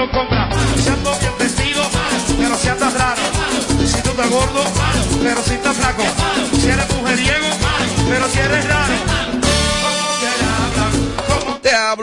no 0.00 0.10
compra. 0.10 0.48
Si 0.76 0.88
ando 0.88 1.18
bien 1.18 1.32
vestido, 1.38 1.82
pero 2.38 2.56
si 2.56 2.68
andas 2.68 2.94
raro. 2.94 3.20
Si 3.84 4.00
tú 4.00 4.10
estás 4.10 4.30
gordo, 4.30 4.64
pero 5.22 5.42
si 5.42 5.54
estás 5.54 5.76
flaco. 5.76 6.04
Si 6.58 6.68
eres 6.68 6.88
mujeriego, 6.96 7.48
pero 8.08 8.28
si 8.30 8.38
eres 8.38 8.69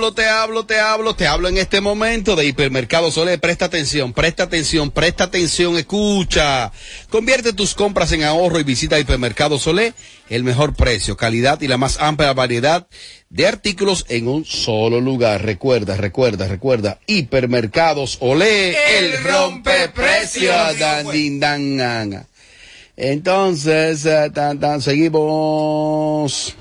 hablo, 0.07 0.13
te 0.13 0.29
hablo, 0.29 0.65
te 0.65 0.79
hablo, 0.79 1.15
te 1.15 1.27
hablo 1.27 1.47
en 1.49 1.57
este 1.57 1.81
momento 1.81 2.36
de 2.36 2.46
Hipermercado 2.46 3.11
Sole. 3.11 3.38
Presta 3.39 3.65
atención, 3.65 4.13
presta 4.13 4.43
atención, 4.43 4.91
presta 4.91 5.25
atención, 5.25 5.77
escucha. 5.77 6.71
Convierte 7.09 7.52
tus 7.52 7.73
compras 7.73 8.12
en 8.13 8.23
ahorro 8.23 8.59
y 8.59 8.63
visita 8.63 8.99
Hipermercado 8.99 9.59
Sole. 9.59 9.93
El 10.30 10.43
mejor 10.43 10.75
precio, 10.75 11.17
calidad 11.17 11.59
y 11.62 11.67
la 11.67 11.77
más 11.77 11.99
amplia 11.99 12.34
variedad 12.34 12.88
de 13.30 13.48
artículos 13.48 14.05
en 14.07 14.30
un 14.30 14.45
solo 14.45 15.02
lugar. 15.02 15.43
Recuerda, 15.43 15.98
recuerda, 15.98 16.48
recuerda. 16.48 16.99
Hipermercados 17.05 18.17
Olé, 18.21 18.99
el 18.99 19.23
rompe 19.23 19.89
precios. 19.89 20.80
Dan, 20.80 21.12
din, 21.12 21.39
dan, 21.39 21.77
dan. 21.77 22.27
Entonces, 22.95 24.05
eh, 24.05 24.31
tan, 24.34 24.59
tan, 24.59 24.81
seguimos. 24.81 26.55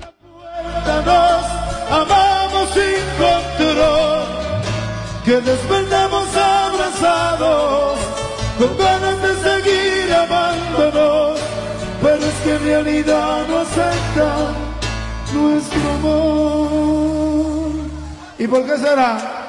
Amamos 1.89 2.69
sin 2.73 3.03
control, 3.17 4.25
que 5.23 5.41
despertamos 5.41 6.27
abrazados, 6.35 7.97
con 8.59 8.77
ganas 8.77 9.21
de 9.21 9.35
seguir 9.47 10.13
amándonos, 10.13 11.39
pero 12.01 12.25
es 12.25 12.33
que 12.43 12.55
en 12.55 12.63
realidad 12.63 13.47
no 13.47 13.59
aceptan 13.59 14.53
nuestro 15.33 15.89
amor. 15.99 17.71
¿Y 18.37 18.47
por 18.47 18.65
qué 18.65 18.77
será? 18.77 19.46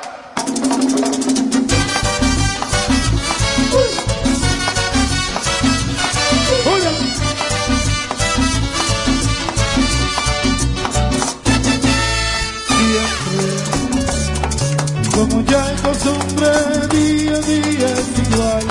Como 15.18 15.40
ya 15.46 15.72
es 15.72 15.80
costumbre, 15.80 16.48
día 16.92 17.34
a 17.34 17.40
día 17.40 17.88
es 17.98 18.08
igual. 18.24 18.66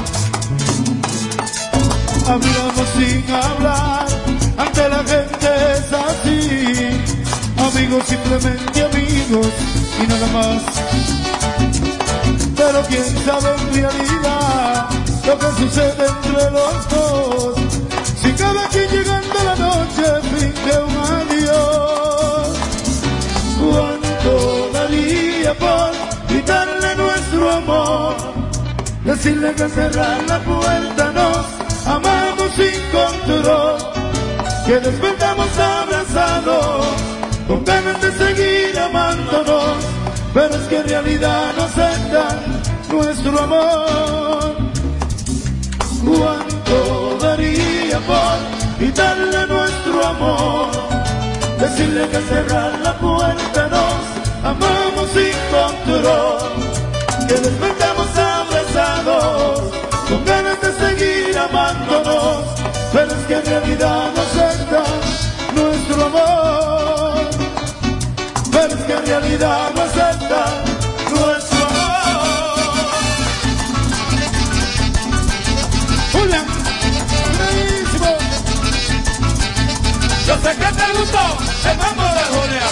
Hablamos 2.25 2.87
sin 2.95 3.23
hablar, 3.35 4.07
ante 4.57 4.89
la 4.89 5.03
gente 5.13 5.49
es 5.73 5.87
así. 6.07 6.39
Amigos, 7.67 8.03
simplemente 8.07 8.83
amigos 8.85 9.47
y 10.01 10.07
nada 10.07 10.27
más. 10.37 10.61
Pero 12.55 12.81
quién 12.87 13.05
sabe 13.25 13.49
en 13.59 13.73
realidad 13.75 14.89
lo 15.27 15.39
que 15.39 15.47
sucede 15.61 16.05
entre 16.15 16.51
los 16.51 16.89
dos. 16.89 17.55
Si 18.21 18.31
cada 18.31 18.67
quien 18.69 18.89
llegando 18.89 19.43
la 19.43 19.55
noche 19.67 20.05
finge 20.31 20.79
un 20.79 20.97
adiós. 21.19 22.47
¿Cuánto 23.59 24.69
daría 24.71 25.53
por 25.55 26.16
gritarle 26.47 26.95
nuestro 26.95 27.51
amor? 27.51 28.15
Decirle 29.03 29.53
que 29.53 29.69
cerrar 29.69 30.23
la 30.27 30.39
puerta 30.39 31.11
nos 31.11 31.45
amamos 31.85 32.51
sin 32.55 32.79
control. 32.91 33.77
Que 34.65 34.79
despertamos 34.79 35.47
abrazados, 35.59 36.85
con 37.47 37.63
ganas 37.65 38.01
de 38.01 38.11
seguir 38.11 38.79
amándonos. 38.79 39.77
Pero 40.33 40.55
es 40.55 40.67
que 40.69 40.77
en 40.77 40.87
realidad 40.87 41.53
no 41.57 41.63
aceptan 41.63 42.61
nuestro 42.91 43.39
amor. 43.39 44.55
¿Cuánto 46.05 47.17
daría 47.21 47.99
por 47.99 48.37
quitarle 48.79 49.47
nuestro 49.47 50.05
amor? 50.05 50.67
Decirle 51.59 52.07
que 52.09 52.19
cerrar 52.21 52.79
la 52.83 52.93
puerta 52.99 53.56
sin 55.17 55.37
control. 55.51 56.37
Que 57.27 57.33
despertamos 57.33 58.07
abrazados, 58.17 59.73
con 60.07 60.25
ganas 60.25 60.61
de 60.61 60.71
seguir 60.81 61.37
amándonos. 61.37 62.37
Pero 62.93 63.11
es 63.11 63.25
que 63.27 63.33
en 63.33 63.45
realidad 63.45 64.11
no 64.15 64.21
aceptan 64.21 64.93
nuestro 65.55 66.05
amor. 66.05 67.29
Pero 68.51 68.73
es 68.77 68.83
que 68.87 68.93
en 68.93 69.05
realidad 69.05 69.71
no 69.75 69.81
aceptan 69.81 70.53
nuestro 71.15 71.65
amor. 71.65 72.57
Julián, 76.13 76.45
buenísimo. 77.37 78.11
Yo 80.27 80.35
sé 80.43 80.51
que 80.61 80.69
te 80.79 80.87
gustó 80.97 81.23
el 81.69 81.77
mambo 81.77 82.03
de 82.03 82.23
Julián. 82.33 82.66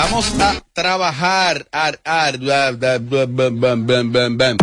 Vamos 0.00 0.32
a 0.38 0.62
trabajar. 0.74 1.66
Ar, 1.72 2.00
ar, 2.04 2.38
bla, 2.38 2.70
bla, 2.70 2.98
bla, 2.98 4.56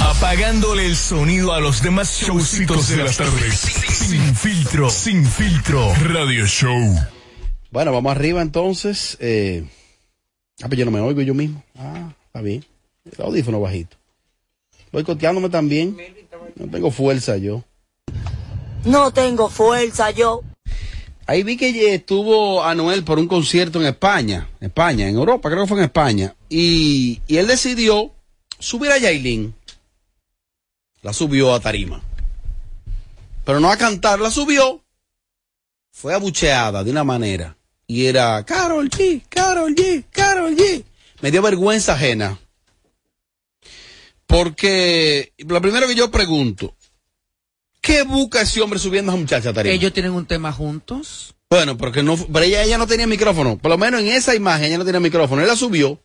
Apagándole 0.00 0.86
el 0.86 0.96
sonido 0.96 1.52
a 1.52 1.60
los 1.60 1.82
demás 1.82 2.22
showcitos 2.22 2.88
de 2.88 2.96
las 3.04 3.18
tardes. 3.18 3.54
Sin 3.54 4.34
filtro, 4.34 4.88
sin 4.88 5.26
filtro. 5.26 5.92
Radio 5.94 6.46
Show. 6.46 6.96
Bueno, 7.70 7.92
vamos 7.92 8.12
arriba 8.12 8.40
entonces. 8.40 9.18
Eh. 9.20 9.68
Ah, 10.62 10.68
pero 10.70 10.76
yo 10.76 10.84
no 10.86 10.90
me 10.90 11.00
oigo 11.00 11.20
yo 11.20 11.34
mismo. 11.34 11.62
Ah, 11.78 12.10
está 12.24 12.40
bien. 12.40 12.64
El 13.04 13.22
audífono 13.22 13.60
bajito. 13.60 13.98
Voy 14.90 15.04
coteándome 15.04 15.50
también. 15.50 15.98
No 16.56 16.66
tengo 16.70 16.90
fuerza 16.90 17.36
yo. 17.36 17.62
No 18.86 19.10
tengo 19.10 19.50
fuerza 19.50 20.10
yo. 20.12 20.40
Ahí 21.30 21.44
vi 21.44 21.56
que 21.56 21.68
eh, 21.68 21.94
estuvo 21.94 22.64
Anuel 22.64 23.04
por 23.04 23.20
un 23.20 23.28
concierto 23.28 23.80
en 23.80 23.86
España. 23.86 24.48
España, 24.58 25.08
en 25.08 25.14
Europa, 25.14 25.48
creo 25.48 25.62
que 25.62 25.68
fue 25.68 25.78
en 25.78 25.84
España. 25.84 26.34
Y, 26.48 27.20
y 27.28 27.36
él 27.36 27.46
decidió 27.46 28.12
subir 28.58 28.90
a 28.90 28.98
Yailin. 28.98 29.54
La 31.02 31.12
subió 31.12 31.54
a 31.54 31.60
tarima. 31.60 32.02
Pero 33.44 33.60
no 33.60 33.70
a 33.70 33.76
cantar, 33.76 34.18
la 34.18 34.32
subió. 34.32 34.82
Fue 35.92 36.14
abucheada 36.14 36.82
de 36.82 36.90
una 36.90 37.04
manera. 37.04 37.56
Y 37.86 38.06
era 38.06 38.44
Carol 38.44 38.90
G, 38.90 39.22
Carol 39.28 39.72
G, 39.76 40.06
Carol 40.10 40.56
G. 40.56 40.82
Me 41.20 41.30
dio 41.30 41.42
vergüenza 41.42 41.92
ajena. 41.92 42.40
Porque 44.26 45.32
lo 45.38 45.62
primero 45.62 45.86
que 45.86 45.94
yo 45.94 46.10
pregunto, 46.10 46.74
¿qué 47.80 48.02
busca 48.02 48.42
ese 48.42 48.60
hombre 48.60 48.78
subiendo 48.78 49.12
a 49.12 49.14
esa 49.14 49.20
muchacha 49.20 49.52
tarima? 49.52 49.74
Ellos 49.74 49.92
tienen 49.92 50.12
un 50.12 50.26
tema 50.26 50.52
juntos. 50.52 51.34
Bueno, 51.50 51.76
porque 51.76 52.02
no, 52.02 52.16
pero 52.16 52.44
ella, 52.44 52.62
ella 52.62 52.78
no 52.78 52.86
tenía 52.86 53.06
micrófono. 53.06 53.58
Por 53.58 53.70
lo 53.70 53.78
menos 53.78 54.00
en 54.00 54.08
esa 54.08 54.34
imagen 54.34 54.66
ella 54.66 54.78
no 54.78 54.84
tenía 54.84 55.00
micrófono. 55.00 55.42
Él 55.42 55.48
la 55.48 55.56
subió. 55.56 56.00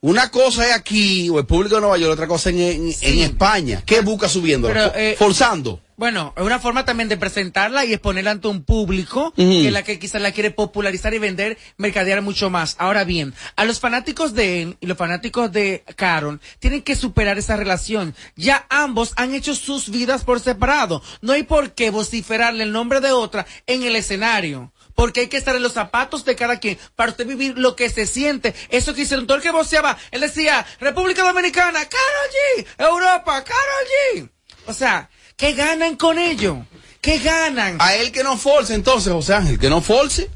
Una 0.00 0.30
cosa 0.30 0.66
es 0.68 0.74
aquí, 0.74 1.28
o 1.30 1.38
el 1.38 1.46
público 1.46 1.76
de 1.76 1.80
Nueva 1.80 1.96
York, 1.96 2.12
otra 2.12 2.26
cosa 2.26 2.50
en, 2.50 2.58
en, 2.58 2.94
en 3.00 3.18
España. 3.20 3.82
¿Qué 3.86 4.00
busca 4.00 4.28
subiendo? 4.28 4.68
Eh, 4.96 5.14
Forzando. 5.16 5.80
Bueno, 6.02 6.34
es 6.36 6.42
una 6.42 6.58
forma 6.58 6.84
también 6.84 7.08
de 7.08 7.16
presentarla 7.16 7.84
y 7.84 7.92
exponerla 7.92 8.32
ante 8.32 8.48
un 8.48 8.64
público 8.64 9.32
que 9.36 9.68
es 9.68 9.72
la 9.72 9.84
que 9.84 10.00
quizás 10.00 10.20
la 10.20 10.32
quiere 10.32 10.50
popularizar 10.50 11.14
y 11.14 11.20
vender, 11.20 11.58
mercadear 11.76 12.22
mucho 12.22 12.50
más. 12.50 12.74
Ahora 12.80 13.04
bien, 13.04 13.34
a 13.54 13.64
los 13.64 13.78
fanáticos 13.78 14.34
de 14.34 14.62
él 14.62 14.76
y 14.80 14.86
los 14.86 14.98
fanáticos 14.98 15.52
de 15.52 15.84
Caron 15.94 16.40
tienen 16.58 16.82
que 16.82 16.96
superar 16.96 17.38
esa 17.38 17.54
relación. 17.54 18.16
Ya 18.34 18.66
ambos 18.68 19.12
han 19.14 19.32
hecho 19.32 19.54
sus 19.54 19.90
vidas 19.90 20.24
por 20.24 20.40
separado. 20.40 21.04
No 21.20 21.34
hay 21.34 21.44
por 21.44 21.70
qué 21.70 21.90
vociferarle 21.90 22.64
el 22.64 22.72
nombre 22.72 23.00
de 23.00 23.12
otra 23.12 23.46
en 23.68 23.84
el 23.84 23.94
escenario. 23.94 24.72
Porque 24.96 25.20
hay 25.20 25.28
que 25.28 25.36
estar 25.36 25.54
en 25.54 25.62
los 25.62 25.74
zapatos 25.74 26.24
de 26.24 26.34
cada 26.34 26.58
quien 26.58 26.78
para 26.96 27.12
usted 27.12 27.28
vivir 27.28 27.56
lo 27.58 27.76
que 27.76 27.88
se 27.90 28.08
siente. 28.08 28.56
Eso 28.70 28.92
que 28.92 29.02
hicieron 29.02 29.28
todo 29.28 29.36
el 29.36 29.42
que 29.44 29.52
voceaba. 29.52 29.96
Él 30.10 30.22
decía, 30.22 30.66
República 30.80 31.22
Dominicana, 31.22 31.78
Carol 31.78 32.30
G, 32.56 32.66
Europa, 32.76 33.44
Carol 33.44 33.86
G. 34.16 34.28
O 34.66 34.72
sea, 34.72 35.08
¿qué 35.42 35.54
ganan 35.54 35.96
con 35.96 36.20
ello? 36.20 36.64
¿Qué 37.00 37.18
ganan? 37.18 37.76
A 37.80 37.96
él 37.96 38.12
que 38.12 38.22
no 38.22 38.38
force, 38.38 38.74
entonces, 38.74 39.12
José 39.12 39.34
Ángel, 39.34 39.58
que 39.58 39.68
no 39.68 39.80
force. 39.80 40.30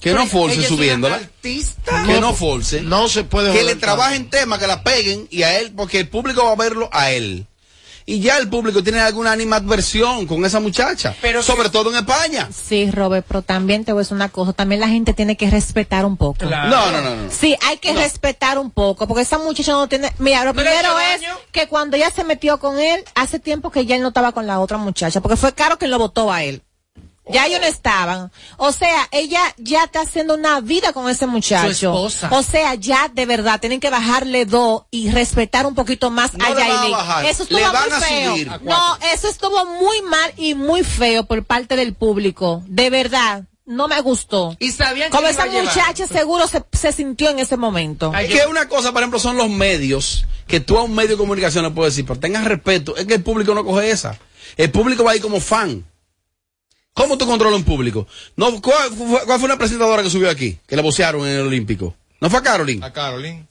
Que 0.00 0.10
no 0.10 0.16
Pero 0.16 0.26
force 0.26 0.62
subiéndola. 0.64 1.14
artista. 1.14 2.02
Que 2.04 2.20
no 2.20 2.34
force. 2.34 2.80
No 2.80 3.08
se 3.08 3.22
puede 3.22 3.52
Que 3.52 3.62
le 3.62 3.76
trabajen 3.76 4.28
temas, 4.30 4.58
que 4.58 4.66
la 4.66 4.82
peguen 4.82 5.28
y 5.30 5.44
a 5.44 5.60
él, 5.60 5.72
porque 5.76 6.00
el 6.00 6.08
público 6.08 6.44
va 6.44 6.50
a 6.50 6.56
verlo 6.56 6.90
a 6.92 7.12
él. 7.12 7.46
Y 8.06 8.20
ya 8.20 8.38
el 8.38 8.48
público 8.48 8.82
tiene 8.82 9.00
alguna 9.00 9.32
animadversión 9.32 10.26
con 10.26 10.44
esa 10.44 10.60
muchacha. 10.60 11.14
Pero 11.22 11.42
sobre 11.42 11.64
que- 11.64 11.70
todo 11.70 11.90
en 11.90 11.96
España. 11.96 12.48
Sí, 12.52 12.90
Robert, 12.90 13.24
pero 13.26 13.42
también 13.42 13.84
te 13.84 13.92
voy 13.92 14.00
a 14.00 14.02
decir 14.02 14.14
una 14.14 14.28
cosa, 14.28 14.52
también 14.52 14.80
la 14.80 14.88
gente 14.88 15.12
tiene 15.12 15.36
que 15.36 15.48
respetar 15.50 16.04
un 16.04 16.16
poco. 16.16 16.38
Claro. 16.46 16.68
No, 16.70 16.90
no, 16.90 17.00
no, 17.00 17.16
no. 17.16 17.30
Sí, 17.30 17.56
hay 17.66 17.78
que 17.78 17.92
respetar 17.94 18.58
un 18.58 18.70
poco, 18.70 19.06
porque 19.06 19.22
esa 19.22 19.38
muchacha 19.38 19.72
no 19.72 19.88
tiene... 19.88 20.12
Mira, 20.18 20.44
lo 20.44 20.52
¿No 20.52 20.62
le 20.62 20.68
primero 20.68 20.98
es 20.98 21.20
daño? 21.20 21.34
que 21.52 21.68
cuando 21.68 21.96
ella 21.96 22.10
se 22.10 22.24
metió 22.24 22.58
con 22.58 22.78
él, 22.78 23.04
hace 23.14 23.38
tiempo 23.38 23.70
que 23.70 23.86
ya 23.86 23.96
él 23.96 24.02
no 24.02 24.08
estaba 24.08 24.32
con 24.32 24.46
la 24.46 24.60
otra 24.60 24.78
muchacha, 24.78 25.20
porque 25.20 25.36
fue 25.36 25.52
Caro 25.52 25.78
quien 25.78 25.90
lo 25.90 25.98
votó 25.98 26.32
a 26.32 26.42
él. 26.44 26.62
Ya 27.28 27.46
ellos 27.46 27.60
no 27.60 27.66
estaban. 27.66 28.32
O 28.56 28.72
sea, 28.72 29.08
ella 29.12 29.40
ya 29.56 29.84
está 29.84 30.00
haciendo 30.00 30.34
una 30.34 30.60
vida 30.60 30.92
con 30.92 31.08
ese 31.08 31.26
muchacho. 31.26 31.72
Su 31.72 31.86
esposa. 31.86 32.28
O 32.32 32.42
sea, 32.42 32.74
ya 32.74 33.08
de 33.08 33.26
verdad 33.26 33.60
tienen 33.60 33.78
que 33.78 33.90
bajarle 33.90 34.44
dos 34.44 34.84
y 34.90 35.10
respetar 35.10 35.66
un 35.66 35.74
poquito 35.74 36.10
más 36.10 36.34
No 36.34 36.44
a 36.44 36.48
Yailin. 36.48 37.28
Eso 37.28 37.44
estuvo 37.44 37.60
le 37.60 37.68
van 37.68 37.88
muy 37.88 37.92
a 37.92 38.00
feo. 38.00 38.32
subir. 38.32 38.50
A 38.50 38.58
No, 38.58 38.98
eso 39.14 39.28
estuvo 39.28 39.64
muy 39.66 40.02
mal 40.02 40.32
y 40.36 40.54
muy 40.54 40.82
feo 40.82 41.24
por 41.24 41.44
parte 41.44 41.76
del 41.76 41.94
público. 41.94 42.62
De 42.66 42.90
verdad, 42.90 43.44
no 43.66 43.86
me 43.86 44.00
gustó. 44.00 44.56
Y 44.58 44.72
sabían 44.72 45.10
que 45.10 45.16
Como 45.16 45.28
esa 45.28 45.46
muchacha 45.46 46.08
seguro 46.08 46.48
se, 46.48 46.64
se 46.72 46.92
sintió 46.92 47.30
en 47.30 47.38
ese 47.38 47.56
momento. 47.56 48.10
Ay, 48.12 48.28
que 48.28 48.46
una 48.46 48.68
cosa, 48.68 48.90
por 48.92 49.00
ejemplo, 49.00 49.20
son 49.20 49.36
los 49.36 49.48
medios, 49.48 50.24
que 50.48 50.58
tú 50.58 50.76
a 50.76 50.82
un 50.82 50.94
medio 50.94 51.10
de 51.10 51.16
comunicación 51.18 51.64
le 51.64 51.70
puedes 51.70 51.94
decir, 51.94 52.04
pero 52.04 52.18
tengas 52.18 52.44
respeto, 52.44 52.96
es 52.96 53.06
que 53.06 53.14
el 53.14 53.22
público 53.22 53.54
no 53.54 53.64
coge 53.64 53.90
esa. 53.90 54.18
El 54.56 54.72
público 54.72 55.04
va 55.04 55.12
a 55.12 55.16
ir 55.16 55.22
como 55.22 55.38
fan. 55.40 55.84
¿Cómo 56.94 57.16
tú 57.16 57.26
controlas 57.26 57.58
un 57.58 57.64
público? 57.64 58.06
No, 58.36 58.60
¿cuál, 58.60 58.90
fue, 58.92 59.20
cuál 59.24 59.38
fue 59.38 59.46
una 59.46 59.56
presentadora 59.56 60.02
que 60.02 60.10
subió 60.10 60.28
aquí? 60.28 60.58
Que 60.66 60.76
le 60.76 60.82
vocearon 60.82 61.26
en 61.26 61.36
el 61.36 61.46
Olímpico. 61.46 61.94
¿No 62.20 62.28
fue 62.28 62.38
a 62.40 62.42
Caroline? 62.42 62.84
A 62.84 62.92
Caroline, 62.92 63.46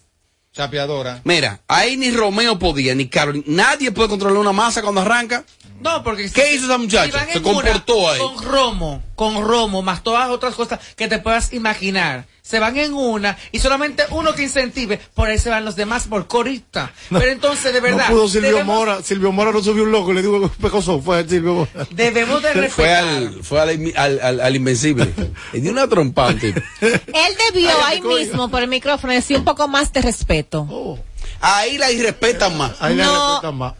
chapeadora. 0.54 1.22
Mira, 1.24 1.60
ahí 1.68 1.98
ni 1.98 2.12
Romeo 2.12 2.60
podía, 2.60 2.94
ni 2.94 3.08
Caroline. 3.08 3.44
Nadie 3.48 3.92
puede 3.92 4.10
controlar 4.10 4.38
una 4.38 4.52
masa 4.52 4.82
cuando 4.82 5.02
arranca. 5.02 5.44
No, 5.82 6.04
porque 6.04 6.30
¿Qué 6.30 6.54
hizo 6.54 6.66
esa 6.66 6.78
muchacha? 6.78 7.26
Se 7.34 7.42
comportó 7.42 8.10
ahí. 8.10 8.20
Con 8.20 8.44
romo, 8.44 9.04
con 9.22 9.48
romo, 9.48 9.84
más 9.84 10.02
todas 10.02 10.30
otras 10.32 10.56
cosas 10.56 10.80
que 10.96 11.08
te 11.08 11.20
puedas 11.20 11.54
imaginar. 11.54 12.26
Se 12.42 12.58
van 12.58 12.76
en 12.78 12.96
una 12.96 13.38
y 13.52 13.60
solamente 13.60 14.02
uno 14.10 14.34
que 14.34 14.42
incentive, 14.42 15.00
por 15.14 15.28
ahí 15.30 15.38
se 15.38 15.52
van 15.52 15.64
los 15.64 15.76
demás 15.76 16.08
por 16.08 16.26
corista. 16.26 16.92
Pero 17.12 17.28
entonces, 17.28 17.72
de 17.72 17.82
verdad, 17.82 18.10
No 18.10 18.16
pudo 18.16 18.28
Silvio 18.28 18.50
debemos, 18.50 18.76
Mora. 18.76 19.04
Silvio 19.04 19.32
Mora 19.32 19.52
no 19.52 19.62
subió 19.62 19.84
un 19.84 19.92
loco. 19.92 20.12
Le 20.12 20.24
digo 20.24 20.50
pecoso. 20.60 21.00
Fue 21.02 21.24
Silvio 21.30 21.54
Mora. 21.54 21.88
debemos 21.92 22.42
de 22.42 22.50
Fue 22.52 22.62
respetar. 22.62 23.04
al, 23.06 23.44
fue 23.44 23.62
al, 23.62 23.94
al, 23.96 24.20
al- 24.22 24.40
al 24.42 24.56
Invencible. 24.56 25.14
Le 25.54 25.62
dio 25.62 25.72
una 25.72 25.88
trompa 25.88 26.30
al 26.30 26.40
tipo. 26.40 26.60
Él 26.82 27.36
debió 27.54 27.70
ahí 27.86 28.02
mismo 28.02 28.50
por 28.50 28.64
el 28.64 28.70
micrófono 28.70 29.14
decir 29.14 29.38
un 29.38 29.46
poco 29.46 29.68
más 29.68 29.94
de 29.94 30.02
respeto. 30.02 30.66
Oh, 30.68 30.98
Ahí 31.42 31.78
la 31.78 31.92
irrespetan 31.92 32.58
más. 32.58 32.72
ahí 32.82 32.96
le 32.96 33.04
No. 33.04 33.34
respetan 33.34 33.56
más. 33.56 33.74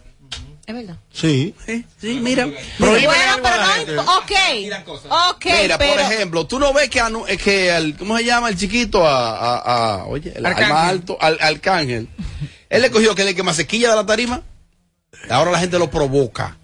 Es 0.64 0.74
verdad. 0.74 0.96
Sí. 1.12 1.54
Sí, 1.66 1.84
sí, 2.00 2.20
mira. 2.22 2.48
Prohíben 2.78 3.06
Bueno, 3.06 3.36
pero 3.42 3.94
no, 3.94 4.16
ok, 4.18 4.30
ok, 5.30 5.44
Mira, 5.62 5.76
pero 5.76 5.92
por 5.92 6.00
ejemplo, 6.02 6.46
tú 6.46 6.58
no 6.60 6.72
ves 6.72 6.88
que, 6.88 7.00
anu- 7.02 7.26
que 7.36 7.72
al, 7.72 7.96
¿cómo 7.96 8.16
se 8.16 8.24
llama 8.24 8.48
el 8.48 8.56
chiquito? 8.56 9.06
A, 9.06 9.36
a, 9.36 9.56
a- 9.96 10.04
oye, 10.06 10.32
el 10.36 10.46
al 10.46 10.54
más 10.54 10.88
alto, 10.88 11.18
al, 11.20 11.36
Arcángel. 11.40 12.08
Él 12.70 12.82
le 12.82 12.90
cogió 12.90 13.14
que 13.14 13.24
le 13.24 13.34
que 13.34 13.42
masequilla 13.42 13.90
de 13.90 13.96
la 13.96 14.06
tarima. 14.06 14.42
Ahora 15.28 15.50
la 15.50 15.58
gente 15.58 15.78
lo 15.78 15.90
provoca. 15.90 16.56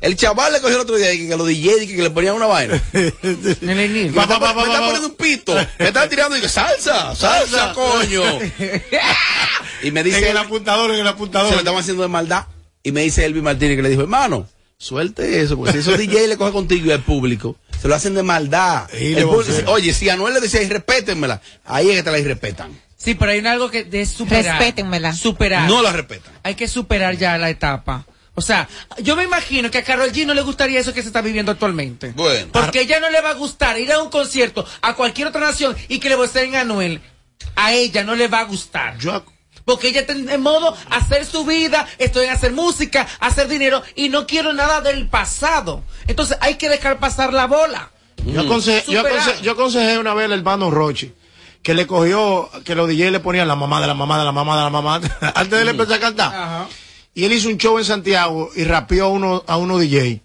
El 0.00 0.16
chaval 0.16 0.52
le 0.52 0.60
cogió 0.60 0.74
el 0.76 0.82
otro 0.82 0.96
día 0.96 1.12
y 1.12 1.26
que, 1.26 1.36
lo 1.36 1.44
DJ 1.46 1.84
y 1.84 1.86
que, 1.86 2.02
le 2.02 2.10
ponían 2.10 2.34
una 2.34 2.46
vaina. 2.46 2.80
Me 2.92 4.22
está, 4.22 4.38
poniendo 4.38 5.06
un 5.06 5.14
pito. 5.14 5.54
Me 5.78 5.86
está 5.88 6.08
tirando 6.08 6.36
y 6.36 6.40
que 6.40 6.48
salsa, 6.48 7.14
salsa, 7.14 7.72
coño. 7.72 8.22
Y 9.82 9.90
me 9.90 10.02
dice, 10.02 10.18
en 10.18 10.24
el 10.28 10.36
apuntador, 10.38 10.90
en 10.90 10.96
el 11.00 11.04
se 11.04 11.08
apuntador. 11.10 11.52
lo 11.52 11.58
estaban 11.58 11.80
haciendo 11.80 12.02
de 12.02 12.08
maldad. 12.08 12.46
Y 12.86 12.92
me 12.92 13.00
dice 13.00 13.24
Elvis 13.24 13.42
Martínez 13.42 13.74
que 13.74 13.82
le 13.82 13.88
dijo, 13.88 14.02
hermano, 14.02 14.48
suelte 14.78 15.40
eso, 15.40 15.56
porque 15.56 15.72
si 15.72 15.78
esos 15.78 15.98
DJ 15.98 16.28
le 16.28 16.36
coge 16.36 16.52
contigo 16.52 16.86
y 16.86 16.92
al 16.92 17.02
público, 17.02 17.56
se 17.82 17.88
lo 17.88 17.96
hacen 17.96 18.14
de 18.14 18.22
maldad. 18.22 18.88
El 18.92 19.24
público 19.24 19.72
Oye, 19.72 19.92
si 19.92 20.08
Anuel 20.08 20.34
le 20.34 20.40
decía, 20.40 20.60
respétenmela, 20.68 21.42
ahí 21.64 21.90
es 21.90 21.96
que 21.96 22.02
te 22.04 22.12
la 22.12 22.20
irrespetan. 22.20 22.80
Sí, 22.96 23.16
pero 23.16 23.32
hay 23.32 23.44
algo 23.44 23.72
que 23.72 23.82
de 23.82 24.06
superar. 24.06 24.60
Respétenmela. 24.60 25.12
Superar. 25.14 25.68
No 25.68 25.82
la 25.82 25.90
respetan. 25.90 26.32
Hay 26.44 26.54
que 26.54 26.68
superar 26.68 27.16
ya 27.16 27.36
la 27.38 27.50
etapa. 27.50 28.06
O 28.36 28.40
sea, 28.40 28.68
yo 29.02 29.16
me 29.16 29.24
imagino 29.24 29.68
que 29.68 29.78
a 29.78 29.82
Carol 29.82 30.12
G 30.12 30.24
no 30.24 30.32
le 30.32 30.42
gustaría 30.42 30.78
eso 30.78 30.94
que 30.94 31.02
se 31.02 31.08
está 31.08 31.22
viviendo 31.22 31.50
actualmente. 31.50 32.12
Bueno. 32.14 32.50
Porque 32.52 32.82
ella 32.82 33.00
no 33.00 33.10
le 33.10 33.20
va 33.20 33.30
a 33.30 33.34
gustar 33.34 33.80
ir 33.80 33.90
a 33.90 34.00
un 34.00 34.10
concierto 34.10 34.64
a 34.80 34.94
cualquier 34.94 35.26
otra 35.26 35.40
nación 35.40 35.74
y 35.88 35.98
que 35.98 36.08
le 36.08 36.14
voceen 36.14 36.54
a 36.54 36.60
Anuel. 36.60 37.00
A 37.56 37.72
ella 37.72 38.04
no 38.04 38.14
le 38.14 38.28
va 38.28 38.40
a 38.40 38.44
gustar. 38.44 38.96
Yo, 38.98 39.24
Porque 39.66 39.88
ella 39.88 40.00
está 40.00 40.14
en 40.14 40.40
modo 40.40 40.74
hacer 40.90 41.26
su 41.26 41.44
vida, 41.44 41.86
estoy 41.98 42.24
en 42.26 42.30
hacer 42.32 42.52
música, 42.52 43.06
hacer 43.20 43.48
dinero 43.48 43.82
y 43.96 44.08
no 44.08 44.26
quiero 44.26 44.54
nada 44.54 44.80
del 44.80 45.06
pasado. 45.08 45.82
Entonces 46.06 46.38
hay 46.40 46.54
que 46.54 46.68
dejar 46.70 46.98
pasar 46.98 47.34
la 47.34 47.46
bola. 47.46 47.90
yo, 48.24 48.42
aconse- 48.42 48.84
yo, 48.86 49.02
aconse- 49.02 49.40
yo 49.42 49.52
aconsejé 49.52 49.98
una 49.98 50.14
vez 50.14 50.24
al 50.26 50.32
hermano 50.32 50.70
Rochi 50.70 51.12
que 51.62 51.74
le 51.74 51.86
cogió, 51.86 52.48
que 52.64 52.76
los 52.76 52.88
DJ 52.88 53.10
le 53.10 53.18
ponían 53.20 53.48
la 53.48 53.56
mamá 53.56 53.80
de 53.80 53.88
la 53.88 53.94
mamá 53.94 54.18
de 54.20 54.24
la 54.24 54.30
mamá 54.32 54.56
de 54.56 54.62
la 54.62 54.70
mamá 54.70 54.94
antes 55.34 55.50
de 55.50 55.60
él 55.62 55.68
empezar 55.68 55.94
a 55.94 56.00
cantar. 56.00 56.28
Ajá. 56.34 56.66
Y 57.12 57.24
él 57.24 57.32
hizo 57.32 57.48
un 57.48 57.58
show 57.58 57.76
en 57.78 57.84
Santiago 57.84 58.50
y 58.54 58.62
rapeó 58.64 59.06
a 59.06 59.08
uno, 59.08 59.42
a 59.48 59.56
uno 59.56 59.78
DJ. 59.78 60.20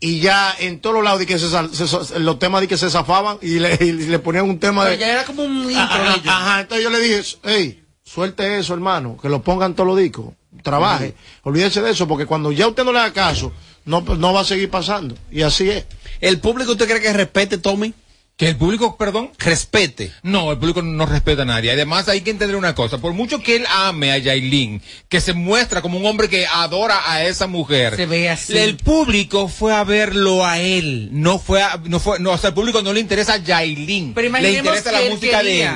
Y 0.00 0.20
ya 0.20 0.54
en 0.58 0.80
todos 0.80 0.96
los 0.96 1.04
lados 1.04 1.20
di 1.20 1.26
que 1.26 1.38
se, 1.38 1.48
sal- 1.48 1.74
se- 1.74 1.88
se- 1.88 2.18
los 2.18 2.38
temas 2.38 2.60
di 2.60 2.66
que 2.66 2.76
se 2.76 2.90
zafaban 2.90 3.38
y 3.40 3.60
le, 3.60 3.78
y 3.80 3.92
le 3.92 4.18
ponían 4.18 4.44
un 4.50 4.58
tema 4.58 4.82
Pero 4.82 4.92
de. 4.92 4.98
ya 4.98 5.08
era 5.12 5.24
como 5.24 5.42
un 5.44 5.70
intro 5.70 6.04
de 6.22 6.28
ajá, 6.28 6.60
entonces 6.60 6.84
yo 6.84 6.90
le 6.90 6.98
dije, 6.98 7.22
hey, 7.44 7.83
suelte 8.14 8.58
eso, 8.58 8.74
hermano, 8.74 9.16
que 9.20 9.28
lo 9.28 9.42
pongan 9.42 9.74
todos 9.74 9.88
los 9.88 9.98
discos, 9.98 10.34
trabaje, 10.62 11.14
olvídese 11.42 11.82
de 11.82 11.90
eso, 11.90 12.06
porque 12.06 12.26
cuando 12.26 12.52
ya 12.52 12.68
usted 12.68 12.84
no 12.84 12.92
le 12.92 13.00
haga 13.00 13.12
caso, 13.12 13.52
no, 13.84 14.02
no 14.02 14.32
va 14.32 14.42
a 14.42 14.44
seguir 14.44 14.70
pasando. 14.70 15.16
Y 15.32 15.42
así 15.42 15.68
es. 15.68 15.84
¿El 16.20 16.38
público 16.38 16.72
usted 16.72 16.86
cree 16.86 17.00
que 17.00 17.12
respete, 17.12 17.58
Tommy? 17.58 17.92
Que 18.36 18.48
el 18.48 18.56
público, 18.56 18.96
perdón. 18.96 19.30
Respete. 19.38 20.12
No, 20.22 20.50
el 20.50 20.58
público 20.58 20.82
no 20.82 21.06
respeta 21.06 21.42
a 21.42 21.44
nadie. 21.44 21.70
Además, 21.70 22.08
hay 22.08 22.20
que 22.22 22.30
entender 22.30 22.56
una 22.56 22.74
cosa. 22.74 22.98
Por 22.98 23.12
mucho 23.12 23.40
que 23.40 23.56
él 23.56 23.64
ame 23.70 24.10
a 24.10 24.18
Yailin, 24.18 24.82
que 25.08 25.20
se 25.20 25.34
muestra 25.34 25.82
como 25.82 25.98
un 25.98 26.06
hombre 26.06 26.28
que 26.28 26.44
adora 26.46 27.00
a 27.06 27.24
esa 27.24 27.46
mujer. 27.46 27.94
Se 27.94 28.06
ve 28.06 28.28
así. 28.30 28.56
El 28.58 28.76
público 28.76 29.46
fue 29.46 29.72
a 29.72 29.84
verlo 29.84 30.44
a 30.44 30.58
él. 30.58 31.10
No 31.12 31.38
fue 31.38 31.62
a, 31.62 31.80
no 31.84 32.00
fue, 32.00 32.18
no, 32.18 32.32
o 32.32 32.38
sea, 32.38 32.48
el 32.48 32.54
público 32.54 32.82
no 32.82 32.92
le 32.92 32.98
interesa 32.98 33.34
a 33.34 33.36
Yailin. 33.38 34.14
Pero 34.14 34.30
le 34.30 34.52
interesa 34.52 34.90
que 34.90 34.92
la 34.92 35.02
él 35.02 35.12
música 35.12 35.42
de 35.42 35.62
él. 35.62 35.70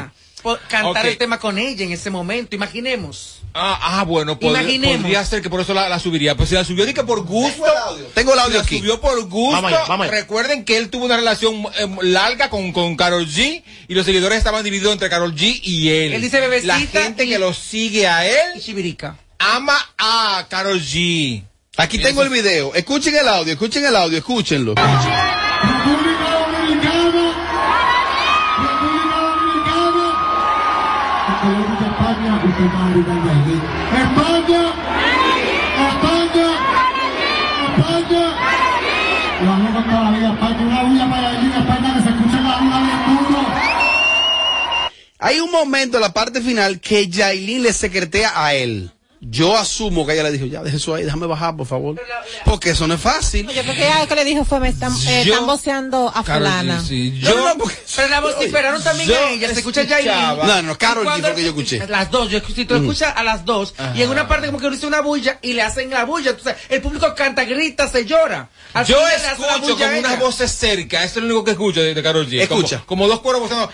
Cantar 0.68 1.06
el 1.06 1.18
tema 1.18 1.38
con 1.38 1.58
ella 1.58 1.84
en 1.84 1.92
ese 1.92 2.10
momento. 2.10 2.54
Imaginemos. 2.56 3.34
Ah, 3.54 3.78
ah, 4.00 4.04
bueno, 4.04 4.38
pod- 4.38 4.50
Imaginemos. 4.50 4.98
podría 4.98 5.24
ser 5.24 5.42
que 5.42 5.50
por 5.50 5.60
eso 5.60 5.74
la, 5.74 5.88
la 5.88 5.98
subiría. 5.98 6.36
Pues 6.36 6.48
si 6.50 6.54
la 6.54 6.64
subió, 6.64 6.86
di 6.86 6.94
que 6.94 7.02
por 7.02 7.22
gusto. 7.24 7.64
Tengo 8.14 8.34
el 8.34 8.38
audio 8.38 8.56
la 8.58 8.62
aquí. 8.62 8.78
subió 8.78 9.00
por 9.00 9.20
gusto. 9.24 9.52
Vamos 9.56 9.72
allá, 9.72 9.84
vamos 9.88 10.06
allá. 10.06 10.16
Recuerden 10.16 10.64
que 10.64 10.76
él 10.76 10.90
tuvo 10.90 11.06
una 11.06 11.16
relación 11.16 11.64
eh, 11.78 11.88
larga 12.02 12.50
con, 12.50 12.72
con 12.72 12.94
Carol 12.96 13.26
G 13.26 13.62
y 13.88 13.94
los 13.94 14.04
seguidores 14.06 14.38
estaban 14.38 14.62
divididos 14.64 14.92
entre 14.92 15.08
Carol 15.10 15.34
G 15.34 15.60
y 15.62 15.88
él. 15.88 16.12
Él 16.12 16.22
dice 16.22 16.40
bebecita 16.40 16.78
La 16.78 16.86
gente 16.86 17.24
y- 17.24 17.28
que 17.30 17.38
lo 17.38 17.52
sigue 17.54 18.06
a 18.06 18.26
Y 18.26 18.30
él 18.30 18.62
Chivirica. 18.62 19.16
ama 19.38 19.76
a 19.96 20.46
Carol 20.48 20.80
G. 20.80 21.42
Aquí 21.78 21.98
tengo 21.98 22.22
el 22.22 22.28
video. 22.28 22.74
Escuchen 22.74 23.14
el 23.16 23.26
audio, 23.28 23.52
escuchen 23.52 23.84
el 23.84 23.94
audio, 23.96 24.18
escúchenlo. 24.18 24.74
República 24.74 25.47
España, 32.58 32.66
usted 32.66 32.66
va 32.74 32.86
a 32.86 32.90
gritar 32.90 33.18
de 33.22 33.30
aquí. 33.30 33.54
España. 34.04 34.62
España. 35.88 36.48
España. 37.68 38.24
Lo 39.40 39.72
con 39.72 39.84
toda 39.84 40.02
la 40.02 40.10
vida 40.10 40.28
España. 40.32 40.60
Una 40.66 40.82
bulla 40.82 41.10
para 41.10 41.28
allí 41.30 41.46
España 41.46 41.94
que 41.94 42.02
se 42.02 42.08
escuche 42.08 42.36
la 42.42 42.58
vida 42.58 42.80
bien 42.80 43.18
duro. 43.18 43.40
Hay 45.20 45.40
un 45.40 45.50
momento 45.50 45.96
en 45.98 46.02
la 46.02 46.12
parte 46.12 46.40
final 46.40 46.80
que 46.80 47.08
Yailin 47.08 47.62
le 47.62 47.72
secretea 47.72 48.32
a 48.34 48.54
él. 48.54 48.90
Yo 49.20 49.56
asumo 49.56 50.06
que 50.06 50.12
ella 50.12 50.22
le 50.22 50.30
dijo, 50.30 50.46
ya, 50.46 50.62
deje 50.62 50.76
eso 50.76 50.94
ahí, 50.94 51.02
déjame 51.04 51.26
bajar, 51.26 51.56
por 51.56 51.66
favor. 51.66 52.00
Porque 52.44 52.70
eso 52.70 52.86
no 52.86 52.94
es 52.94 53.00
fácil. 53.00 53.48
Yo 53.48 53.62
creo 53.62 53.74
que 53.74 53.84
ella 53.84 53.98
lo 54.00 54.06
que 54.08 54.14
le 54.14 54.24
dijo 54.24 54.44
fue, 54.44 54.60
me 54.60 54.68
están, 54.68 54.92
eh, 55.08 55.22
están 55.22 55.44
voceando 55.44 56.12
a 56.14 56.22
Karol 56.22 56.46
G, 56.46 56.50
fulana. 56.60 56.84
sí. 56.84 57.18
No, 57.22 57.28
Yo, 57.30 57.44
no, 57.48 57.58
porque- 57.58 57.76
Pero 57.96 58.08
la 58.08 58.20
vociferaron 58.20 58.82
también 58.84 59.10
a 59.10 59.30
ella. 59.30 59.48
Se 59.52 59.58
escucha 59.58 59.82
ya 59.82 59.98
escuchaba- 59.98 60.46
No, 60.46 60.62
no, 60.62 60.78
Karol 60.78 61.02
G 61.04 61.06
Cuando- 61.08 61.26
fue 61.28 61.36
que 61.36 61.42
yo 61.42 61.48
escuché. 61.48 61.86
Las 61.88 62.10
dos. 62.12 62.30
Yo, 62.30 62.38
si 62.54 62.64
tú 62.64 62.76
escuchas 62.76 63.12
a 63.16 63.24
las 63.24 63.44
dos 63.44 63.74
y 63.96 64.02
en 64.02 64.10
una 64.10 64.28
parte 64.28 64.46
como 64.46 64.60
que 64.60 64.70
dice 64.70 64.86
una 64.86 65.00
bulla 65.00 65.38
y 65.42 65.52
le 65.54 65.62
hacen 65.62 65.90
la 65.90 66.04
bulla. 66.04 66.30
Entonces 66.30 66.54
el 66.68 66.80
público 66.80 67.12
canta, 67.16 67.44
grita, 67.44 67.88
se 67.88 68.04
llora. 68.06 68.48
Al 68.72 68.86
yo 68.86 68.98
escucho 69.08 69.74
ella. 69.84 69.98
unas 69.98 70.20
voces 70.20 70.52
cerca. 70.52 71.02
Eso 71.02 71.18
es 71.18 71.24
lo 71.24 71.34
único 71.34 71.44
que 71.44 71.50
escucho 71.52 71.80
de, 71.82 71.92
de 71.94 72.02
Carol 72.04 72.28
G. 72.28 72.40
Escucha. 72.40 72.84
Como, 72.86 73.02
como 73.02 73.08
dos 73.08 73.20
cuervos 73.20 73.42
voceando. 73.50 73.72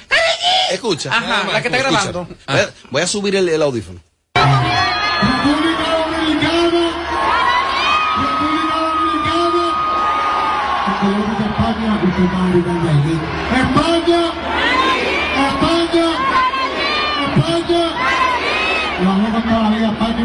Escucha. 0.70 1.10
Ajá, 1.12 1.44
la 1.52 1.60
que 1.60 1.68
está 1.68 1.78
Escucha. 1.80 2.02
grabando. 2.02 2.28
Voy 2.46 2.58
a, 2.60 2.70
voy 2.90 3.02
a 3.02 3.06
subir 3.06 3.36
el, 3.36 3.48
el 3.50 3.60
audífono. 3.60 4.00
República 5.44 5.86
Dominicana. 5.98 6.84
República 8.24 8.76
Dominicana. 8.84 9.64
Colombia, 11.00 11.46
España, 11.50 11.90
usted 12.04 12.26
va 12.32 12.40
a 12.40 12.48
gritar 12.50 12.78
de 12.82 12.90
aquí. 12.90 13.14
España. 13.60 14.20
España. 15.48 16.06
España. 17.26 17.84
Hago 19.04 19.32
con 19.32 19.42
toda 19.42 19.60
la 19.62 19.70
vida 19.70 19.88
España. 19.88 20.22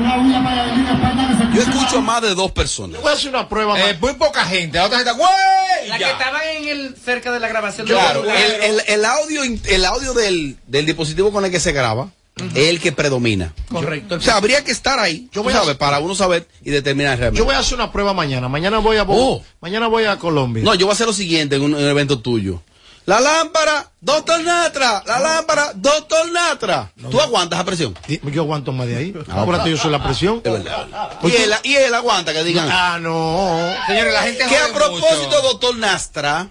España 0.91 1.29
escuche 1.31 1.55
Yo 1.55 1.61
escucho 1.63 2.01
más 2.01 2.21
de 2.21 2.35
dos 2.35 2.51
personas. 2.51 3.01
Voy 3.01 3.11
a 3.11 3.15
hacer 3.15 3.29
una 3.29 3.49
prueba 3.49 3.79
Eh, 3.79 3.97
muy 3.99 4.13
poca 4.13 4.45
gente. 4.45 4.77
La 4.77 4.85
otra 4.85 4.99
gente, 4.99 5.13
¡güey! 5.13 5.89
La 5.89 5.97
que 5.97 6.03
Ya. 6.03 6.11
estaba 6.11 6.43
en 6.45 6.67
el, 6.67 6.95
cerca 6.95 7.31
de 7.31 7.39
la 7.39 7.47
grabación 7.47 7.87
Claro, 7.87 8.21
de 8.21 8.45
el, 8.45 8.61
el- 8.79 8.81
el 8.87 9.05
audio, 9.05 9.41
el 9.43 9.85
audio 9.85 10.13
del, 10.13 10.57
del 10.67 10.85
dispositivo 10.85 11.31
con 11.31 11.43
el 11.45 11.51
que 11.51 11.59
se 11.59 11.71
graba 11.71 12.09
el 12.55 12.79
que 12.79 12.91
predomina. 12.91 13.53
Correcto. 13.71 14.15
O 14.15 14.21
sea, 14.21 14.37
habría 14.37 14.63
que 14.63 14.71
estar 14.71 14.99
ahí, 14.99 15.29
Yo 15.31 15.43
voy 15.43 15.53
a- 15.53 15.77
para 15.77 15.99
uno 15.99 16.15
saber 16.15 16.47
y 16.63 16.69
determinar 16.71 17.17
realmente. 17.17 17.39
Yo 17.39 17.45
voy 17.45 17.55
a 17.55 17.59
hacer 17.59 17.75
una 17.75 17.91
prueba 17.91 18.13
mañana. 18.13 18.47
Mañana 18.49 18.79
voy 18.79 18.97
a 18.97 19.03
Oh. 19.07 19.43
mañana 19.61 19.87
voy 19.87 20.05
a 20.05 20.17
Colombia. 20.17 20.63
No, 20.63 20.73
yo 20.75 20.85
voy 20.85 20.91
a 20.91 20.95
hacer 20.95 21.07
lo 21.07 21.13
siguiente 21.13 21.55
en 21.57 21.61
un, 21.63 21.71
en 21.75 21.83
un 21.83 21.89
evento 21.89 22.19
tuyo. 22.19 22.61
La 23.05 23.19
lámpara, 23.19 23.91
doctor 24.01 24.43
Natra. 24.43 25.01
La 25.07 25.19
lámpara, 25.19 25.71
doctor 25.73 26.31
Natra. 26.31 26.91
¿Tú 27.09 27.19
aguantas 27.19 27.59
a 27.59 27.63
presión? 27.63 27.97
Yo 28.31 28.41
aguanto 28.43 28.71
más 28.71 28.85
de 28.85 28.97
ahí. 28.97 29.13
Acuérdate, 29.31 29.71
yo 29.71 29.77
soy 29.77 29.89
la 29.91 30.03
presión. 30.03 30.41
Es 30.43 30.51
verdad. 30.51 30.87
Y 31.23 31.31
él, 31.31 31.51
y 31.63 31.73
él 31.75 31.93
aguanta 31.95 32.33
que 32.33 32.43
digan. 32.43 32.69
Ah, 32.71 32.99
no. 33.01 33.73
Señores, 33.87 34.13
la 34.13 34.21
gente 34.23 34.45
que 34.47 34.57
a 34.57 34.67
propósito, 34.71 35.25
mucho. 35.25 35.41
doctor 35.41 35.77
Nastra, 35.77 36.49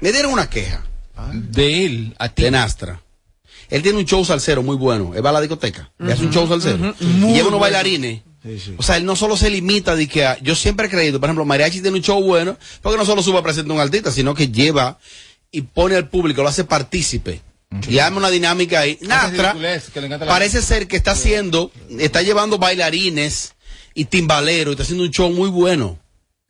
me 0.00 0.12
dieron 0.12 0.32
una 0.32 0.50
queja 0.50 0.82
de 1.32 1.84
él 1.86 2.14
a 2.18 2.28
ti. 2.28 2.42
de 2.42 2.50
Nastra. 2.50 3.00
Él 3.70 3.82
tiene 3.82 3.98
un 3.98 4.04
show 4.04 4.24
salsero 4.24 4.62
muy 4.62 4.76
bueno. 4.76 5.12
Él 5.14 5.24
va 5.24 5.30
a 5.30 5.34
la 5.34 5.40
discoteca. 5.40 5.90
y 5.98 6.10
hace 6.10 6.24
un 6.24 6.32
show 6.32 6.46
salsero. 6.48 6.94
y 7.00 7.04
lleva 7.34 7.48
unos 7.48 7.60
bailarines. 7.60 8.22
Sí, 8.42 8.58
sí. 8.58 8.74
O 8.78 8.82
sea, 8.82 8.96
él 8.96 9.04
no 9.04 9.16
solo 9.16 9.36
se 9.36 9.50
limita 9.50 9.94
de 9.94 10.08
que 10.08 10.24
a- 10.24 10.38
yo 10.40 10.54
siempre 10.54 10.86
he 10.86 10.90
creído, 10.90 11.20
por 11.20 11.28
ejemplo, 11.28 11.44
Mariachi 11.44 11.82
tiene 11.82 11.96
un 11.98 12.02
show 12.02 12.22
bueno, 12.22 12.56
porque 12.80 12.96
no 12.98 13.04
solo 13.04 13.22
sube 13.22 13.38
a 13.38 13.42
presentar 13.42 13.72
un 13.72 13.80
artista, 13.80 14.10
sino 14.10 14.34
que 14.34 14.48
lleva 14.48 14.98
y 15.52 15.60
pone 15.62 15.94
al 15.96 16.08
público, 16.08 16.42
lo 16.42 16.48
hace 16.48 16.64
partícipe. 16.64 17.42
Y 17.88 17.98
arma 17.98 18.16
una 18.18 18.30
dinámica 18.30 18.80
ahí. 18.80 18.98
Nastra 19.02 19.52
parece 20.32 20.62
ser 20.62 20.88
que 20.88 20.96
está 20.96 21.12
haciendo, 21.12 21.70
está 21.98 22.22
llevando 22.22 22.58
bailarines 22.58 23.54
y 23.94 24.06
timbaleros, 24.06 24.72
y 24.72 24.74
está 24.74 24.82
haciendo 24.84 25.04
un 25.04 25.10
show 25.10 25.30
muy 25.30 25.50
bueno. 25.50 25.98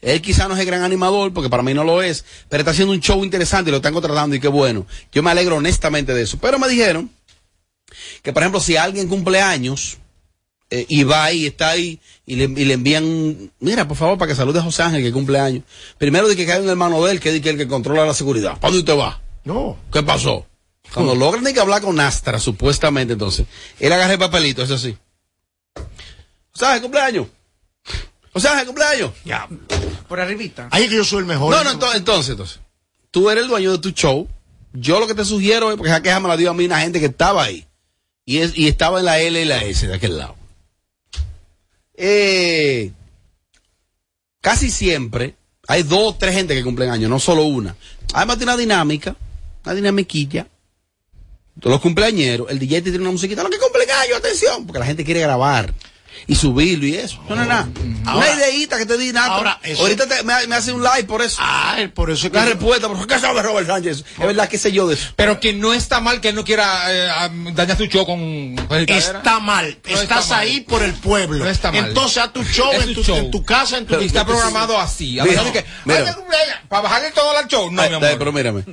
Él 0.03 0.23
quizá 0.23 0.49
no 0.49 0.55
es 0.55 0.61
el 0.61 0.67
gran 0.67 0.83
animador, 0.83 1.33
porque 1.33 1.51
para 1.51 1.63
mí 1.63 1.75
no 1.75 1.85
lo 1.85 2.03
es, 2.03 2.25
pero 2.49 2.63
está 2.63 2.71
haciendo 2.71 2.93
un 2.93 3.01
show 3.01 3.23
interesante 3.23 3.71
y 3.71 3.73
lo 3.73 3.79
están 3.79 3.93
contratando 3.93 4.35
y 4.35 4.41
qué 4.41 4.49
bueno. 4.49 4.87
Yo 5.13 5.23
me 5.23 5.31
alegro 5.31 5.57
honestamente 5.57 6.15
de 6.15 6.23
eso. 6.23 6.39
Pero 6.39 6.59
me 6.59 6.69
dijeron 6.69 7.11
que, 8.23 8.33
por 8.33 8.43
ejemplo, 8.43 8.61
si 8.61 8.77
alguien 8.77 9.09
cumple 9.09 9.41
años 9.41 9.99
eh, 10.71 10.87
y 10.89 11.05
va 11.05 11.25
ahí, 11.25 11.47
está 11.47 11.71
ahí, 11.71 12.01
y 12.25 12.37
le, 12.37 12.45
y 12.45 12.65
le 12.65 12.75
envían, 12.75 13.53
mira, 13.59 13.87
por 13.89 13.97
favor, 13.97 14.17
para 14.17 14.31
que 14.31 14.37
salude 14.37 14.61
a 14.61 14.63
José 14.63 14.83
Ángel, 14.83 15.03
que 15.03 15.13
cumple 15.13 15.39
años. 15.39 15.65
Primero 15.99 16.29
de 16.29 16.37
que 16.37 16.47
cae 16.47 16.61
un 16.61 16.69
hermano 16.69 17.05
de 17.05 17.13
él, 17.13 17.21
que 17.21 17.31
es 17.31 17.45
el 17.45 17.57
que 17.57 17.69
controla 17.69 18.07
la 18.07 18.15
seguridad. 18.15 18.53
¿Para 18.59 18.73
dónde 18.73 18.79
usted 18.79 18.97
va? 18.97 19.21
No. 19.45 19.77
¿Qué 19.93 20.03
pasó? 20.03 20.47
Cuando 20.95 21.15
logran 21.17 21.45
de 21.45 21.53
que 21.53 21.61
hablar 21.61 21.83
con 21.83 21.99
Astra, 22.01 22.39
supuestamente, 22.39 23.15
entonces, 23.15 23.47
él 23.79 23.93
agarra 23.93 24.15
el 24.15 24.19
papelito, 24.19 24.63
eso 24.63 24.79
sí. 24.79 24.97
José 26.53 26.81
Cumpleaños. 28.33 28.33
José 28.33 28.49
Ángel, 28.49 28.67
cumpleaños. 28.67 29.11
Ya. 29.25 29.49
Por 30.09 30.21
arribita. 30.21 30.69
Ahí 30.71 30.85
es 30.85 30.91
que 30.91 30.97
yo 30.97 31.05
soy 31.05 31.21
el 31.21 31.27
mejor. 31.27 31.55
No, 31.55 31.65
no, 31.65 31.73
entonces, 31.73 31.99
entonces, 31.99 32.31
entonces, 32.31 32.61
tú 33.11 33.31
eres 33.31 33.45
el 33.45 33.49
dueño 33.49 33.73
de 33.73 33.79
tu 33.79 33.91
show. 33.91 34.29
Yo 34.73 35.01
lo 35.01 35.07
que 35.07 35.15
te 35.15 35.25
sugiero 35.25 35.71
es, 35.71 35.77
porque 35.77 35.91
esa 35.91 36.03
queja 36.03 36.21
me 36.21 36.29
la 36.29 36.37
dio 36.37 36.51
a 36.51 36.55
mí 36.55 36.65
una 36.65 36.81
gente 36.81 37.01
que 37.01 37.07
estaba 37.07 37.43
ahí. 37.43 37.67
Y, 38.25 38.39
es, 38.39 38.57
y 38.57 38.69
estaba 38.69 39.01
en 39.01 39.07
la 39.07 39.19
L 39.19 39.41
y 39.41 39.45
la 39.45 39.65
S 39.65 39.87
de 39.87 39.95
aquel 39.95 40.17
lado. 40.19 40.37
Eh, 41.95 42.93
casi 44.41 44.71
siempre 44.71 45.35
hay 45.67 45.83
dos 45.83 46.15
o 46.15 46.17
tres 46.17 46.35
gente 46.35 46.55
que 46.55 46.65
cumplen 46.65 46.91
años, 46.91 47.11
no 47.11 47.19
solo 47.19 47.45
una. 47.45 47.77
Además 48.15 48.39
tiene 48.39 48.53
una 48.53 48.61
dinámica, 48.61 49.17
una 49.65 49.75
dinamiquilla. 49.75 50.47
Todos 51.61 51.75
los 51.75 51.81
cumpleañeros, 51.81 52.51
el 52.51 52.59
DJ 52.59 52.83
tiene 52.83 52.99
una 52.99 53.11
musiquita, 53.11 53.43
lo 53.43 53.51
que 53.51 53.59
cumple 53.59 53.83
años, 53.93 54.19
atención, 54.19 54.67
porque 54.67 54.79
la 54.79 54.87
gente 54.87 55.05
quiere 55.05 55.21
grabar 55.21 55.75
y 56.27 56.35
subirlo 56.35 56.87
y 56.87 56.95
eso. 56.97 57.23
No, 57.29 57.37
no, 57.37 57.45
nada. 57.45 57.69
Ahora- 58.07 58.33
una 58.33 58.37
ideita 58.49 58.79
que 58.79 58.87
te 58.87 58.97
di 58.99 59.13
nada. 59.13 59.29
ahora, 59.35 59.59
eso- 59.63 59.83
Ahorita 59.83 60.07
te- 60.07 60.23
me, 60.23 60.47
me 60.47 60.57
hace 60.57 60.73
un 60.73 60.83
like 60.83 61.05
por 61.05 61.23
eso. 61.23 61.37
Ah, 61.41 61.77
por 61.95 62.11
eso 62.11 62.27
es 62.27 62.33
que. 62.33 62.39
La 62.39 62.45
respuesta, 62.47 62.89
pero 62.89 63.07
¿qué 63.07 63.19
sabe 63.19 63.43
Robert 63.43 63.67
Sánchez? 63.67 63.99
Es 63.99 64.19
verdad, 64.19 64.49
qué 64.49 64.59
sé 64.59 64.73
yo 64.73 64.87
de 64.87 64.95
eso. 64.95 65.09
Pero 65.17 65.41
que 65.41 65.53
no 65.53 65.73
está 65.73 66.01
mal 66.01 66.21
que 66.21 66.29
él 66.31 66.35
no 66.35 66.45
quiera 66.45 66.85
eh, 66.89 67.09
dañar 67.55 67.77
su 67.77 67.87
show 67.87 68.05
con. 68.07 68.57
con. 68.69 68.79
Está 68.89 69.39
mal, 69.41 69.79
No 69.85 69.91
está 69.91 70.03
estás 70.03 70.29
mal. 70.31 70.41
ahí 70.41 70.61
por 70.61 70.83
el 70.83 70.95
pueblo. 70.95 71.45
No 71.45 71.51
está 71.51 71.71
mal. 71.73 71.89
Entonces 71.89 72.19
haz 72.19 72.33
tu 72.33 72.45
show, 72.45 72.73
en 72.73 72.89
tu 72.95 72.95
tu, 72.95 73.05
show. 73.05 73.17
en 73.17 73.31
tu 73.31 73.45
casa, 73.45 73.79
en 73.79 73.87
tu 73.87 74.01
Y 74.01 74.07
está 74.07 74.25
programado 74.25 74.79
así. 74.79 75.19
A 75.19 75.25
Mira, 75.25 75.43
que, 75.53 75.65
mira. 75.85 76.17
Para 76.69 76.83
bajarle 76.83 77.11
todo 77.11 77.37
al 77.37 77.47
show. 77.49 77.71
No, 77.71 77.83
Ay, 77.83 77.91
mi 77.91 77.97
amor. 77.97 78.15
pero 78.19 78.33
mírame. 78.33 78.65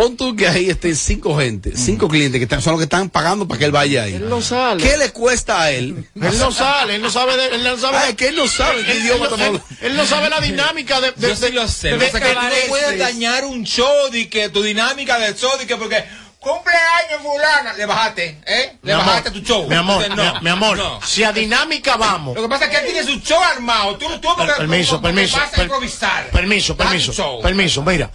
Pon 0.00 0.16
tú 0.16 0.34
que 0.34 0.48
ahí 0.48 0.70
estén 0.70 0.96
cinco 0.96 1.38
gente, 1.38 1.72
cinco 1.76 2.08
clientes 2.08 2.38
que 2.38 2.44
están- 2.44 2.62
son 2.62 2.72
los 2.72 2.80
que 2.80 2.84
están 2.84 3.10
pagando 3.10 3.46
para 3.46 3.58
que 3.58 3.66
él 3.66 3.70
vaya 3.72 4.04
ahí. 4.04 4.14
Él 4.14 4.30
no 4.30 4.40
sale. 4.40 4.82
¿Qué 4.82 4.96
le 4.96 5.10
cuesta 5.12 5.60
a 5.60 5.70
él? 5.72 6.08
Él 6.14 6.38
no 6.38 6.50
sale, 6.52 6.94
él 6.94 7.02
no 7.02 7.10
sabe, 7.10 7.36
de- 7.36 7.54
él 7.56 7.62
no 7.62 7.76
sabe. 7.76 8.16
Que 8.16 8.28
él 8.28 8.36
no 8.36 8.48
sabe 8.48 8.82
qué 8.82 8.92
él, 8.92 8.98
idioma 9.00 9.26
él- 9.26 9.42
él- 9.42 9.60
él 9.82 9.96
no 9.98 10.06
sabe 10.06 10.30
la 10.30 10.40
dinámica 10.40 11.02
de. 11.02 11.12
de- 11.12 11.28
Yo 11.28 11.36
sí 11.36 11.52
lo 11.52 11.68
sé. 11.68 11.88
de- 11.88 11.94
Lo 11.94 11.98
que 12.00 12.06
pasa 12.06 12.18
es 12.18 12.24
que 12.24 12.34
tú 12.34 12.40
de- 12.46 12.60
no 12.62 12.68
puedes 12.68 12.98
dañar 12.98 13.44
un 13.44 13.64
show 13.64 14.10
de 14.10 14.28
que 14.30 14.48
tu 14.48 14.62
dinámica 14.62 15.18
del 15.18 15.36
show 15.36 15.50
de 15.58 15.66
que 15.66 15.76
porque 15.76 16.02
cumpleaños 16.38 17.20
fulana 17.22 17.74
le 17.74 17.84
bajaste, 17.84 18.38
¿eh? 18.46 18.78
Mi 18.80 18.88
Le 18.88 18.92
amor, 18.94 19.06
bajaste 19.06 19.30
tu 19.32 19.40
show. 19.40 19.68
Mi 19.68 19.74
amor, 19.74 20.02
Entonces, 20.02 20.32
mi, 20.34 20.40
mi 20.40 20.48
amor, 20.50 20.76
no. 20.78 21.00
si 21.04 21.24
a 21.24 21.32
dinámica 21.32 21.96
vamos. 21.98 22.34
Lo 22.36 22.42
que 22.42 22.48
pasa 22.48 22.64
es 22.64 22.70
que 22.70 22.76
él 22.78 22.92
tiene 22.92 23.04
su 23.04 23.20
show 23.20 23.42
armado. 23.42 23.96
Tú, 23.96 24.06
tú 24.18 24.28
porque, 24.34 24.52
permiso, 24.56 25.00
porque 25.00 25.14
permiso, 25.14 25.36
vas 25.36 25.48
a 25.48 25.50
per- 25.50 25.64
improvisar. 25.64 26.30
Permiso, 26.30 26.74
permiso, 26.76 27.40
permiso, 27.42 27.82
mira. 27.82 28.10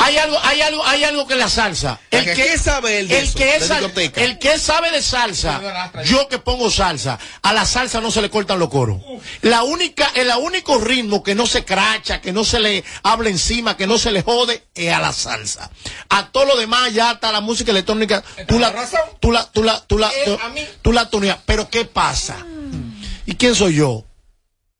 Hay 0.00 0.16
algo, 0.18 0.36
hay 0.42 0.60
algo, 0.60 0.84
hay 0.86 1.04
algo 1.04 1.26
que 1.26 1.36
la 1.36 1.48
salsa. 1.48 2.00
El 2.10 2.24
¿Qué- 2.24 2.32
que, 2.34 2.42
qué 2.42 2.58
sabe 2.58 2.90
de 2.90 3.00
el 3.00 3.10
eso, 3.12 3.38
que 3.38 3.44
de 3.44 3.56
es 3.56 4.12
el 4.16 4.38
que 4.38 4.58
sabe 4.58 4.90
de 4.90 5.02
salsa, 5.02 5.60
yo 6.04 6.28
que 6.28 6.38
pongo 6.38 6.70
salsa, 6.70 7.18
a 7.42 7.52
la 7.52 7.64
salsa 7.64 8.00
no 8.00 8.10
se 8.10 8.20
le 8.22 8.30
cortan 8.30 8.58
los 8.58 8.68
coros. 8.68 9.00
La 9.42 9.62
única, 9.62 10.10
el 10.14 10.30
único 10.40 10.78
ritmo 10.78 11.22
que 11.22 11.34
no 11.34 11.46
se 11.46 11.64
cracha, 11.64 12.20
que 12.20 12.32
no 12.32 12.44
se 12.44 12.60
le 12.60 12.84
habla 13.02 13.28
encima, 13.28 13.76
que 13.76 13.86
no 13.86 13.98
se 13.98 14.10
le 14.10 14.22
jode, 14.22 14.64
es 14.74 14.92
a 14.92 15.00
la 15.00 15.12
salsa. 15.12 15.70
A 16.08 16.28
todo 16.28 16.44
lo 16.46 16.56
demás 16.56 16.92
ya 16.92 17.12
está 17.12 17.30
la 17.32 17.40
música 17.40 17.70
electrónica. 17.70 18.22
Tú 18.48 18.58
la, 18.58 18.72
tú 19.20 19.30
la, 19.32 19.44
tú 19.50 19.62
la, 19.62 19.80
tú 19.86 19.98
la, 19.98 20.08
Eh, 20.08 20.22
tú, 20.26 20.38
a 20.42 20.48
mí- 20.48 20.66
tú 20.82 20.92
la 20.92 21.08
tuneas. 21.08 21.38
Pero 21.46 21.70
¿qué 21.70 21.84
pasa? 21.84 22.36
¿Y 23.26 23.36
quién 23.36 23.54
soy 23.54 23.76
yo? 23.76 24.04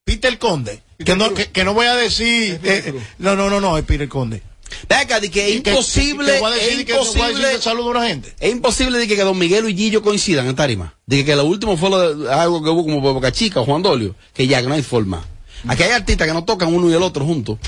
Peter 0.04 0.36
Conde. 0.38 0.82
Que 1.04 1.16
no, 1.16 1.32
que, 1.34 1.50
que 1.50 1.64
no 1.64 1.74
voy 1.74 1.86
a 1.86 1.94
decir. 1.96 2.60
eh, 2.62 2.94
no, 3.18 3.34
no, 3.36 3.48
no, 3.50 3.60
no, 3.60 3.76
es 3.78 3.84
Peter 3.84 4.08
Conde. 4.08 4.42
Acá, 4.88 5.20
di 5.20 5.28
que 5.28 5.48
es 5.48 5.56
imposible, 5.56 6.36
es 6.36 6.78
imposible, 6.80 7.50
que 7.52 7.58
saludo 7.62 7.88
a 7.88 7.90
una 7.92 8.06
gente. 8.08 8.34
es 8.38 8.52
imposible 8.52 8.98
de 8.98 9.08
que, 9.08 9.16
que 9.16 9.22
Don 9.22 9.38
Miguelo 9.38 9.68
y 9.68 9.76
Gillo 9.76 10.02
coincidan 10.02 10.46
en 10.46 10.54
tarima. 10.56 10.94
De 11.06 11.18
que, 11.18 11.24
que 11.24 11.36
lo 11.36 11.44
último 11.44 11.76
fue 11.76 11.90
lo 11.90 12.14
de- 12.16 12.32
algo 12.32 12.62
que 12.62 12.70
hubo 12.70 12.84
como 12.84 13.00
Boca 13.00 13.32
Chica 13.32 13.60
o 13.60 13.64
Juan 13.64 13.82
Dolio, 13.82 14.14
que 14.34 14.46
ya 14.46 14.60
que 14.62 14.68
no 14.68 14.74
hay 14.74 14.82
forma. 14.82 15.24
Aquí 15.68 15.82
hay 15.82 15.92
artistas 15.92 16.26
que 16.26 16.34
no 16.34 16.44
tocan 16.44 16.72
uno 16.74 16.90
y 16.90 16.94
el 16.94 17.02
otro 17.02 17.24
juntos. 17.24 17.58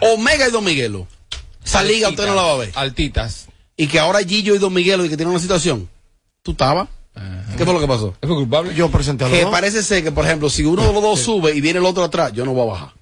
Omega 0.00 0.48
y 0.48 0.50
Don 0.50 0.64
Miguelo. 0.64 1.06
Esa 1.64 1.82
liga 1.82 2.08
usted 2.08 2.26
no 2.26 2.34
la 2.34 2.42
va 2.42 2.52
a 2.52 2.56
ver. 2.56 2.72
Altitas. 2.74 3.46
Y 3.76 3.86
que 3.86 3.98
ahora 3.98 4.20
Gillo 4.24 4.54
y 4.54 4.58
Don 4.58 4.72
Miguelo 4.72 5.04
y 5.04 5.08
que 5.08 5.16
tienen 5.16 5.30
una 5.32 5.40
situación. 5.40 5.88
¿Tú 6.42 6.52
estabas? 6.52 6.88
¿Qué 7.56 7.64
fue 7.64 7.74
lo 7.74 7.80
que 7.80 7.88
pasó? 7.88 8.14
¿Es 8.20 8.28
culpable? 8.28 8.74
Yo 8.74 8.88
presenté 8.90 9.24
a 9.24 9.28
los 9.28 9.36
Que 9.36 9.42
dos. 9.44 9.50
parece 9.50 9.82
ser 9.82 10.04
que, 10.04 10.12
por 10.12 10.24
ejemplo, 10.24 10.48
si 10.48 10.64
uno 10.64 10.86
de 10.86 10.92
los 10.92 11.02
dos 11.02 11.18
sube 11.20 11.52
y 11.54 11.60
viene 11.60 11.80
el 11.80 11.84
otro 11.84 12.04
atrás, 12.04 12.32
yo 12.32 12.44
no 12.44 12.52
voy 12.52 12.62
a 12.62 12.72
bajar. 12.72 12.92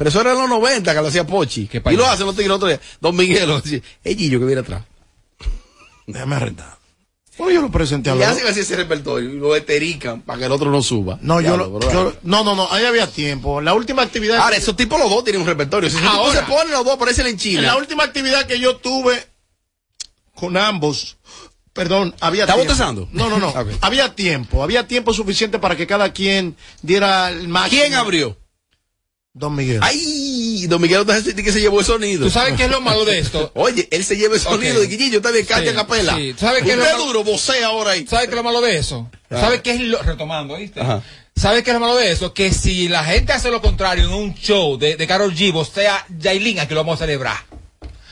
Pero 0.00 0.08
eso 0.08 0.22
era 0.22 0.32
en 0.32 0.38
los 0.38 0.48
90 0.48 0.94
que 0.94 1.00
lo 1.02 1.08
hacía 1.08 1.26
Pochi. 1.26 1.68
Y 1.90 1.90
lo 1.94 2.06
hacen 2.06 2.24
los 2.24 2.34
tigres 2.34 2.52
otro 2.56 2.68
día. 2.68 2.80
Don 3.02 3.14
Miguelo, 3.14 3.60
dice, 3.60 3.82
es 4.02 4.16
Gillo 4.16 4.38
que 4.40 4.46
viene 4.46 4.62
atrás. 4.62 4.82
Déjame 6.06 6.36
arrendar. 6.36 6.78
Bueno, 7.36 7.52
yo 7.52 7.60
lo 7.60 7.70
presenté 7.70 8.08
a 8.08 8.14
Y 8.14 8.18
los 8.20 8.26
hacen 8.28 8.42
dos. 8.44 8.50
así 8.52 8.60
ese 8.60 8.76
repertorio 8.76 9.28
y 9.28 9.34
lo 9.38 9.54
eterican 9.54 10.22
para 10.22 10.38
que 10.38 10.44
el 10.46 10.52
otro 10.52 10.70
no 10.70 10.80
suba. 10.80 11.18
No, 11.20 11.42
yo, 11.42 11.54
lo- 11.58 11.70
bro. 11.70 11.92
yo- 11.92 12.16
no, 12.22 12.42
no, 12.44 12.54
no, 12.56 12.66
ahí 12.72 12.86
había 12.86 13.08
tiempo. 13.08 13.60
La 13.60 13.74
última 13.74 14.00
actividad. 14.00 14.38
Ahora, 14.38 14.56
esos 14.56 14.74
tipos 14.74 14.98
los 14.98 15.10
dos 15.10 15.22
tienen 15.22 15.42
un 15.42 15.46
repertorio. 15.46 15.90
Si 15.90 15.98
Ahora. 16.02 16.40
se 16.40 16.46
ponen 16.46 16.72
los 16.72 16.82
dos, 16.82 16.94
aparecen 16.94 17.26
en 17.26 17.32
en 17.32 17.38
China. 17.38 17.60
la 17.60 17.76
última 17.76 18.02
actividad 18.04 18.46
que 18.46 18.58
yo 18.58 18.76
tuve 18.76 19.22
con 20.34 20.56
ambos, 20.56 21.18
perdón, 21.74 22.14
había 22.20 22.44
¿Está 22.44 22.54
tiempo. 22.54 22.72
botezando? 22.72 23.06
No, 23.12 23.28
no, 23.28 23.36
no. 23.38 23.52
Había 23.82 24.14
tiempo, 24.14 24.62
había 24.64 24.86
tiempo 24.86 25.12
suficiente 25.12 25.58
para 25.58 25.76
que 25.76 25.86
cada 25.86 26.10
quien 26.14 26.56
diera 26.80 27.28
el 27.28 27.48
máximo. 27.48 27.82
¿Quién 27.82 27.94
abrió? 27.94 28.36
Don 29.32 29.54
Miguel. 29.54 29.78
¡Ay! 29.82 30.66
Don 30.66 30.80
Miguel 30.80 31.06
no 31.06 31.22
te 31.22 31.42
que 31.42 31.52
se 31.52 31.60
llevó 31.60 31.80
el 31.80 31.86
sonido. 31.86 32.24
¿Tú 32.24 32.30
sabes 32.30 32.54
qué 32.54 32.64
es 32.64 32.70
lo 32.70 32.80
malo 32.80 33.04
de 33.04 33.20
esto? 33.20 33.52
Oye, 33.54 33.86
él 33.92 34.04
se 34.04 34.16
lleva 34.16 34.34
el 34.34 34.40
sonido 34.40 34.74
Ok. 34.74 34.80
de 34.80 34.86
Guillillo, 34.88 35.18
está 35.18 35.30
bien, 35.30 35.46
canta 35.46 35.62
Sí, 35.64 35.68
en 35.68 35.74
capela. 35.76 36.16
sí. 36.16 36.34
¿Sabe 36.36 36.62
qué 36.62 36.72
es 36.72 36.76
lo 36.78 36.84
malo? 36.84 37.04
duro, 37.06 37.24
vocea 37.24 37.68
ahora 37.68 37.92
ahí. 37.92 38.06
¿Sabes 38.08 38.26
qué 38.26 38.32
es 38.32 38.36
lo 38.36 38.42
malo 38.42 38.60
de 38.60 38.76
eso? 38.76 39.08
¿Sabes 39.30 39.60
qué 39.62 39.72
es 39.74 39.80
lo... 39.82 40.02
Retomando, 40.02 40.56
¿viste? 40.56 40.80
Ajá. 40.80 41.02
¿Sabes 41.36 41.62
qué 41.62 41.70
es 41.70 41.74
lo 41.74 41.80
malo 41.80 41.96
de 41.96 42.10
eso? 42.10 42.34
Que 42.34 42.52
si 42.52 42.88
la 42.88 43.04
gente 43.04 43.32
hace 43.32 43.50
lo 43.50 43.62
contrario 43.62 44.04
en 44.04 44.12
un 44.12 44.34
show 44.34 44.76
de, 44.76 44.96
de 44.96 45.06
Carol 45.06 45.32
G, 45.34 45.64
sea 45.64 46.04
Yailin, 46.18 46.58
aquí 46.58 46.74
lo 46.74 46.80
vamos 46.80 47.00
a 47.00 47.04
celebrar. 47.04 47.36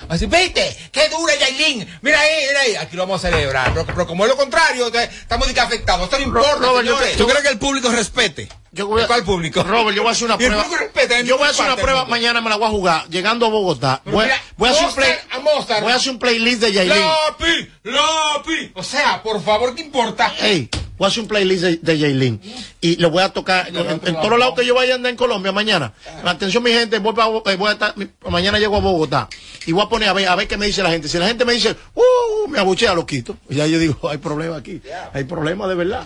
Así, 0.09 0.27
viste, 0.27 0.77
qué 0.93 1.09
dura 1.09 1.35
Yailin. 1.37 1.87
Mira 2.03 2.21
ahí, 2.21 2.31
mira 2.49 2.61
ahí, 2.61 2.77
aquí 2.77 2.97
lo 2.97 3.03
vamos 3.03 3.25
a 3.25 3.31
celebrar. 3.31 3.73
Pero, 3.73 3.87
pero 3.87 4.07
como 4.07 4.25
es 4.25 4.31
lo 4.31 4.37
contrario, 4.37 4.91
estamos 4.93 5.49
afectados. 5.57 6.05
Esto 6.05 6.19
no 6.19 6.25
importa, 6.25 6.55
Robert, 6.57 6.87
yo. 6.87 6.97
¿Tú 7.17 7.27
crees 7.27 7.43
que 7.43 7.49
el 7.51 7.59
público 7.59 7.91
respete? 7.91 8.49
Yo 8.71 8.87
voy 8.87 9.03
a- 9.03 9.07
¿Cuál 9.07 9.25
público? 9.25 9.63
Robert, 9.63 9.97
yo 9.97 10.03
voy 10.03 10.11
a 10.11 10.13
hacer 10.13 10.25
una 10.27 10.37
prueba. 10.37 10.65
respeta, 10.79 11.21
yo 11.23 11.39
voy 11.39 11.47
a 11.47 11.51
hacer 11.51 11.65
una 11.67 11.77
prueba 11.77 12.05
mañana, 12.05 12.41
me 12.41 12.51
la 12.51 12.57
voy 12.57 12.67
a 12.69 12.71
jugar. 12.71 13.09
Llegando 13.09 13.47
a 13.47 13.49
Bogotá. 13.49 14.03
Voy, 14.05 14.25
mira, 14.25 14.41
voy 14.57 14.69
a 14.69 14.73
hacer 14.73 14.87
un 14.87 14.95
play, 14.95 15.15
a 15.31 15.81
voy 15.81 15.93
a 15.93 15.95
hacer 15.97 16.11
un 16.13 16.19
playlist 16.19 16.61
de 16.63 16.73
Yailin. 16.73 16.97
Lopi, 17.03 17.71
Lopi. 17.85 18.73
O 18.75 18.83
sea, 18.83 19.23
por 19.23 19.43
favor, 19.43 19.75
¿qué 19.75 19.83
importa? 19.83 20.33
Ey, 20.41 20.69
Voy 20.99 21.07
a 21.07 21.09
hacer 21.09 21.23
un 21.23 21.29
playlist 21.29 21.63
de, 21.63 21.77
de 21.77 21.99
Jaylin. 21.99 22.41
Y 22.81 22.97
lo 22.97 23.11
voy 23.11 23.23
a 23.23 23.29
tocar 23.29 23.69
en, 23.69 23.77
en 23.77 24.15
todos 24.15 24.39
lados 24.39 24.55
que 24.57 24.67
yo 24.67 24.75
vaya 24.75 24.93
a 24.93 24.97
andar 24.97 25.11
en 25.11 25.17
Colombia 25.17 25.53
mañana. 25.53 25.93
Atención, 26.25 26.63
mi 26.63 26.73
gente, 26.73 26.99
voy, 26.99 27.15
eh, 27.47 27.57
voy 27.57 27.69
a 27.69 27.73
estar, 27.73 27.95
mañana 28.29 28.59
llego 28.59 28.77
a 28.77 28.81
Bogotá. 28.81 29.29
Y 29.67 29.73
voy 29.73 29.85
a 29.85 29.89
poner 29.89 30.09
a 30.09 30.13
ver, 30.13 30.29
a 30.29 30.35
ver 30.35 30.49
qué 30.49 30.57
me 30.57 30.67
dice 30.67 30.83
la 30.83 30.91
gente. 30.91 31.09
Si 31.09 31.19
la 31.19 31.29
gente 31.29 31.45
me 31.45 31.53
dice, 31.53 31.77
uh, 31.95 32.49
me 32.49 32.59
abuchea, 32.59 32.95
lo 32.95 33.07
quito. 33.07 33.37
Y 33.49 33.57
ya 33.57 33.67
yo 33.67 33.79
digo, 33.79 33.97
hay 34.11 34.19
problema 34.19 34.57
aquí. 34.57 34.81
Hay 35.13 35.25
problema 35.25 35.69
de 35.69 35.75
verdad. 35.75 36.05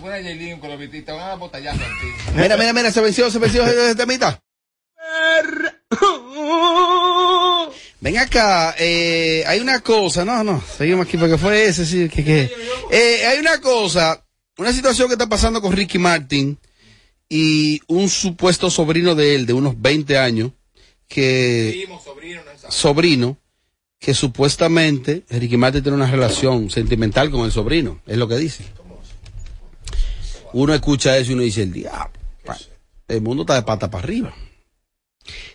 Mira, 2.35 2.57
mira, 2.57 2.73
mira, 2.73 2.91
se 2.91 3.01
venció, 3.01 3.29
se 3.31 3.39
venció 3.39 3.63
ese 3.65 3.95
temita. 3.95 4.39
Ven 7.99 8.17
acá, 8.17 8.75
eh, 8.77 9.43
hay 9.47 9.59
una 9.59 9.79
cosa, 9.79 10.25
no, 10.25 10.43
no, 10.43 10.61
seguimos 10.77 11.07
aquí 11.07 11.15
porque 11.15 11.37
fue 11.37 11.65
ese, 11.65 11.85
sí, 11.85 12.09
que, 12.09 12.23
que, 12.23 12.51
eh, 12.91 13.25
hay 13.25 13.39
una 13.39 13.61
cosa, 13.61 14.25
una 14.57 14.73
situación 14.73 15.07
que 15.07 15.13
está 15.13 15.27
pasando 15.27 15.61
con 15.61 15.73
Ricky 15.73 15.97
Martin 15.97 16.57
y 17.29 17.81
un 17.87 18.09
supuesto 18.09 18.69
sobrino 18.69 19.15
de 19.15 19.35
él 19.35 19.45
de 19.45 19.53
unos 19.53 19.81
20 19.81 20.17
años, 20.17 20.51
que, 21.07 21.87
sobrino, 22.69 23.37
que 23.99 24.13
supuestamente 24.13 25.23
Ricky 25.29 25.57
Martin 25.57 25.83
tiene 25.83 25.95
una 25.95 26.09
relación 26.09 26.69
sentimental 26.69 27.31
con 27.31 27.45
el 27.45 27.51
sobrino, 27.51 28.01
es 28.05 28.17
lo 28.17 28.27
que 28.27 28.37
dice. 28.37 28.63
Uno 30.53 30.73
escucha 30.73 31.17
eso 31.17 31.31
y 31.31 31.33
uno 31.33 31.43
dice, 31.43 31.63
el 31.63 31.73
diablo, 31.73 32.13
el 33.07 33.21
mundo 33.21 33.43
está 33.43 33.55
de 33.55 33.63
pata 33.63 33.89
para 33.89 34.03
arriba. 34.03 34.35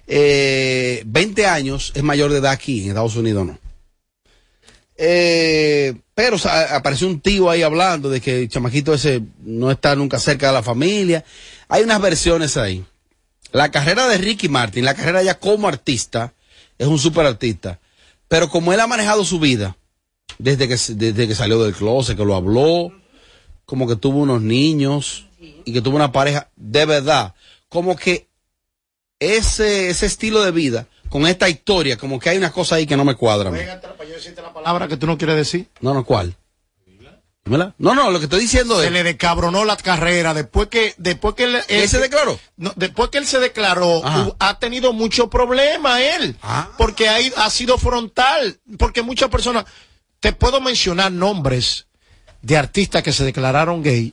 Eh, 0.07 1.02
20 1.07 1.47
años 1.47 1.93
es 1.95 2.02
mayor 2.02 2.33
de 2.33 2.38
edad 2.38 2.52
aquí, 2.52 2.83
en 2.83 2.88
Estados 2.88 3.17
Unidos 3.17 3.47
no. 3.47 3.59
Eh, 4.97 5.95
pero 6.18 6.37
apareció 6.72 7.06
un 7.06 7.20
tío 7.20 7.48
ahí 7.48 7.62
hablando 7.62 8.10
de 8.10 8.20
que 8.20 8.40
el 8.40 8.48
chamaquito 8.48 8.92
ese 8.92 9.22
no 9.44 9.70
está 9.70 9.94
nunca 9.94 10.18
cerca 10.18 10.48
de 10.48 10.52
la 10.52 10.64
familia. 10.64 11.25
Hay 11.68 11.84
unas 11.84 12.00
versiones 12.00 12.56
ahí. 12.56 12.84
La 13.52 13.70
carrera 13.70 14.08
de 14.08 14.18
Ricky 14.18 14.48
Martin, 14.48 14.84
la 14.84 14.96
carrera 14.96 15.22
ya 15.22 15.38
como 15.38 15.68
artista, 15.68 16.34
es 16.76 16.88
un 16.88 16.98
super 16.98 17.25
artista. 17.25 17.78
Pero 18.26 18.48
como 18.48 18.72
él 18.72 18.80
ha 18.80 18.88
manejado 18.88 19.25
su 19.25 19.38
vida, 19.38 19.76
desde 20.40 20.66
que, 20.66 20.75
desde 20.94 21.28
que 21.28 21.37
salió 21.37 21.62
del 21.62 21.72
closet, 21.72 22.16
que 22.16 22.25
lo 22.25 22.34
habló, 22.34 22.90
como 23.64 23.87
que 23.87 23.94
tuvo 23.94 24.18
unos 24.18 24.42
niños 24.42 25.28
y 25.38 25.72
que 25.72 25.82
tuvo 25.82 25.94
una 25.94 26.10
pareja, 26.10 26.50
de 26.56 26.84
verdad, 26.84 27.37
como 27.68 27.94
que 27.94 28.26
ese, 29.20 29.88
ese 29.90 30.06
estilo 30.06 30.42
de 30.42 30.50
vida, 30.50 30.88
con 31.08 31.26
esta 31.26 31.48
historia, 31.48 31.96
como 31.96 32.18
que 32.18 32.30
hay 32.30 32.38
una 32.38 32.50
cosa 32.52 32.76
ahí 32.76 32.86
que 32.86 32.96
no 32.96 33.04
me 33.04 33.14
cuadra. 33.14 33.48
a 33.48 33.52
mí. 33.52 33.58
Palabra 34.54 34.88
que 34.88 34.96
tú 34.96 35.06
no 35.06 35.16
quieres 35.16 35.36
decir. 35.36 35.68
No, 35.80 35.94
no, 35.94 36.04
¿cuál? 36.04 36.34
Dímela. 37.44 37.74
No, 37.78 37.94
no, 37.94 38.10
lo 38.10 38.18
que 38.18 38.24
estoy 38.24 38.40
diciendo 38.40 38.78
Se 38.80 38.86
es... 38.86 38.92
le 38.92 39.02
descabronó 39.02 39.64
la 39.64 39.76
carrera 39.76 40.34
después 40.34 40.68
que, 40.68 40.94
después 40.98 41.34
que 41.34 41.44
él, 41.44 41.56
¿Él 41.68 41.88
se 41.88 41.98
declaró? 41.98 42.38
No, 42.56 42.72
después 42.76 43.08
que 43.10 43.18
él 43.18 43.26
se 43.26 43.38
declaró, 43.38 44.04
Ajá. 44.04 44.28
ha 44.38 44.58
tenido 44.58 44.92
mucho 44.92 45.30
problema 45.30 46.02
él, 46.02 46.36
Ah. 46.42 46.70
porque 46.76 47.08
ha, 47.08 47.20
ido- 47.20 47.38
ha 47.38 47.48
sido 47.48 47.78
frontal, 47.78 48.58
porque 48.78 49.02
muchas 49.02 49.30
personas, 49.30 49.64
te 50.20 50.32
puedo 50.32 50.60
mencionar 50.60 51.10
nombres 51.12 51.86
de 52.42 52.56
artistas 52.58 53.02
que 53.02 53.12
se 53.12 53.24
declararon 53.24 53.82
gay. 53.82 54.12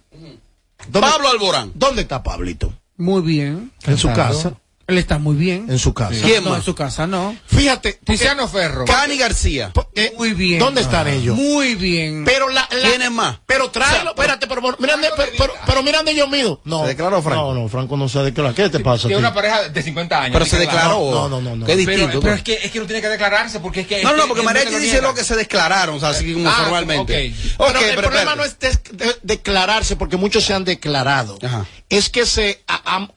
¿Dónde- 0.87 1.09
Pablo 1.09 1.27
Alborán. 1.29 1.71
¿Dónde 1.75 2.03
está 2.03 2.21
Pablito? 2.23 2.73
Muy 2.97 3.21
bien. 3.21 3.71
En 3.83 3.97
su 3.97 4.07
Claro. 4.11 4.33
casa. 4.33 4.53
Él 4.87 4.99
está 4.99 5.17
muy 5.17 5.35
bien. 5.35 5.65
En 5.69 5.79
su 5.79 5.93
casa. 5.95 6.15
¿Quién 6.23 6.43
no, 6.43 6.51
más? 6.51 6.59
en 6.59 6.65
su 6.65 6.75
casa 6.75 7.07
no. 7.07 7.35
Fíjate, 7.47 7.93
Tiziano 8.05 8.47
Ferro. 8.47 8.85
Cani 8.85 9.17
García. 9.17 9.71
eh, 9.95 10.13
Muy 10.17 10.33
bien. 10.33 10.59
¿Dónde 10.59 10.81
están 10.81 11.07
ellos? 11.07 11.35
Muy 11.35 11.73
bien. 11.73 12.23
Pero 12.23 12.49
la, 12.49 12.67
la- 12.71 12.89
¿Quién 12.89 13.01
es 13.01 13.09
más? 13.11 13.39
Pero 13.47 13.71
tráelo, 13.71 14.11
espérate, 14.11 14.45
pero, 14.45 14.61
pero, 14.61 14.77
miran 14.79 15.01
de- 15.01 15.09
pero, 15.17 15.31
pero, 15.37 15.53
pero 15.65 15.81
miran 15.83 16.05
de 16.05 16.11
ellos 16.11 16.29
míos. 16.29 16.59
No. 16.65 16.81
¿Se 16.83 16.89
declaró 16.89 17.21
Franco? 17.23 17.53
No, 17.53 17.61
no, 17.63 17.67
Franco 17.67 17.97
no 17.97 18.07
se 18.07 18.19
declaró. 18.19 18.53
¿Qué 18.53 18.69
te 18.69 18.79
pasa? 18.79 19.07
Tiene 19.07 19.15
ti? 19.15 19.19
una 19.25 19.33
pareja 19.33 19.69
de 19.69 19.81
50 19.81 20.21
años. 20.21 20.33
Pero 20.33 20.45
se 20.45 20.57
declaró. 20.59 20.99
No, 21.11 21.29
no, 21.29 21.41
no, 21.41 21.55
no. 21.55 21.65
Pero, 21.65 21.77
distinto. 21.77 22.19
pero 22.19 22.31
¿no? 22.31 22.37
es, 22.37 22.43
que, 22.43 22.53
es 22.53 22.71
que 22.71 22.79
no 22.79 22.85
tiene 22.85 23.01
que 23.01 23.09
declararse 23.09 23.59
porque 23.59 23.81
es 23.81 23.87
que. 23.87 24.03
No, 24.03 24.15
no, 24.15 24.23
que 24.33 24.41
porque 24.43 24.65
lo 24.71 24.77
dice 24.79 25.01
lo 25.01 25.15
que 25.15 25.23
se 25.23 25.35
declararon, 25.35 25.95
o 25.95 25.99
sea, 25.99 26.09
así 26.09 26.31
como 26.33 26.47
Ah, 26.47 26.57
formalmente. 26.61 27.33
ok. 27.57 27.67
Pero 27.73 27.79
el 27.79 27.95
pero 27.95 28.01
problema 28.09 28.33
espérate. 28.45 28.97
no 28.99 29.05
es 29.09 29.19
declararse, 29.23 29.95
porque 29.95 30.17
muchos 30.17 30.43
se 30.43 30.53
han 30.53 30.63
declarado. 30.63 31.39
Ajá. 31.41 31.65
Es 31.89 32.09
que 32.09 32.25
se 32.25 32.63
Han 32.85 33.09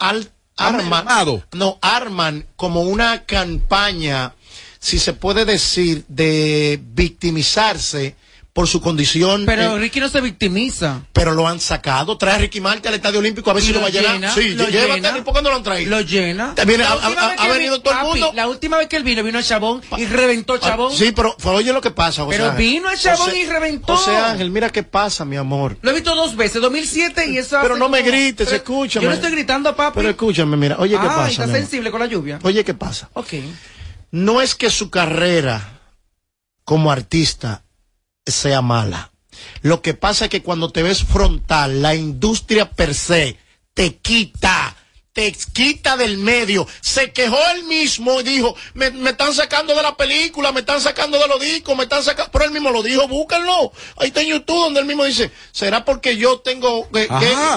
arman, 0.58 1.06
no, 1.52 1.78
arman 1.80 2.46
como 2.56 2.82
una 2.82 3.24
campaña, 3.24 4.34
si 4.78 4.98
se 4.98 5.12
puede 5.12 5.44
decir, 5.44 6.04
de 6.08 6.80
victimizarse 6.82 8.16
por 8.52 8.66
su 8.66 8.80
condición. 8.80 9.44
Pero 9.46 9.76
eh, 9.76 9.78
Ricky 9.78 10.00
no 10.00 10.08
se 10.08 10.20
victimiza. 10.20 11.02
pero 11.12 11.32
lo 11.32 11.46
han 11.46 11.60
sacado. 11.60 12.18
Trae 12.18 12.34
a 12.34 12.38
Ricky 12.38 12.60
Martin 12.60 12.88
al 12.88 12.94
Estadio 12.94 13.20
Olímpico 13.20 13.50
a 13.50 13.54
ver 13.54 13.62
si 13.62 13.68
lo 13.72 13.74
lo 13.78 13.82
va 13.82 13.86
a 13.86 13.90
llenar. 13.90 14.14
llena, 14.14 14.34
sí, 14.34 14.48
lo 14.54 14.68
llévatelo. 14.68 14.94
llena. 14.96 15.18
¿Y 15.18 15.20
por 15.22 15.34
qué 15.34 15.42
no 15.42 15.50
lo 15.50 15.56
han 15.56 15.62
traído? 15.62 15.90
Lo 15.90 16.00
llena. 16.00 16.54
También 16.56 16.82
ha- 16.82 16.96
venido 17.52 17.76
vi- 17.76 17.82
todo 17.82 17.92
el 17.94 17.98
papi, 18.00 18.08
mundo. 18.08 18.32
La 18.34 18.48
última 18.48 18.76
vez 18.78 18.88
que 18.88 18.96
él 18.96 19.04
vino, 19.04 19.22
vino 19.22 19.38
el 19.38 19.44
Chabón 19.44 19.80
y 19.96 20.06
reventó 20.06 20.54
Ah, 20.54 20.60
Chabón. 20.60 20.92
Sí, 20.92 21.12
pero, 21.14 21.36
oye 21.44 21.72
lo 21.72 21.80
que 21.80 21.92
pasa. 21.92 22.24
José 22.24 22.36
Pero 22.36 22.50
Ángel. 22.50 22.66
vino 22.66 22.90
el 22.90 22.98
chabón 22.98 23.26
José- 23.26 23.38
y 23.38 23.46
reventó. 23.46 23.96
José 23.96 24.16
Ángel, 24.16 24.50
mira 24.50 24.70
qué 24.70 24.82
pasa, 24.82 25.24
mi 25.24 25.36
amor. 25.36 25.76
Lo 25.82 25.90
he 25.90 25.94
visto 25.94 26.14
dos 26.16 26.34
veces, 26.34 26.60
2007 26.60 27.26
y 27.30 27.38
eso 27.38 27.58
Pero 27.62 27.74
hace 27.74 27.78
no 27.80 27.88
me 27.88 27.98
como 28.00 28.10
grites, 28.10 28.50
escúchame. 28.50 29.04
Yo 29.04 29.08
no 29.10 29.14
estoy 29.14 29.30
gritando, 29.30 29.76
papi. 29.76 29.94
Pero 29.98 30.10
escúchame, 30.10 30.56
mira, 30.56 30.76
oye, 30.80 30.98
¿qué 30.98 31.06
pasa? 31.06 31.28
está 31.28 31.46
sensible 31.46 31.92
con 31.92 32.00
la 32.00 32.06
lluvia. 32.06 32.40
Oye, 32.42 32.64
¿qué 32.64 32.74
pasa? 32.74 33.08
Ok. 33.12 33.34
No 34.10 34.40
es 34.40 34.54
que 34.56 34.68
su 34.70 34.90
carrera 34.90 35.80
como 36.64 36.90
artista 36.90 37.62
sea 38.30 38.62
mala. 38.62 39.12
Lo 39.62 39.82
que 39.82 39.94
pasa 39.94 40.24
es 40.26 40.30
que 40.30 40.42
cuando 40.42 40.70
te 40.70 40.82
ves 40.82 41.04
frontal, 41.04 41.82
la 41.82 41.94
industria 41.94 42.70
per 42.70 42.94
se 42.94 43.36
te 43.74 43.96
quita, 43.96 44.76
te 45.18 45.34
quita 45.52 45.96
del 45.96 46.16
medio. 46.16 46.64
Se 46.80 47.10
quejó 47.10 47.36
él 47.56 47.64
mismo 47.64 48.20
y 48.20 48.22
dijo, 48.22 48.54
me, 48.74 48.92
me 48.92 49.10
están 49.10 49.34
sacando 49.34 49.74
de 49.74 49.82
la 49.82 49.96
película, 49.96 50.52
me 50.52 50.60
están 50.60 50.80
sacando 50.80 51.18
de 51.18 51.26
los 51.26 51.40
discos, 51.40 51.76
me 51.76 51.82
están 51.82 52.04
sacando, 52.04 52.30
pero 52.30 52.44
él 52.44 52.52
mismo 52.52 52.70
lo 52.70 52.84
dijo, 52.84 53.08
búsquenlo. 53.08 53.72
Ahí 53.96 54.08
está 54.08 54.20
en 54.20 54.28
YouTube 54.28 54.60
donde 54.62 54.78
él 54.78 54.86
mismo 54.86 55.02
dice, 55.04 55.32
¿será 55.50 55.84
porque 55.84 56.16
yo 56.16 56.38
tengo, 56.38 56.88
que, 56.92 57.08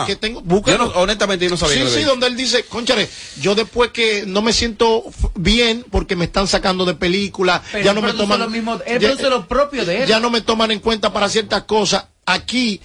que- 0.07 0.15
tengo, 0.15 0.39
Yo 0.39 0.45
búsquenlo. 0.47 0.85
no- 0.87 0.91
honestamente 1.01 1.45
yo 1.45 1.51
no 1.51 1.57
sabía 1.57 1.87
Sí, 1.87 1.97
sí, 1.99 2.03
donde 2.03 2.25
él 2.25 2.35
dice, 2.35 2.63
conchale, 2.65 3.07
yo 3.39 3.53
después 3.53 3.91
que 3.91 4.23
no 4.25 4.41
me 4.41 4.53
siento 4.53 5.03
bien 5.35 5.85
porque 5.91 6.15
me 6.15 6.25
están 6.25 6.47
sacando 6.47 6.83
de 6.85 6.95
película, 6.95 7.61
Pero 7.71 7.85
ya 7.85 7.93
no 7.93 8.01
me 8.01 8.13
toman, 8.13 8.39
lo 8.39 8.49
mismo- 8.49 8.79
él 8.87 8.99
ya, 8.99 9.09
produce 9.09 9.29
lo 9.29 9.47
propio 9.47 9.85
de 9.85 10.01
él. 10.01 10.07
ya 10.09 10.19
no 10.19 10.31
me 10.31 10.41
toman 10.41 10.71
en 10.71 10.79
cuenta 10.79 11.13
para 11.13 11.29
ciertas 11.29 11.65
cosas. 11.65 12.05
Aquí, 12.25 12.81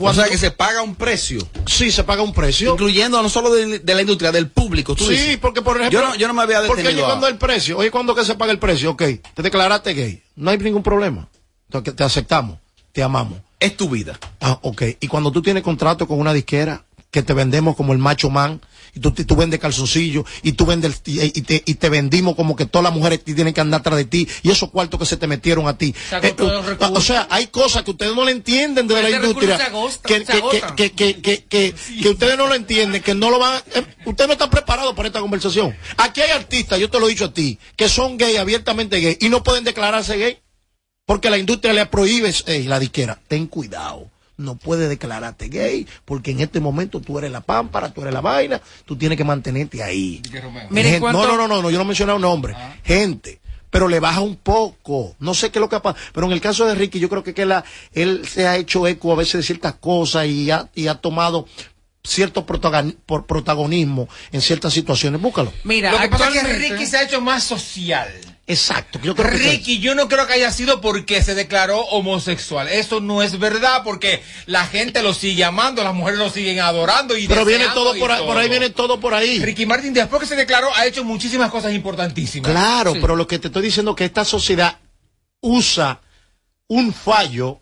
O 0.00 0.14
sea, 0.14 0.28
que 0.28 0.38
se 0.38 0.50
paga 0.50 0.82
un 0.82 0.94
precio, 0.94 1.46
sí 1.66 1.90
se 1.90 2.04
paga 2.04 2.22
un 2.22 2.32
precio. 2.32 2.72
incluyendo 2.72 3.20
no 3.22 3.28
solo 3.28 3.50
de, 3.50 3.78
de 3.80 3.94
la 3.94 4.00
industria, 4.02 4.30
del 4.32 4.48
público. 4.48 4.94
tú 4.94 5.04
Sí, 5.04 5.10
dices. 5.12 5.36
porque 5.38 5.62
por 5.62 5.76
ejemplo, 5.78 6.00
Yo 6.00 6.06
no, 6.06 6.14
yo 6.16 6.28
no 6.28 6.34
me 6.34 6.42
había 6.42 6.62
porque 6.66 6.82
detenido. 6.82 7.06
cuando 7.06 7.26
a- 7.26 7.30
el 7.30 7.36
precio, 7.36 7.78
oye, 7.78 7.90
cuando 7.90 8.14
que 8.14 8.24
se 8.24 8.34
paga 8.34 8.52
el 8.52 8.58
precio, 8.58 8.90
ok, 8.92 9.02
te 9.34 9.42
declaraste 9.42 9.94
gay, 9.94 10.22
no 10.36 10.50
hay 10.50 10.58
ningún 10.58 10.82
problema, 10.82 11.28
Entonces, 11.66 11.94
te 11.96 12.04
aceptamos, 12.04 12.58
te 12.92 13.02
amamos. 13.02 13.38
Es 13.60 13.76
tu 13.76 13.88
vida. 13.88 14.18
Ah, 14.40 14.58
ok. 14.62 14.82
Y 15.00 15.08
cuando 15.08 15.32
tú 15.32 15.42
tienes 15.42 15.62
contrato 15.62 16.06
con 16.06 16.18
una 16.20 16.32
disquera 16.32 16.84
que 17.10 17.22
te 17.22 17.34
vendemos 17.34 17.74
como 17.76 17.92
el 17.92 17.98
macho 17.98 18.30
man, 18.30 18.60
y 18.94 19.00
tú, 19.00 19.12
tú 19.12 19.36
vendes 19.36 19.60
calzoncillo, 19.60 20.24
y 20.42 20.52
tú 20.52 20.66
vendes, 20.66 21.00
y, 21.06 21.20
y 21.22 21.42
te, 21.42 21.62
y 21.64 21.74
te 21.74 21.88
vendimos 21.88 22.34
como 22.36 22.56
que 22.56 22.66
todas 22.66 22.84
las 22.84 22.92
mujeres 22.92 23.22
tienen 23.24 23.54
que 23.54 23.60
andar 23.60 23.80
atrás 23.80 23.96
de 23.96 24.04
ti, 24.04 24.28
y 24.42 24.50
esos 24.50 24.70
cuartos 24.70 25.00
que 25.00 25.06
se 25.06 25.16
te 25.16 25.26
metieron 25.26 25.68
a 25.68 25.76
ti. 25.76 25.94
Se 26.08 26.16
agotó 26.16 26.48
Eh, 26.48 26.76
o 26.80 27.00
sea, 27.00 27.26
hay 27.30 27.48
cosas 27.48 27.82
que 27.82 27.90
ustedes 27.90 28.14
no 28.14 28.24
le 28.24 28.32
entienden 28.32 28.86
de 28.86 28.94
la 28.94 29.02
recurso 29.02 29.26
industria. 29.26 29.70
que, 30.04 31.44
que, 31.48 32.08
ustedes 32.08 32.36
no 32.36 32.46
lo 32.46 32.54
entienden, 32.54 33.02
que 33.02 33.14
no 33.14 33.30
lo 33.30 33.38
van, 33.38 33.60
eh, 33.74 33.84
ustedes 34.04 34.28
no 34.28 34.32
están 34.32 34.50
preparados 34.50 34.94
para 34.94 35.08
esta 35.08 35.20
conversación. 35.20 35.76
Aquí 35.96 36.20
hay 36.20 36.30
artistas, 36.30 36.78
yo 36.78 36.90
te 36.90 37.00
lo 37.00 37.06
he 37.06 37.10
dicho 37.10 37.26
a 37.26 37.32
ti, 37.32 37.58
que 37.76 37.88
son 37.88 38.16
gay, 38.18 38.36
abiertamente 38.36 38.98
gay, 38.98 39.16
y 39.20 39.28
no 39.28 39.42
pueden 39.42 39.64
declararse 39.64 40.16
gay. 40.16 40.38
Porque 41.06 41.30
la 41.30 41.38
industria 41.38 41.72
le 41.72 41.86
prohíbe, 41.86 42.34
ey, 42.46 42.64
la 42.64 42.78
disquera, 42.78 43.18
ten 43.28 43.46
cuidado. 43.46 44.10
No 44.38 44.56
puedes 44.56 44.88
declararte 44.88 45.48
gay, 45.48 45.86
porque 46.04 46.30
en 46.30 46.40
este 46.40 46.60
momento 46.60 47.00
tú 47.00 47.18
eres 47.18 47.30
la 47.30 47.40
pámpara, 47.42 47.92
tú 47.92 48.00
eres 48.02 48.14
la 48.14 48.20
vaina, 48.20 48.60
tú 48.86 48.96
tienes 48.96 49.18
que 49.18 49.24
mantenerte 49.24 49.82
ahí. 49.82 50.22
Mire, 50.70 50.84
Gente- 50.90 51.00
¿cuánto- 51.00 51.22
No, 51.26 51.36
no, 51.36 51.36
no, 51.36 51.48
no, 51.56 51.62
no, 51.62 51.70
yo 51.70 51.78
no 51.78 51.84
mencioné 51.84 52.12
un 52.14 52.22
nombre. 52.22 52.54
Gente, 52.84 53.40
pero 53.70 53.86
le 53.88 54.00
baja 54.00 54.20
un 54.20 54.36
poco. 54.36 55.14
No 55.18 55.34
sé 55.34 55.50
qué 55.50 55.58
es 55.58 55.60
lo 55.60 55.68
que 55.68 55.76
ha 55.76 55.82
pasado. 55.82 56.02
Pero 56.14 56.26
en 56.28 56.32
el 56.32 56.40
caso 56.40 56.64
de 56.66 56.74
Ricky, 56.74 57.00
yo 57.00 57.08
creo 57.08 57.22
que, 57.22 57.34
que 57.34 57.44
la, 57.44 57.64
él 57.92 58.26
se 58.26 58.46
ha 58.46 58.56
hecho 58.56 58.86
eco 58.86 59.12
a 59.12 59.16
veces 59.16 59.34
de 59.34 59.42
ciertas 59.42 59.74
cosas 59.74 60.26
y 60.26 60.50
ha, 60.50 60.68
y 60.74 60.86
ha 60.86 60.94
tomado 60.94 61.46
cierto 62.04 62.46
protagon- 62.46 62.96
por 63.06 63.26
protagonismo 63.26 64.08
en 64.32 64.40
ciertas 64.40 64.72
situaciones. 64.72 65.20
Búscalo. 65.20 65.52
Mira, 65.64 65.90
Lo 65.92 65.98
que 65.98 66.08
pasa 66.08 66.28
es 66.28 66.42
que 66.42 66.52
Ricky 66.54 66.86
se 66.86 66.96
ha 66.96 67.02
hecho 67.02 67.20
más 67.20 67.42
social. 67.44 68.08
Exacto. 68.48 68.98
Yo 69.02 69.14
creo 69.14 69.30
que 69.30 69.38
sí. 69.38 69.44
Ricky, 69.50 69.78
yo 69.78 69.94
no 69.94 70.08
creo 70.08 70.26
que 70.26 70.32
haya 70.32 70.50
sido 70.50 70.80
porque 70.80 71.22
se 71.22 71.34
declaró 71.34 71.80
homosexual. 71.80 72.66
Eso 72.68 73.00
no 73.00 73.22
es 73.22 73.38
verdad 73.38 73.82
porque 73.84 74.22
la 74.46 74.66
gente 74.66 75.02
lo 75.02 75.12
sigue 75.14 75.44
amando, 75.44 75.84
las 75.84 75.94
mujeres 75.94 76.18
lo 76.18 76.30
siguen 76.30 76.58
adorando 76.60 77.16
y 77.16 77.28
Pero 77.28 77.44
viene 77.44 77.66
todo 77.74 77.94
por 77.98 78.10
ahí, 78.10 78.24
por 78.24 78.38
ahí 78.38 78.48
viene 78.48 78.70
todo 78.70 78.98
por 78.98 79.12
ahí. 79.14 79.38
Ricky 79.38 79.66
Martin 79.66 79.92
después 79.92 80.22
que 80.22 80.26
se 80.26 80.34
declaró 80.34 80.74
ha 80.74 80.86
hecho 80.86 81.04
muchísimas 81.04 81.50
cosas 81.50 81.72
importantísimas. 81.74 82.50
Claro, 82.50 82.94
Sí. 82.94 82.98
pero 83.00 83.14
lo 83.16 83.26
que 83.26 83.38
te 83.38 83.48
estoy 83.48 83.62
diciendo 83.62 83.90
es 83.92 83.96
que 83.98 84.04
esta 84.06 84.24
sociedad 84.24 84.78
usa 85.40 86.00
un 86.66 86.92
fallo 86.92 87.60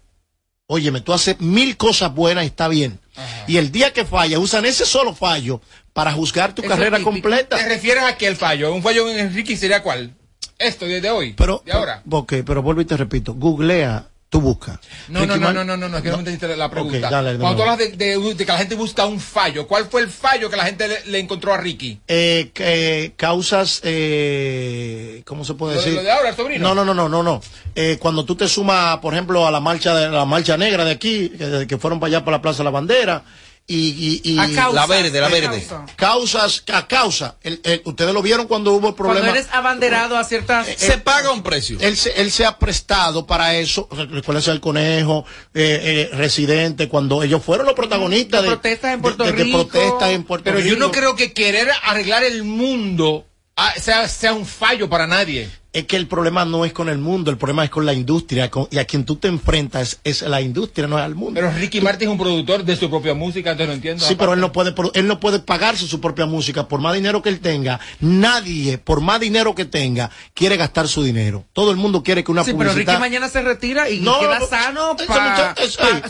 Óyeme, 0.68 1.00
tú 1.00 1.12
haces 1.12 1.38
mil 1.38 1.76
cosas 1.76 2.12
buenas 2.12 2.42
y 2.42 2.48
está 2.48 2.66
bien. 2.66 2.98
Y 3.46 3.56
el 3.58 3.70
día 3.70 3.92
que 3.92 4.04
falla, 4.04 4.40
usan 4.40 4.66
ese 4.66 4.84
solo 4.84 5.14
fallo 5.14 5.60
para 5.92 6.10
juzgar 6.12 6.56
tu 6.56 6.62
Eso 6.62 6.68
carrera 6.68 6.96
típico. 6.96 7.10
completa. 7.12 7.56
¿Te 7.56 7.68
refieres 7.68 8.02
a 8.02 8.16
que 8.18 8.26
el 8.26 8.34
fallo? 8.34 8.74
¿Un 8.74 8.82
fallo 8.82 9.08
en 9.08 9.16
Enrique 9.20 9.56
sería 9.56 9.84
cuál? 9.84 10.16
Esto, 10.58 10.86
desde 10.86 11.10
hoy. 11.10 11.34
Pero, 11.34 11.62
de 11.64 11.72
ahora. 11.72 12.02
ok, 12.10 12.34
pero 12.44 12.62
vuelvo 12.62 12.80
y 12.80 12.84
te 12.86 12.96
repito, 12.96 13.34
googlea, 13.34 14.06
tú 14.30 14.40
buscas. 14.40 14.78
No, 15.08 15.26
no, 15.26 15.36
no, 15.36 15.52
no, 15.52 15.64
no, 15.64 15.76
no, 15.76 15.88
no, 15.88 15.96
es 15.98 16.02
que 16.02 16.08
no, 16.10 16.16
me 16.16 16.20
entendiste 16.20 16.56
la 16.56 16.70
pregunta. 16.70 16.96
Ok, 17.06 17.10
dale, 17.10 17.38
Cuando 17.38 17.56
tú 17.56 17.62
hablas 17.62 17.78
de, 17.78 17.88
de- 17.96 18.34
de 18.34 18.36
que 18.46 18.52
la 18.52 18.58
gente 18.58 18.74
busca 18.74 19.04
un 19.06 19.20
fallo, 19.20 19.66
¿cuál 19.66 19.84
fue 19.86 20.00
el 20.00 20.08
fallo 20.08 20.48
que 20.50 20.56
la 20.56 20.64
gente 20.64 20.88
le, 20.88 21.04
le 21.06 21.18
encontró 21.18 21.52
a 21.52 21.58
Ricky? 21.58 22.00
eh, 22.08 22.50
que- 22.54 23.12
causas, 23.16 23.80
eh, 23.84 25.22
¿cómo 25.26 25.44
se 25.44 25.54
puede 25.54 25.74
Lo 25.74 25.80
de- 25.80 25.84
decir? 25.86 25.96
lo 25.98 26.04
de 26.04 26.10
ahora, 26.10 26.30
el 26.30 26.36
sobrino. 26.36 26.68
No, 26.68 26.74
no, 26.74 26.84
no, 26.84 26.94
no, 26.94 27.08
no, 27.08 27.22
no. 27.22 27.40
Eh, 27.74 27.98
cuando 28.00 28.24
tú 28.24 28.34
te 28.36 28.48
sumas, 28.48 28.98
por 28.98 29.12
ejemplo, 29.14 29.46
a 29.46 29.50
la 29.50 29.60
marcha 29.60 29.94
de 29.94 30.08
la 30.08 30.24
marcha 30.24 30.56
negra 30.56 30.84
de 30.84 30.92
aquí, 30.92 31.28
que, 31.30 31.66
que 31.68 31.78
fueron 31.78 32.00
para 32.00 32.08
allá 32.16 32.24
para 32.24 32.38
la 32.38 32.42
Plaza 32.42 32.58
de 32.58 32.64
la 32.64 32.70
Bandera, 32.70 33.22
y, 33.68 34.20
y, 34.24 34.32
y 34.34 34.38
A 34.38 34.44
causa, 34.54 34.72
La 34.72 34.86
verde, 34.86 35.20
la 35.20 35.28
verde. 35.28 35.60
causa. 35.66 35.86
causas, 35.96 36.62
a 36.72 36.86
causa. 36.86 37.36
El- 37.42 37.60
el- 37.64 37.82
ustedes 37.84 38.14
lo 38.14 38.22
vieron 38.22 38.46
cuando 38.46 38.70
hubo 38.72 38.90
el 38.90 38.94
Cuando 38.94 39.14
problema. 39.14 39.30
eres 39.36 39.48
abanderado 39.52 40.16
a 40.16 40.22
ciertas... 40.24 40.68
Se 40.76 40.98
paga 40.98 41.32
un 41.32 41.42
precio. 41.42 41.76
Él 41.80 41.96
se, 41.96 42.12
él 42.20 42.30
se 42.30 42.44
ha 42.44 42.58
prestado 42.58 43.26
para 43.26 43.56
eso. 43.56 43.88
Recuérdense 43.90 44.52
el 44.52 44.60
conejo, 44.60 45.24
eh, 45.54 46.08
eh, 46.12 46.16
residente, 46.16 46.88
cuando 46.88 47.22
ellos 47.24 47.42
fueron 47.42 47.66
los 47.66 47.74
protagonistas 47.74 48.42
De 48.42 48.48
de, 48.50 48.54
protestas 48.54 48.94
en 48.94 49.02
Puerto 49.02 49.24
de- 49.24 49.32
de 49.32 49.42
Rico. 49.44 49.66
protestas 49.68 50.10
en 50.10 50.22
Puerto 50.24 50.44
Pero 50.44 50.60
yo 50.60 50.76
no 50.76 50.90
creo 50.92 51.16
que 51.16 51.32
querer 51.32 51.68
arreglar 51.82 52.22
el 52.22 52.44
mundo 52.44 53.26
ah, 53.56 53.72
sea, 53.80 54.06
sea 54.08 54.32
un 54.32 54.46
fallo 54.46 54.88
para 54.88 55.06
nadie. 55.06 55.50
Es 55.76 55.84
que 55.84 55.96
el 55.96 56.06
problema 56.06 56.46
no 56.46 56.64
es 56.64 56.72
con 56.72 56.88
el 56.88 56.96
mundo, 56.96 57.30
el 57.30 57.36
problema 57.36 57.62
es 57.62 57.68
con 57.70 57.84
la 57.84 57.92
industria. 57.92 58.50
con- 58.50 58.66
y 58.70 58.78
a 58.78 58.86
quien 58.86 59.04
tú 59.04 59.16
te 59.16 59.28
enfrentas 59.28 59.98
es, 60.04 60.22
la 60.22 60.40
industria, 60.40 60.86
no 60.86 60.98
es 60.98 61.04
al 61.04 61.14
mundo. 61.14 61.32
Pero 61.34 61.50
Ricky 61.52 61.82
Martin 61.82 62.08
es 62.08 62.12
un 62.12 62.18
productor 62.18 62.64
de 62.64 62.76
su 62.76 62.88
propia 62.88 63.12
música, 63.12 63.50
entonces 63.50 63.68
no 63.68 63.74
entiendo. 63.74 64.04
Sí, 64.06 64.14
pero 64.14 64.32
él 64.32 64.40
no 64.40 64.52
puede, 64.52 64.74
él 64.94 65.06
no 65.06 65.20
puede 65.20 65.38
pagarse 65.40 65.86
su 65.86 66.00
propia 66.00 66.24
música 66.24 66.66
por 66.66 66.80
más 66.80 66.94
dinero 66.94 67.20
que 67.20 67.28
él 67.28 67.40
tenga. 67.40 67.78
Nadie, 68.00 68.78
por 68.78 69.00
más 69.02 69.20
dinero 69.20 69.54
que 69.54 69.64
tenga, 69.66 70.10
quiere 70.32 70.56
gastar 70.56 70.88
su 70.88 71.02
dinero. 71.02 71.44
Todo 71.52 71.70
el 71.72 71.76
mundo 71.76 72.02
quiere 72.02 72.24
que 72.24 72.30
una 72.32 72.42
Sí, 72.44 72.54
pero. 72.56 72.72
Ricky 72.72 72.96
mañana 72.98 73.28
se 73.28 73.42
retira 73.42 73.90
y 73.90 74.00
No, 74.00 74.18
queda 74.20 74.38
no, 74.38 74.46
sano 74.46 74.96
para 75.06 75.54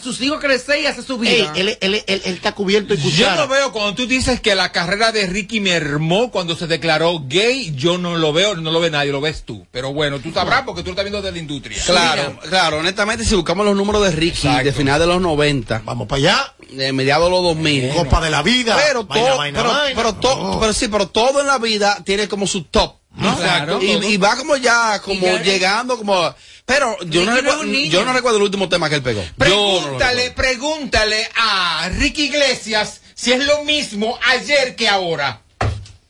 sus 0.02 0.20
hijos 0.20 0.38
crecer 0.40 0.80
y 0.82 0.86
hacer 0.86 1.02
su 1.02 1.14
Ey, 1.24 1.40
vida. 1.42 1.52
él, 1.56 1.68
él- 1.80 2.04
él- 2.06 2.22
él 2.24 2.34
está 2.34 2.52
cubierto 2.52 2.94
y 2.94 2.98
Yo 2.98 3.02
cuchara. 3.02 3.36
no 3.42 3.48
veo, 3.48 3.72
cuando 3.72 3.94
tú 3.94 4.06
dices 4.06 4.40
que 4.40 4.54
la 4.54 4.70
carrera 4.72 5.10
de 5.10 5.26
Ricky 5.26 5.60
mermó 5.60 6.30
cuando 6.30 6.54
se 6.54 6.66
declaró 6.66 7.24
gay, 7.26 7.74
yo 7.74 7.98
no 7.98 8.16
lo 8.16 8.32
veo, 8.32 8.54
no 8.54 8.70
lo 8.70 8.78
ve 8.80 8.90
nadie, 8.90 9.10
lo 9.12 9.20
ves 9.20 9.42
tú. 9.44 9.55
Pero 9.70 9.92
bueno, 9.92 10.18
tú 10.18 10.32
sabrás 10.32 10.62
porque 10.62 10.82
tú 10.82 10.86
lo 10.86 10.92
estás 10.92 11.04
viendo 11.04 11.22
de 11.22 11.32
la 11.32 11.38
industria. 11.38 11.82
Claro, 11.84 12.38
claro, 12.48 12.78
honestamente, 12.78 13.24
si 13.24 13.34
buscamos 13.34 13.64
los 13.64 13.76
números 13.76 14.02
de 14.04 14.10
Ricky 14.12 14.48
de 14.62 14.72
final 14.72 14.98
de 15.00 15.06
los 15.06 15.20
90, 15.20 15.82
Vamos 15.84 16.06
para 16.08 16.18
allá. 16.18 16.54
de 16.70 16.92
mediados 16.92 17.26
de 17.26 17.30
los 17.30 17.42
2000, 17.42 17.88
Copa 17.94 18.20
de 18.20 18.30
la 18.30 18.42
vida. 18.42 18.76
pero, 18.86 19.04
Vaina, 19.04 19.26
todo, 19.28 19.38
vaina, 19.38 19.58
pero, 19.62 19.72
vaina. 19.72 19.94
pero, 20.02 20.14
to- 20.16 20.36
No. 20.54 20.60
pero 20.60 20.72
sí, 20.72 20.88
pero 20.88 21.08
todo 21.08 21.40
en 21.40 21.46
la 21.46 21.58
vida 21.58 21.98
tiene 22.04 22.28
como 22.28 22.46
su 22.46 22.64
top. 22.64 22.96
¿no? 23.16 23.34
Claro. 23.36 23.80
y, 23.80 23.92
y 23.92 24.16
va 24.18 24.36
como 24.36 24.56
ya, 24.58 25.00
como 25.00 25.22
ya- 25.26 25.42
llegando, 25.42 25.96
como. 25.96 26.34
Pero 26.66 26.98
yo 27.04 27.24
no, 27.24 27.64
niño. 27.64 27.90
yo 27.90 28.04
no 28.04 28.12
recuerdo 28.12 28.36
el 28.36 28.42
último 28.42 28.68
tema 28.68 28.90
que 28.90 28.96
él 28.96 29.02
pegó. 29.02 29.22
No 29.22 29.28
Pregúntale, 29.38 30.32
pregúntale 30.32 31.26
a 31.36 31.88
Ricky 31.94 32.24
Iglesias 32.24 33.00
si 33.14 33.32
es 33.32 33.42
lo 33.46 33.64
mismo 33.64 34.18
ayer 34.28 34.76
que 34.76 34.88
ahora. 34.88 35.40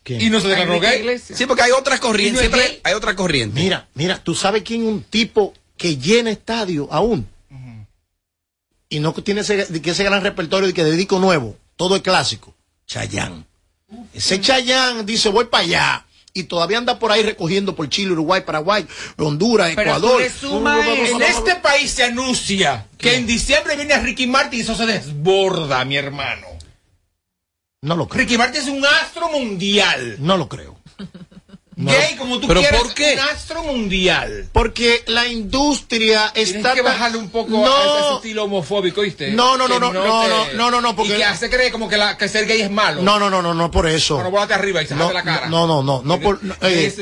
¿Quién? 0.07 0.23
Y 0.23 0.31
no 0.31 0.39
se 0.39 0.47
declaró 0.47 0.79
gay. 0.79 1.19
Sí, 1.19 1.47
porque 1.47 1.65
hay 1.65 1.73
otras 1.73 1.99
corrientes. 1.99 2.49
Hay 2.85 2.95
otra 2.95 3.17
corriente. 3.17 3.61
Mira, 3.61 3.89
mira, 3.95 4.23
tú 4.23 4.37
sabes 4.37 4.63
quién 4.63 4.83
es 4.83 4.87
un 4.87 5.03
tipo 5.03 5.53
que 5.77 5.97
llena 5.97 6.31
estadio 6.31 6.87
aún. 6.93 7.27
Y 8.89 9.01
no 9.01 9.13
tiene 9.15 9.41
ese, 9.41 9.67
que 9.83 9.91
ese 9.91 10.05
gran 10.05 10.23
repertorio 10.23 10.69
de 10.69 10.75
que 10.75 10.85
dedico 10.85 11.19
nuevo. 11.19 11.57
Todo 11.75 11.97
es 11.97 12.03
clásico. 12.03 12.55
Chayán. 12.87 13.47
Ese 14.15 14.41
Chayán 14.41 15.05
dice, 15.05 15.29
voy 15.29 15.47
para 15.47 15.65
allá. 15.65 16.07
Y 16.33 16.45
todavía 16.45 16.79
anda 16.79 17.01
por 17.01 17.11
ahí 17.11 17.25
recogiendo 17.25 17.75
por 17.75 17.89
Chile, 17.89 18.13
Uruguay, 18.13 18.43
Paraguay, 18.47 18.87
Honduras, 19.17 19.73
Pero 19.75 19.91
Ecuador. 19.91 20.23
sumas 20.31 20.87
En 20.87 21.21
este 21.21 21.57
país 21.57 21.91
se 21.91 22.05
anuncia 22.05 22.87
que 22.97 23.17
en 23.17 23.27
diciembre 23.27 23.75
viene 23.75 23.99
Ricky 23.99 24.29
Martin 24.29 24.61
y 24.61 24.63
eso 24.63 24.77
se 24.77 24.87
desborda, 24.87 25.85
mi 25.85 25.97
hermano. 25.97 26.47
No 27.87 27.95
lo 27.97 28.09
creo. 28.09 28.21
Ricky 28.25 28.37
Martin 28.37 28.61
es 28.63 28.69
un 28.69 28.85
astro 28.85 29.29
mundial. 29.31 30.17
No 30.19 30.37
lo 30.37 30.49
creo. 30.49 30.77
No. 31.79 31.93
Gay 31.93 32.17
como 32.17 32.41
tú 32.41 32.49
¿Pero 32.49 32.61
quieras, 32.61 32.81
por 32.81 32.95
qué? 32.95 33.13
un 33.13 33.21
astro 33.21 33.63
mundial. 33.63 34.49
Porque 34.51 35.05
la 35.09 35.27
industria 35.27 36.31
Tienes 36.33 36.55
está... 36.55 36.71
que 36.73 36.77
tan- 36.77 36.87
bajarle 36.91 37.19
un 37.19 37.29
poco 37.29 37.51
no, 37.51 37.67
a 37.67 38.07
ese 38.07 38.15
estilo 38.17 38.45
homofóbico, 38.45 39.03
¿viste? 39.03 39.33
No, 39.33 39.59
no, 39.59 39.69
no, 39.69 39.75
Que 39.75 39.81
no, 39.81 39.93
no, 39.93 40.23
te- 40.23 40.29
no, 40.31 40.53
no, 40.55 40.71
no, 40.71 40.81
no, 40.81 40.97
porque- 40.97 41.13
Y 41.13 41.17
que 41.19 41.25
hace 41.27 41.51
creer 41.51 41.71
como 41.73 41.87
que, 41.87 41.99
la, 41.99 42.17
que 42.17 42.29
ser 42.31 42.47
gay 42.47 42.63
es 42.63 42.71
malo. 42.71 43.03
No, 43.03 43.19
no, 43.19 43.29
no, 43.29 43.43
no, 43.43 43.53
no 43.53 43.71
por 43.71 43.87
eso. 43.87 44.15
Bueno, 44.15 44.31
volate 44.31 44.55
arriba 44.55 44.81
y 44.83 44.87
se 44.87 44.95
no, 44.95 45.13
la 45.13 45.23
cara. 45.23 45.51
no, 45.51 45.67
no, 45.67 45.83
no, 45.83 46.01
no, 46.03 46.19
por- 46.19 46.41
Que 46.41 46.87
eh, 46.87 46.95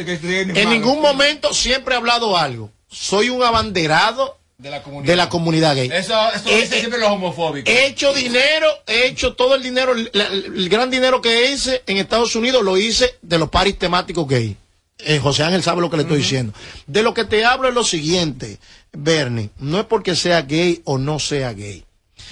que 0.53 0.61
en 0.61 0.71
ningún 0.71 1.01
momento 1.01 1.55
siempre 1.55 1.95
he 1.95 1.97
hablado 1.97 2.37
algo. 2.37 2.73
Soy 2.89 3.31
un 3.31 3.45
abanderado 3.45 4.41
De 4.65 4.71
la 4.71 4.83
comunidad. 4.83 5.13
de 5.13 5.17
la 5.17 5.29
comunidad 5.29 5.77
gay. 5.77 5.91
Eso, 5.93 6.15
eso 6.33 6.49
Eh, 6.49 6.63
dicen 6.63 6.73
eh, 6.73 6.81
siempre 6.81 6.99
los 6.99 7.11
homofóbicos. 7.11 7.71
He 7.71 7.87
hecho 7.87 8.15
dinero, 8.15 8.67
he 8.87 9.09
hecho 9.09 9.35
todo 9.35 9.55
el 9.57 9.63
dinero, 9.63 9.93
el, 9.93 10.69
gran 10.71 10.91
dinero 10.91 11.21
que 11.21 11.51
hice 11.51 11.83
en 11.87 11.99
Estados 11.99 12.35
Unidos 12.35 12.65
lo 12.65 12.79
hice 12.79 13.15
de 13.21 13.37
los 13.39 13.51
paris 13.51 13.79
temáticos 13.79 14.27
gay. 14.27 14.57
Eh, 15.01 15.19
José 15.19 15.43
Ángel 15.45 15.63
sabe 15.63 15.83
lo 15.83 15.91
que 15.91 15.99
le 15.99 16.05
estoy 16.05 16.17
diciendo. 16.17 16.55
De 16.87 17.03
lo 17.03 17.13
que 17.13 17.25
te 17.27 17.45
hablo 17.45 17.69
es 17.69 17.75
lo 17.75 17.85
siguiente, 17.85 18.59
Bernie, 18.93 19.51
no 19.59 19.79
es 19.81 19.85
porque 19.85 20.17
sea 20.17 20.41
gay 20.41 20.81
o 20.85 20.97
no 20.97 21.19
sea 21.19 21.53
gay. 21.53 21.85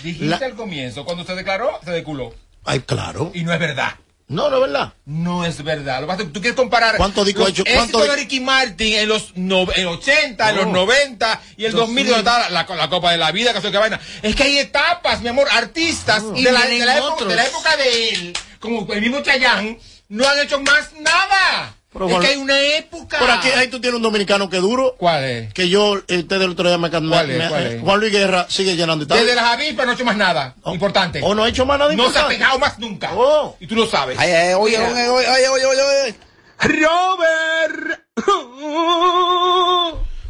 Dijiste 0.02 0.24
la- 0.24 0.36
al 0.38 0.54
comienzo, 0.54 1.04
cuando 1.04 1.26
se 1.26 1.34
declaró, 1.34 1.68
se 1.84 1.90
deculó. 1.90 2.32
Ay, 2.64 2.80
claro. 2.80 3.30
Y 3.34 3.42
no 3.42 3.52
es 3.52 3.60
verdad. 3.60 3.90
No, 4.28 4.48
no 4.48 4.56
es 4.56 4.62
verdad. 4.62 4.94
No 5.04 5.44
es 5.44 5.62
verdad. 5.62 5.96
Lo 6.00 6.06
que 6.06 6.10
pasa 6.12 6.22
es 6.22 6.28
que 6.28 6.32
tú 6.34 6.40
quieres 6.40 6.56
comparar 6.56 6.96
¿Cuánto 6.96 7.24
disco 7.24 7.46
hecho? 7.46 7.64
¿Cuánto 7.74 8.00
de 8.02 8.16
Ricky 8.16 8.40
Martin 8.40 8.94
en 8.94 9.08
los 9.08 9.36
no- 9.36 9.66
en 9.74 9.86
80, 9.86 10.50
en 10.50 10.56
los 10.56 10.66
No. 10.66 10.72
90 10.72 11.40
y 11.56 11.64
el 11.66 11.72
2000, 11.72 12.06
donde 12.06 12.18
estaba 12.20 12.48
la, 12.48 12.66
la 12.76 12.88
Copa 12.88 13.12
de 13.12 13.18
la 13.18 13.30
Vida, 13.32 13.52
que 13.52 13.60
sé 13.60 13.70
qué 13.70 13.76
vaina. 13.78 14.00
Es 14.22 14.34
que 14.34 14.44
hay 14.44 14.58
etapas, 14.58 15.20
mi 15.20 15.28
amor, 15.28 15.48
artistas 15.50 16.22
Y 16.34 16.44
de, 16.44 16.52
la, 16.52 16.62
de 16.66 16.78
la 16.78 16.98
época, 16.98 17.24
de 17.26 17.36
la 17.36 17.44
época 17.46 17.76
de 17.76 18.08
él, 18.10 18.32
como 18.58 18.90
el 18.92 19.00
mismo 19.02 19.20
Chayanne, 19.20 19.78
no 20.08 20.26
han 20.28 20.38
hecho 20.38 20.60
más 20.60 20.92
nada. 21.00 21.74
Pero, 21.92 22.08
es 22.08 22.18
que 22.20 22.26
hay 22.28 22.36
una 22.38 22.58
época. 22.60 23.18
Por 23.18 23.30
aquí, 23.30 23.48
ahí 23.48 23.68
tú 23.68 23.78
tienes 23.80 23.96
un 23.96 24.02
dominicano 24.02 24.48
que 24.48 24.56
duro, 24.58 24.94
¿Cuál 24.98 25.24
es? 25.24 25.52
que 25.52 25.68
yo, 25.68 25.98
eh, 26.08 26.18
usted 26.20 26.38
del 26.38 26.50
otro 26.52 26.66
día 26.68 26.78
me, 26.78 26.88
¿Cuál 26.90 27.30
es? 27.30 27.38
me- 27.38 27.48
¿Cuál 27.48 27.62
eh, 27.66 27.76
es? 27.76 27.82
Juan 27.82 28.00
Luis 28.00 28.12
Guerra 28.12 28.46
sigue 28.48 28.76
llenando. 28.76 29.04
Desde 29.04 29.34
las 29.34 29.44
avispas 29.44 29.84
no 29.84 29.92
ha 29.92 29.94
hecho 29.94 30.04
más 30.06 30.16
nada 30.16 30.54
Oh. 30.62 30.72
importante. 30.72 31.20
O 31.22 31.34
no 31.34 31.44
ha 31.44 31.48
hecho 31.50 31.66
más 31.66 31.78
nada 31.78 31.92
no 31.92 31.96
se 31.96 32.02
ha 32.04 32.06
importante. 32.06 32.34
pegado 32.36 32.58
más 32.58 32.78
nunca. 32.78 33.10
Oh. 33.14 33.56
Y 33.60 33.66
tú 33.66 33.74
lo 33.74 33.86
sabes. 33.86 34.18
Ay, 34.18 34.30
ay, 34.30 34.54
oye, 34.54 34.78
oye, 34.78 35.08
oye, 35.08 35.48
oye, 35.48 35.66
oye, 35.66 35.82
oye. 35.82 36.14
Robert. 36.60 38.00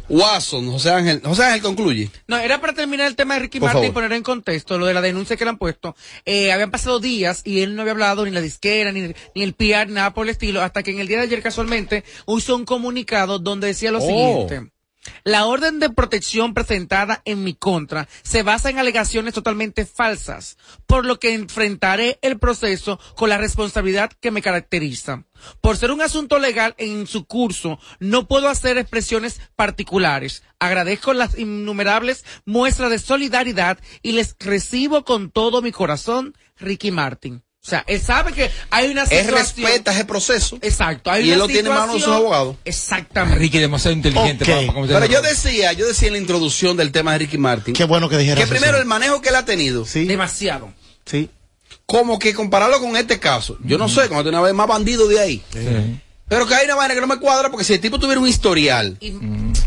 Watson, 0.09 0.69
José 0.71 0.91
Ángel, 0.91 1.21
José 1.23 1.43
Ángel 1.43 1.61
concluye. 1.61 2.09
No, 2.27 2.37
era 2.37 2.59
para 2.61 2.73
terminar 2.73 3.07
el 3.07 3.15
tema 3.15 3.35
de 3.35 3.41
Ricky 3.41 3.59
Por 3.59 3.73
Martin 3.73 3.89
y 3.89 3.93
poner 3.93 4.13
en 4.13 4.23
contexto 4.23 4.77
lo 4.77 4.85
de 4.85 4.93
la 4.93 5.01
denuncia 5.01 5.37
que 5.37 5.43
le 5.45 5.49
han 5.51 5.57
puesto. 5.57 5.95
Eh, 6.25 6.51
habían 6.51 6.71
pasado 6.71 6.99
días 6.99 7.41
y 7.45 7.61
él 7.61 7.75
no 7.75 7.81
había 7.81 7.93
hablado 7.93 8.25
ni 8.25 8.31
la 8.31 8.41
disquera, 8.41 8.91
ni, 8.91 9.13
ni 9.35 9.43
el 9.43 9.53
PR, 9.53 9.89
nada 9.89 10.13
por 10.13 10.25
el 10.25 10.31
estilo, 10.31 10.61
hasta 10.61 10.83
que 10.83 10.91
en 10.91 10.99
el 10.99 11.07
día 11.07 11.17
de 11.17 11.23
ayer 11.23 11.41
casualmente 11.41 12.03
hizo 12.27 12.55
un 12.55 12.65
comunicado 12.65 13.39
donde 13.39 13.67
decía 13.67 13.91
lo 13.91 13.99
Oh. 13.99 14.07
siguiente. 14.07 14.71
La 15.23 15.45
orden 15.45 15.79
de 15.79 15.89
protección 15.89 16.53
presentada 16.53 17.21
en 17.25 17.43
mi 17.43 17.53
contra 17.53 18.07
se 18.23 18.43
basa 18.43 18.69
en 18.69 18.79
alegaciones 18.79 19.33
totalmente 19.33 19.85
falsas, 19.85 20.57
por 20.85 21.05
lo 21.05 21.19
que 21.19 21.33
enfrentaré 21.33 22.19
el 22.21 22.39
proceso 22.39 22.99
con 23.15 23.29
la 23.29 23.37
responsabilidad 23.37 24.11
que 24.19 24.31
me 24.31 24.41
caracteriza. 24.41 25.25
Por 25.61 25.77
ser 25.77 25.91
un 25.91 26.01
asunto 26.01 26.39
legal 26.39 26.73
en 26.77 27.05
su 27.07 27.25
curso, 27.25 27.79
no 27.99 28.27
puedo 28.27 28.47
hacer 28.47 28.77
expresiones 28.77 29.41
particulares. 29.55 30.43
Agradezco 30.59 31.13
las 31.13 31.37
innumerables 31.37 32.23
muestras 32.45 32.89
de 32.89 32.99
solidaridad 32.99 33.79
y 34.01 34.13
les 34.13 34.35
recibo 34.39 35.03
con 35.03 35.31
todo 35.31 35.61
mi 35.61 35.71
corazón, 35.71 36.37
Ricky 36.57 36.91
Martin. 36.91 37.42
O 37.65 37.69
sea, 37.69 37.81
él 37.87 38.01
sabe 38.01 38.33
que 38.33 38.51
hay 38.71 38.91
una 38.91 39.03
Él 39.03 39.07
situación. 39.07 39.35
respeta 39.37 39.93
ese 39.93 40.03
proceso. 40.03 40.57
Exacto. 40.61 41.09
Hay 41.09 41.29
Y 41.29 41.31
él 41.31 41.39
lo 41.39 41.47
tiene 41.47 41.69
en 41.69 41.75
manos 41.75 41.95
de 41.95 42.01
sus 42.01 42.09
abogados. 42.13 42.57
Exactamente. 42.65 43.39
Ricky 43.39 43.57
demasiado 43.59 43.95
inteligente 43.95 44.43
Ok. 44.43 44.49
para, 44.67 44.73
para 44.89 44.99
Pero 44.99 45.05
yo 45.13 45.21
decía, 45.21 45.71
yo 45.71 45.87
decía 45.87 46.07
en 46.09 46.15
la 46.15 46.19
introducción 46.19 46.75
del 46.75 46.91
tema 46.91 47.13
de 47.13 47.19
Ricky 47.19 47.37
Martin, 47.37 47.73
Qué 47.73 47.85
bueno 47.85 48.09
que 48.09 48.17
dijeras 48.17 48.37
que 48.39 48.43
eso. 48.43 48.51
primero 48.53 48.77
el 48.79 48.85
manejo 48.85 49.21
que 49.21 49.29
él 49.29 49.35
ha 49.37 49.45
tenido, 49.45 49.85
Sí, 49.85 50.03
Demasiado. 50.03 50.73
sí. 51.05 51.29
como 51.85 52.19
que 52.19 52.33
compararlo 52.33 52.81
con 52.81 52.97
este 52.97 53.19
caso, 53.19 53.57
yo 53.63 53.77
no 53.77 53.87
sé, 53.87 54.09
como 54.09 54.19
una 54.19 54.41
vez 54.41 54.53
más 54.53 54.67
bandido 54.67 55.07
de 55.07 55.19
ahí. 55.21 55.41
Pero 56.27 56.45
que 56.45 56.55
hay 56.55 56.65
una 56.65 56.75
vaina 56.75 56.95
que 56.95 57.01
no 57.01 57.07
me 57.07 57.17
cuadra 57.19 57.49
porque 57.49 57.63
si 57.63 57.73
el 57.73 57.79
tipo 57.79 57.97
tuviera 57.97 58.19
un 58.19 58.27
historial 58.27 58.97
Y- 58.99 59.13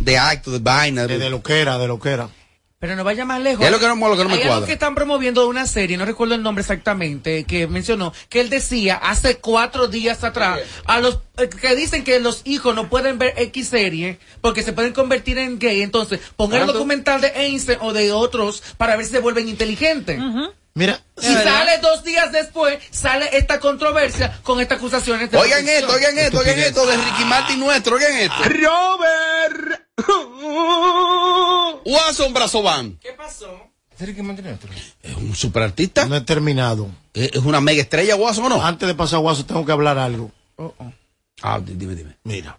de 0.00 0.18
actos, 0.18 0.52
de 0.52 0.58
vaina, 0.58 1.06
De, 1.06 1.16
de 1.18 1.30
lo 1.30 1.42
que 1.42 1.60
era, 1.60 1.78
de 1.78 1.86
lo 1.88 1.98
que 1.98 2.10
era. 2.10 2.28
Pero 2.78 2.94
no 2.94 3.04
vaya 3.04 3.24
más 3.24 3.40
lejos. 3.40 3.60
¿Qué 3.60 3.64
es 3.66 3.70
lo 3.72 3.78
que 3.78 3.86
no- 3.86 3.94
lo 3.96 4.16
que 4.18 4.22
no 4.24 4.28
me 4.28 4.34
Hay 4.34 4.42
algo 4.42 4.52
cuadra? 4.54 4.66
que 4.66 4.74
están 4.74 4.94
promoviendo 4.94 5.40
de 5.40 5.46
una 5.48 5.66
serie, 5.66 5.96
no 5.96 6.04
recuerdo 6.04 6.34
el 6.34 6.42
nombre 6.42 6.60
exactamente, 6.60 7.44
que 7.44 7.66
mencionó, 7.66 8.12
que 8.28 8.40
él 8.40 8.50
decía 8.50 8.96
hace 8.96 9.38
cuatro 9.38 9.88
días 9.88 10.24
atrás, 10.24 10.60
a 10.84 11.00
los 11.00 11.20
eh, 11.38 11.48
que 11.48 11.74
dicen 11.74 12.04
que 12.04 12.20
los 12.20 12.42
hijos 12.44 12.74
no 12.74 12.90
pueden 12.90 13.16
ver 13.18 13.32
X 13.38 13.68
serie 13.68 14.18
porque 14.42 14.62
se 14.62 14.74
pueden 14.74 14.92
convertir 14.92 15.38
en 15.38 15.58
gay, 15.58 15.80
entonces 15.80 16.20
pongan 16.36 16.60
el 16.62 16.66
documental 16.66 17.22
de 17.22 17.28
Einstein 17.28 17.78
o 17.80 17.94
de 17.94 18.12
otros 18.12 18.62
para 18.76 18.94
ver 18.96 19.06
si 19.06 19.12
se 19.12 19.20
vuelven 19.20 19.48
inteligentes. 19.48 20.20
Mira, 20.74 21.00
Y 21.22 21.24
sale 21.24 21.78
dos 21.78 22.04
días 22.04 22.30
después, 22.32 22.78
sale 22.90 23.30
esta 23.38 23.58
controversia 23.58 24.38
con 24.42 24.60
estas 24.60 24.76
acusaciones 24.76 25.30
de 25.30 25.38
Oigan 25.38 25.66
esto, 25.66 25.94
oigan 25.94 26.18
esto, 26.18 26.40
oigan 26.40 26.58
esto 26.58 26.84
de 26.86 26.96
Ricky 26.98 27.24
Martin 27.24 27.58
nuestro, 27.58 27.96
oigan 27.96 28.12
esto. 28.18 28.36
Robert. 28.44 29.85
Watson. 31.84 32.98
¿Qué 33.00 33.12
pasó? 33.16 33.46
Es 35.02 35.16
un 35.16 35.34
superartista. 35.34 36.04
no 36.06 36.16
he 36.16 36.20
terminado. 36.20 36.88
Es 37.14 37.36
una 37.36 37.60
mega 37.60 37.80
estrella, 37.80 38.14
Watson, 38.16 38.44
¿o 38.44 38.48
no? 38.50 38.62
Antes 38.64 38.86
de 38.88 38.94
pasar 38.94 39.16
a 39.18 39.20
Guaso, 39.20 39.46
tengo 39.46 39.64
que 39.64 39.72
hablar 39.72 39.96
algo. 39.98 40.30
Ah, 41.42 41.60
di- 41.60 41.74
dime, 41.74 41.94
dime. 41.94 42.16
Mira, 42.24 42.58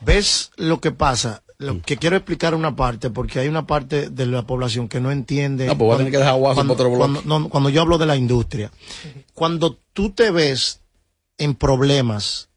¿ves 0.00 0.50
lo 0.56 0.80
que 0.80 0.90
pasa? 0.90 1.42
Lo 1.58 1.80
que 1.82 1.96
quiero 1.96 2.16
explicar 2.16 2.54
una 2.54 2.76
parte, 2.76 3.10
porque 3.10 3.40
hay 3.40 3.48
una 3.48 3.66
parte 3.66 4.10
de 4.10 4.26
la 4.26 4.42
población 4.46 4.88
que 4.88 5.00
no 5.00 5.10
entiende. 5.10 5.66
No, 5.66 5.76
pues 5.78 5.86
voy 5.86 5.94
a 5.94 5.98
tener 5.98 6.12
que 6.12 6.18
dejar 6.18 6.34
a 6.34 6.36
Guaso 6.36 6.54
cuando, 6.56 6.74
otro 6.74 6.88
bloque. 6.90 6.98
cuando- 6.98 7.22
no, 7.24 7.48
cuando 7.48 7.70
yo 7.70 7.80
hablo 7.82 7.98
de 7.98 8.06
la 8.06 8.16
industria, 8.16 8.70
cuando 9.34 9.78
tú 9.92 10.10
te 10.10 10.30
ves 10.30 10.80
en 11.38 11.54
problemas, 11.54 12.48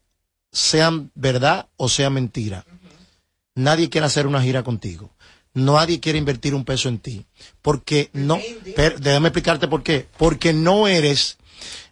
sean 0.52 1.10
verdad 1.14 1.68
o 1.76 1.88
sea 1.88 2.10
mentira, 2.10 2.64
nadie 3.54 3.90
quiere 3.90 4.06
hacer 4.06 4.26
una 4.26 4.42
gira 4.42 4.62
contigo. 4.62 5.10
Nadie 5.54 6.00
quiere 6.00 6.18
invertir 6.18 6.54
un 6.54 6.64
peso 6.64 6.88
en 6.88 6.98
ti. 6.98 7.26
Porque 7.60 8.08
no, 8.14 8.40
pero 8.74 8.98
déjame 8.98 9.28
explicarte 9.28 9.68
por 9.68 9.82
qué. 9.82 10.06
Porque 10.16 10.52
no 10.52 10.88
eres 10.88 11.36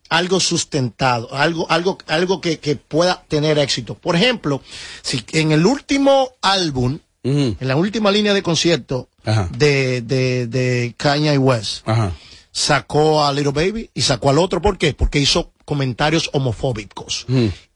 algo 0.08 0.40
sustentado, 0.40 1.32
algo, 1.34 1.70
algo, 1.70 1.98
algo 2.08 2.40
que, 2.40 2.58
que 2.58 2.76
pueda 2.76 3.22
tener 3.28 3.58
éxito. 3.58 3.94
Por 3.94 4.16
ejemplo, 4.16 4.62
si 5.02 5.22
en 5.32 5.52
el 5.52 5.64
último 5.66 6.32
álbum, 6.42 6.98
en 7.22 7.56
la 7.60 7.76
última 7.76 8.10
línea 8.10 8.32
de 8.34 8.42
concierto 8.42 9.08
Ajá. 9.24 9.48
de, 9.56 10.00
de, 10.00 10.46
de 10.46 10.94
Kanye 10.96 11.36
West, 11.38 11.86
Ajá. 11.86 12.12
sacó 12.50 13.22
a 13.24 13.32
Little 13.32 13.52
Baby 13.52 13.90
y 13.94 14.00
sacó 14.02 14.30
al 14.30 14.38
otro. 14.38 14.60
¿Por 14.62 14.78
qué? 14.78 14.94
Porque 14.94 15.18
hizo 15.20 15.52
comentarios 15.66 16.30
homofóbicos 16.32 17.26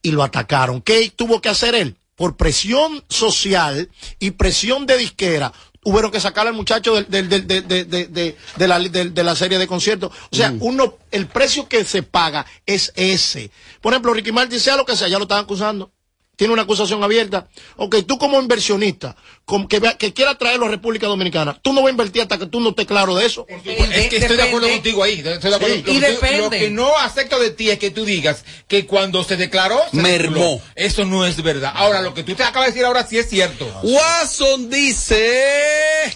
y 0.01 0.11
lo 0.11 0.23
atacaron. 0.23 0.81
¿Qué 0.81 1.13
tuvo 1.15 1.39
que 1.41 1.49
hacer 1.49 1.75
él? 1.75 1.95
Por 2.15 2.37
presión 2.37 3.03
social 3.09 3.89
y 4.19 4.31
presión 4.31 4.85
de 4.85 4.97
disquera. 4.97 5.51
Tuvieron 5.83 6.09
que 6.11 6.19
sacar 6.19 6.47
al 6.47 6.53
muchacho 6.53 6.95
del- 6.95 7.29
del- 7.29 7.45
del- 7.47 7.67
de, 7.67 8.67
la, 8.67 8.79
de- 8.79 9.09
de 9.11 9.23
la 9.23 9.35
serie 9.35 9.59
de 9.59 9.67
conciertos. 9.67 10.11
O 10.31 10.35
sea, 10.35 10.49
uno, 10.61 10.97
el 11.11 11.27
precio 11.27 11.67
que 11.69 11.85
se 11.85 12.01
paga 12.01 12.43
es 12.65 12.91
ese. 12.95 13.51
Por 13.81 13.93
ejemplo, 13.93 14.11
Ricky 14.13 14.31
Martin, 14.31 14.59
sea 14.59 14.77
lo 14.77 14.85
que 14.85 14.95
sea, 14.95 15.07
ya 15.07 15.17
lo 15.19 15.23
están 15.25 15.43
acusando. 15.43 15.91
Tiene 16.35 16.53
una 16.53 16.63
acusación 16.63 17.03
abierta. 17.03 17.47
Ok, 17.77 17.97
tú 18.05 18.17
como 18.17 18.41
inversionista, 18.41 19.15
como 19.45 19.67
que, 19.67 19.81
que 19.97 20.13
quiera 20.13 20.35
traerlo 20.35 20.65
a 20.65 20.69
República 20.69 21.07
Dominicana, 21.07 21.57
tú 21.61 21.71
no 21.71 21.81
vas 21.81 21.87
a 21.87 21.91
invertir 21.91 22.21
hasta 22.21 22.37
que 22.37 22.45
tú 22.45 22.59
no 22.59 22.69
estés 22.69 22.85
claro 22.85 23.15
de 23.15 23.25
eso. 23.25 23.45
Es 23.47 24.07
que 24.09 24.17
estoy 24.17 24.37
de 24.37 24.43
acuerdo 24.43 24.67
contigo 24.69 25.03
ahí. 25.03 25.23
Estoy 25.25 25.49
de 25.49 25.55
acuerdo. 25.55 25.75
Sí. 25.75 25.83
Lo 25.83 25.93
Y 25.93 25.99
que 25.99 26.13
tú-. 26.13 26.41
Lo 26.43 26.49
que 26.49 26.69
no 26.69 26.97
acepto 26.97 27.39
de 27.39 27.51
ti 27.51 27.69
es 27.69 27.79
que 27.79 27.91
tú 27.91 28.05
digas 28.05 28.43
que 28.67 28.85
cuando 28.85 29.23
se 29.23 29.37
declaró, 29.37 29.79
se 29.91 29.97
Mermó. 29.97 30.61
Eso 30.75 31.05
no 31.05 31.25
es 31.25 31.41
verdad. 31.41 31.71
Ahora, 31.75 32.01
lo 32.01 32.13
que 32.13 32.23
tú 32.23 32.35
te 32.35 32.43
acabas 32.43 32.67
de 32.67 32.71
decir 32.73 32.85
ahora 32.85 33.05
sí 33.07 33.17
es 33.17 33.29
cierto. 33.29 33.65
Watson 33.83 34.69
dice. 34.69 36.13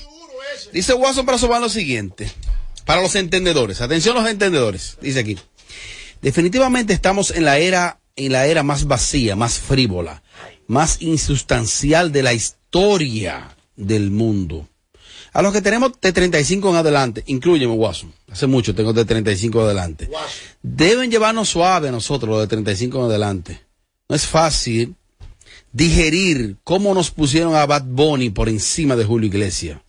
Dice 0.73 0.93
Watson 0.93 1.25
Brazovan 1.25 1.62
lo 1.62 1.69
siguiente. 1.69 2.32
Para 2.86 3.01
los 3.01 3.15
entendedores. 3.15 3.82
Atención 3.82 4.15
los 4.15 4.27
entendedores. 4.27 4.97
Dice 5.01 5.19
aquí. 5.19 5.38
Definitivamente 6.21 6.93
estamos 6.93 7.32
en 7.32 7.45
la 7.45 7.60
era, 7.60 7.98
en 8.19 8.34
la 8.34 8.45
era 8.45 8.63
más 8.63 8.86
vacía, 8.86 9.36
más 9.36 9.60
frívola, 9.60 10.21
más 10.67 11.01
insustancial 11.01 12.12
de 12.12 12.23
la 12.23 12.34
historia 12.34 13.55
del 13.75 14.12
mundo. 14.12 14.67
A 15.32 15.41
los 15.41 15.53
que 15.53 15.62
tenemos 15.62 15.93
de 16.01 16.12
35 16.12 16.69
en 16.69 16.75
adelante, 16.75 17.23
incluyeme 17.27 17.73
Watson, 17.73 18.12
hace 18.29 18.47
mucho 18.47 18.75
tengo 18.75 18.93
de 18.93 19.05
35 19.05 19.60
en 19.60 19.65
adelante, 19.65 20.10
deben 20.62 21.10
llevarnos 21.10 21.49
suave 21.49 21.91
nosotros 21.91 22.29
los 22.29 22.41
de 22.41 22.47
35 22.47 22.97
en 22.97 23.05
adelante. 23.05 23.62
No 24.10 24.15
es 24.15 24.25
fácil 24.25 24.95
digerir 25.71 26.58
cómo 26.63 26.93
nos 26.93 27.12
pusieron 27.12 27.55
a 27.55 27.65
Bad 27.65 27.86
Bunny 27.86 28.32
por 28.32 28.49
encima 28.49 28.95
de 28.95 29.05
Julio 29.05 29.27
Iglesias. 29.27 29.79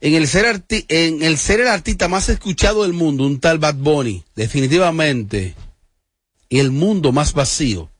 En 0.00 0.14
el, 0.14 0.26
ser 0.26 0.64
en 0.88 1.22
el 1.22 1.38
ser 1.38 1.60
el 1.60 1.68
artista 1.68 2.08
más 2.08 2.28
escuchado 2.28 2.82
del 2.82 2.92
mundo, 2.92 3.24
un 3.24 3.38
tal 3.38 3.58
Bad 3.58 3.76
Bunny, 3.76 4.24
definitivamente, 4.34 5.54
y 6.52 6.60
el 6.60 6.70
mundo 6.70 7.12
más 7.12 7.32
vacío, 7.32 7.90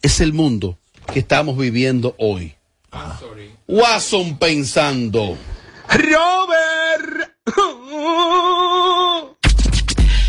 es 0.00 0.20
el 0.20 0.32
mundo 0.32 0.78
que 1.12 1.18
estamos 1.18 1.58
viviendo 1.58 2.14
hoy. 2.18 2.54
Watson 3.68 4.38
pensando. 4.38 5.36
Robert. 5.86 7.30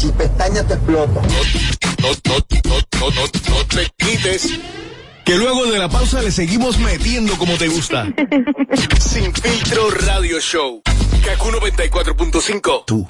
y 0.03 0.11
pestaña 0.11 0.67
te 0.67 0.73
explota. 0.73 1.21
No, 1.21 1.29
no, 2.01 2.35
no, 2.65 2.79
no, 2.99 3.09
no, 3.09 3.25
no 3.49 3.65
te 3.67 3.89
quites. 3.97 4.49
Que 5.23 5.37
luego 5.37 5.65
de 5.67 5.79
la 5.79 5.87
pausa 5.87 6.21
le 6.21 6.31
seguimos 6.31 6.77
metiendo 6.77 7.37
como 7.37 7.55
te 7.55 7.69
gusta. 7.69 8.05
Sin 8.99 9.33
filtro 9.33 9.91
radio 9.91 10.41
show. 10.41 10.81
Kaku 11.23 11.51
94.5. 11.51 12.83
Tú, 12.85 13.09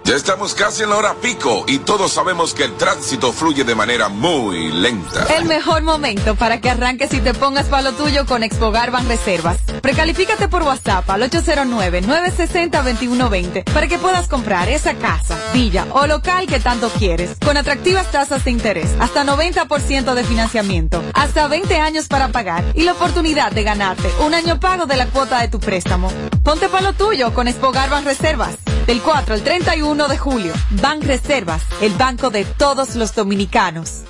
Estamos 0.15 0.55
casi 0.55 0.81
en 0.83 0.89
la 0.89 0.97
hora 0.97 1.13
pico 1.15 1.63
y 1.67 1.79
todos 1.79 2.11
sabemos 2.11 2.53
que 2.53 2.65
el 2.65 2.75
tránsito 2.75 3.31
fluye 3.31 3.63
de 3.63 3.75
manera 3.75 4.09
muy 4.09 4.69
lenta. 4.69 5.25
El 5.33 5.45
mejor 5.45 5.83
momento 5.83 6.35
para 6.35 6.59
que 6.59 6.69
arranques 6.69 7.13
y 7.13 7.21
te 7.21 7.33
pongas 7.33 7.67
para 7.67 7.83
lo 7.83 7.93
tuyo 7.93 8.25
con 8.25 8.43
Expogar 8.43 8.91
Ban 8.91 9.07
Reservas. 9.07 9.59
Precalifícate 9.81 10.49
por 10.49 10.63
WhatsApp 10.63 11.09
al 11.09 11.21
809-960-2120 11.31 13.63
para 13.63 13.87
que 13.87 13.97
puedas 13.97 14.27
comprar 14.27 14.67
esa 14.67 14.95
casa, 14.95 15.39
villa 15.53 15.87
o 15.91 16.05
local 16.07 16.45
que 16.45 16.59
tanto 16.59 16.89
quieres, 16.89 17.37
con 17.43 17.55
atractivas 17.55 18.11
tasas 18.11 18.43
de 18.43 18.51
interés, 18.51 18.93
hasta 18.99 19.23
90% 19.23 20.13
de 20.13 20.25
financiamiento, 20.25 21.01
hasta 21.13 21.47
20 21.47 21.79
años 21.79 22.09
para 22.09 22.27
pagar 22.27 22.65
y 22.75 22.83
la 22.83 22.91
oportunidad 22.91 23.53
de 23.53 23.63
ganarte 23.63 24.11
un 24.25 24.33
año 24.33 24.59
pago 24.59 24.87
de 24.87 24.97
la 24.97 25.05
cuota 25.05 25.39
de 25.39 25.47
tu 25.47 25.61
préstamo. 25.61 26.11
Ponte 26.43 26.67
para 26.67 26.83
lo 26.83 26.91
tuyo 26.93 27.33
con 27.33 27.47
Expogar 27.47 27.89
Ban 27.89 28.03
Reservas. 28.03 28.57
Del 28.91 29.01
4 29.01 29.35
al 29.35 29.41
31 29.41 30.09
de 30.09 30.17
julio, 30.17 30.53
Ban 30.81 31.01
Reservas, 31.01 31.63
el 31.79 31.93
banco 31.93 32.29
de 32.29 32.43
todos 32.43 32.95
los 32.95 33.15
dominicanos. 33.15 34.01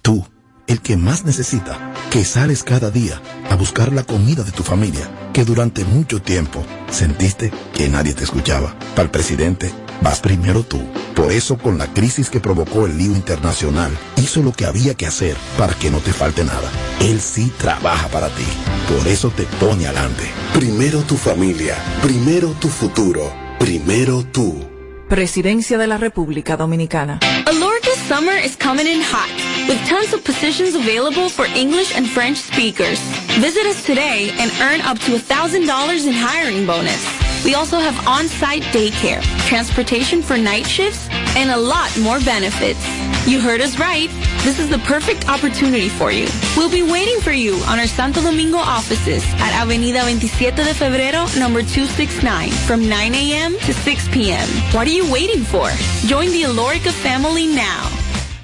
Tú, 0.00 0.24
el 0.68 0.80
que 0.80 0.96
más 0.96 1.24
necesita, 1.24 1.92
que 2.12 2.24
sales 2.24 2.62
cada 2.62 2.92
día 2.92 3.20
a 3.50 3.56
buscar 3.56 3.92
la 3.92 4.04
comida 4.04 4.44
de 4.44 4.52
tu 4.52 4.62
familia, 4.62 5.10
que 5.32 5.44
durante 5.44 5.84
mucho 5.84 6.22
tiempo 6.22 6.62
sentiste 6.88 7.50
que 7.74 7.88
nadie 7.88 8.14
te 8.14 8.22
escuchaba. 8.22 8.76
Para 8.94 9.06
el 9.06 9.10
presidente, 9.10 9.72
vas 10.02 10.20
primero 10.20 10.62
tú. 10.62 10.80
Por 11.16 11.32
eso, 11.32 11.58
con 11.58 11.76
la 11.76 11.92
crisis 11.92 12.30
que 12.30 12.38
provocó 12.38 12.86
el 12.86 12.96
lío 12.96 13.16
internacional, 13.16 13.90
hizo 14.18 14.40
lo 14.40 14.52
que 14.52 14.66
había 14.66 14.94
que 14.94 15.08
hacer 15.08 15.36
para 15.58 15.74
que 15.74 15.90
no 15.90 15.98
te 15.98 16.12
falte 16.12 16.44
nada. 16.44 16.70
Él 17.00 17.20
sí 17.20 17.52
trabaja 17.58 18.06
para 18.06 18.28
ti. 18.28 18.46
Por 18.88 19.08
eso 19.08 19.30
te 19.30 19.42
pone 19.58 19.88
adelante. 19.88 20.30
Primero 20.54 21.00
tu 21.00 21.16
familia, 21.16 21.74
primero 22.02 22.50
tu 22.60 22.68
futuro, 22.68 23.47
primero 23.58 24.22
tú. 24.22 24.64
Presidencia 25.08 25.78
de 25.78 25.86
la 25.86 25.98
República 25.98 26.56
Dominicana. 26.56 27.18
Alorca's 27.46 27.98
summer 28.08 28.36
is 28.36 28.56
coming 28.56 28.86
in 28.86 29.00
hot, 29.00 29.30
with 29.68 29.78
tons 29.88 30.12
of 30.12 30.22
positions 30.22 30.74
available 30.74 31.28
for 31.28 31.46
English 31.56 31.96
and 31.96 32.06
French 32.06 32.38
speakers. 32.38 33.00
Visit 33.40 33.66
us 33.66 33.84
today 33.84 34.30
and 34.38 34.50
earn 34.60 34.80
up 34.82 34.98
to 35.00 35.12
$1,000 35.12 36.06
in 36.06 36.12
hiring 36.12 36.66
bonus. 36.66 37.02
We 37.44 37.54
also 37.54 37.78
have 37.78 37.96
on-site 38.06 38.62
daycare, 38.74 39.22
transportation 39.48 40.22
for 40.22 40.36
night 40.36 40.66
shifts, 40.66 41.08
and 41.36 41.50
a 41.50 41.56
lot 41.56 41.90
more 41.98 42.20
benefits. 42.20 42.80
You 43.28 43.40
heard 43.40 43.60
us 43.60 43.78
right. 43.78 44.08
this 44.42 44.58
is 44.58 44.70
the 44.70 44.78
perfect 44.88 45.28
opportunity 45.28 45.90
for 45.90 46.10
you. 46.10 46.26
We'll 46.56 46.70
be 46.70 46.82
waiting 46.82 47.20
for 47.20 47.32
you 47.32 47.56
on 47.68 47.78
our 47.78 47.86
Santo 47.86 48.22
Domingo 48.22 48.56
offices 48.56 49.22
at 49.36 49.52
Avenida 49.52 50.00
27 50.00 50.64
de 50.64 50.72
Febrero, 50.72 51.28
number 51.36 51.60
269, 51.60 52.50
from 52.66 52.88
9 52.88 53.14
a.m. 53.14 53.52
to 53.66 53.74
6 53.74 54.08
p.m. 54.08 54.48
What 54.72 54.86
are 54.86 54.96
you 54.96 55.04
waiting 55.12 55.44
for? 55.44 55.68
Join 56.08 56.30
the 56.30 56.44
Alorica 56.44 56.90
family 56.90 57.46
now. 57.46 57.84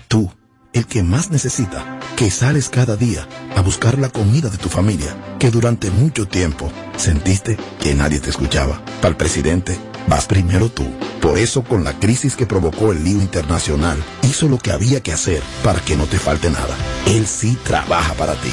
Tú, 0.08 0.30
el 0.74 0.86
que 0.86 1.02
más 1.02 1.30
necesita, 1.30 1.98
que 2.16 2.30
sales 2.30 2.68
cada 2.68 2.96
día 2.96 3.26
a 3.56 3.62
buscar 3.62 3.96
la 3.98 4.10
comida 4.10 4.50
de 4.50 4.58
tu 4.58 4.68
familia, 4.68 5.16
que 5.38 5.50
durante 5.50 5.90
mucho 5.90 6.28
tiempo 6.28 6.70
sentiste 6.96 7.56
que 7.80 7.94
nadie 7.94 8.20
te 8.20 8.28
escuchaba. 8.28 8.84
Para 9.00 9.08
el 9.08 9.16
presidente, 9.16 9.78
vas 10.08 10.26
primero 10.26 10.68
tú. 10.68 10.84
Por 11.20 11.38
eso, 11.38 11.62
con 11.62 11.84
la 11.84 11.98
crisis 11.98 12.36
que 12.36 12.46
provocó 12.46 12.92
el 12.92 13.02
lío 13.02 13.20
internacional, 13.20 14.02
hizo 14.22 14.48
lo 14.48 14.58
que 14.58 14.72
había 14.72 15.00
que 15.02 15.12
hacer 15.12 15.42
para 15.62 15.80
que 15.80 15.96
no 15.96 16.04
te 16.06 16.18
falte 16.18 16.50
nada. 16.50 16.76
Él 17.06 17.26
sí 17.26 17.56
trabaja 17.64 18.14
para 18.14 18.34
ti. 18.34 18.52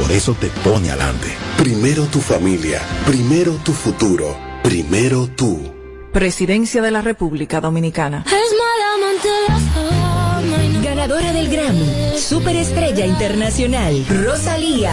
Por 0.00 0.10
eso 0.12 0.34
te 0.34 0.48
pone 0.64 0.90
adelante. 0.90 1.28
Primero 1.56 2.04
tu 2.06 2.20
familia, 2.20 2.80
primero 3.06 3.52
tu 3.64 3.72
futuro, 3.72 4.36
primero 4.62 5.26
tú. 5.28 5.72
Presidencia 6.12 6.82
de 6.82 6.90
la 6.90 7.02
República 7.02 7.60
Dominicana. 7.60 8.24
Ganadora 10.82 11.32
del 11.32 11.48
Grammy, 11.48 12.18
Superestrella 12.18 13.06
Internacional, 13.06 14.04
Rosalía. 14.08 14.92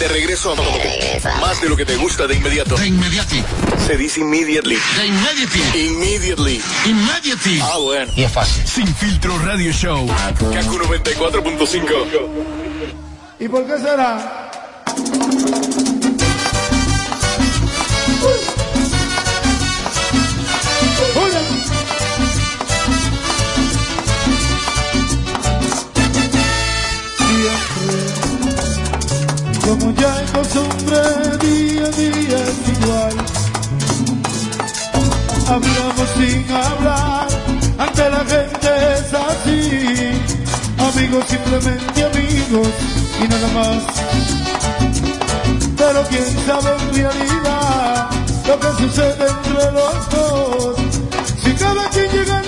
De 0.00 0.08
regreso 0.08 0.52
a 0.52 0.56
más 1.42 1.60
de 1.60 1.68
lo 1.68 1.76
que 1.76 1.84
te 1.84 1.94
gusta 1.96 2.26
de 2.26 2.34
inmediato. 2.34 2.74
De 2.74 2.86
inmediati. 2.86 3.44
Se 3.86 3.98
dice 3.98 4.20
immediately. 4.20 4.78
De 4.96 5.06
immediately. 5.06 5.86
Immediately. 5.88 6.62
Immediately. 6.86 7.60
Ah, 7.60 7.76
bueno. 7.76 8.10
Y 8.16 8.22
es 8.22 8.32
fácil. 8.32 8.66
Sin 8.66 8.86
filtro 8.94 9.38
radio 9.40 9.70
show. 9.72 10.06
Kaku 10.06 10.78
94.5. 10.78 11.84
¿Y 13.40 13.48
por 13.48 13.66
qué 13.66 13.76
será? 13.76 14.39
Como 29.80 29.94
ya 29.94 30.22
es 30.22 30.30
costumbre, 30.30 31.00
día 31.40 31.86
a 31.86 31.90
día 31.90 32.38
es 32.50 32.58
igual. 32.76 33.16
Hablamos 35.48 36.08
sin 36.16 36.44
hablar, 36.52 37.28
ante 37.78 38.10
la 38.10 38.18
gente 38.18 38.68
es 38.94 39.14
así. 39.14 40.12
Amigos, 40.78 41.24
simplemente 41.28 42.04
amigos 42.04 42.68
y 43.22 43.28
nada 43.28 43.48
más. 43.54 43.82
Pero 45.76 46.02
quién 46.08 46.46
sabe 46.46 46.70
en 46.76 46.94
realidad 46.94 48.10
lo 48.46 48.60
que 48.60 48.82
sucede 48.82 49.26
entre 49.28 49.72
los 49.72 50.10
dos. 50.10 50.76
Si 51.42 51.52
cada 51.54 51.88
quien 51.90 52.10
llegando 52.12 52.39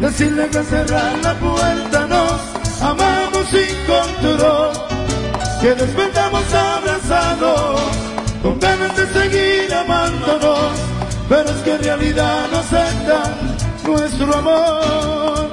Decirle 0.00 0.48
que 0.48 0.62
cerrar 0.62 1.18
la 1.22 1.34
puerta 1.34 2.06
nos 2.06 2.82
amamos 2.82 3.46
sin 3.50 3.74
control. 3.86 4.72
Que 5.60 5.74
despertamos 5.74 6.44
abrazados 6.52 7.80
con 8.42 8.60
ganas 8.60 8.94
de 8.96 9.06
seguir 9.06 9.74
amándonos, 9.74 10.72
pero 11.28 11.48
es 11.48 11.56
que 11.62 11.72
en 11.72 11.82
realidad 11.82 12.46
no 12.52 12.58
aceptan 12.58 13.56
nuestro 13.86 14.34
amor. 14.36 15.50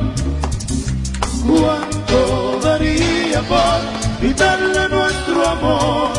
¿Cuánto 1.47 2.59
daría 2.61 3.41
por 3.41 3.79
quitarle 4.19 4.89
nuestro 4.89 5.47
amor? 5.47 6.09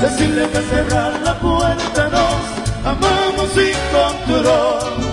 Decirle 0.00 0.48
que 0.50 0.60
cerrar 0.60 1.20
la 1.24 1.38
puerta 1.40 2.08
nos 2.08 2.60
amamos 2.86 3.48
sin 3.54 3.76
control, 3.92 5.09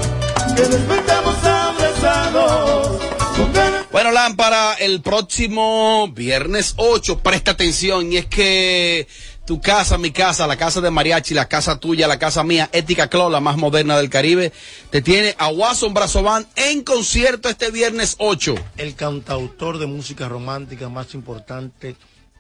que 0.57 0.63
despertamos 0.63 1.43
abrazados 1.43 3.01
con 3.37 3.53
ganas 3.53 3.85
Bueno, 3.91 4.11
Lámpara, 4.11 4.73
el 4.73 5.01
próximo 5.01 6.07
viernes 6.07 6.73
8, 6.77 7.19
presta 7.19 7.51
atención, 7.51 8.11
y 8.11 8.17
es 8.17 8.25
que 8.25 9.07
tu 9.45 9.61
casa, 9.61 9.99
mi 9.99 10.09
casa, 10.09 10.47
la 10.47 10.57
casa 10.57 10.81
de 10.81 10.89
Mariachi, 10.89 11.35
la 11.35 11.47
casa 11.47 11.79
tuya, 11.79 12.07
la 12.07 12.17
casa 12.17 12.43
mía, 12.43 12.69
Ética 12.71 13.07
Club, 13.07 13.29
la 13.29 13.39
más 13.39 13.57
moderna 13.57 13.97
del 13.97 14.09
Caribe, 14.09 14.51
te 14.89 15.03
tiene 15.03 15.35
a 15.37 15.49
Watson 15.49 15.93
Brazovan 15.93 16.47
en 16.55 16.83
concierto 16.83 17.49
este 17.49 17.69
viernes 17.69 18.15
8. 18.17 18.55
El 18.77 18.95
cantautor 18.95 19.77
de 19.77 19.85
música 19.85 20.27
romántica 20.27 20.89
más 20.89 21.13
importante 21.13 21.95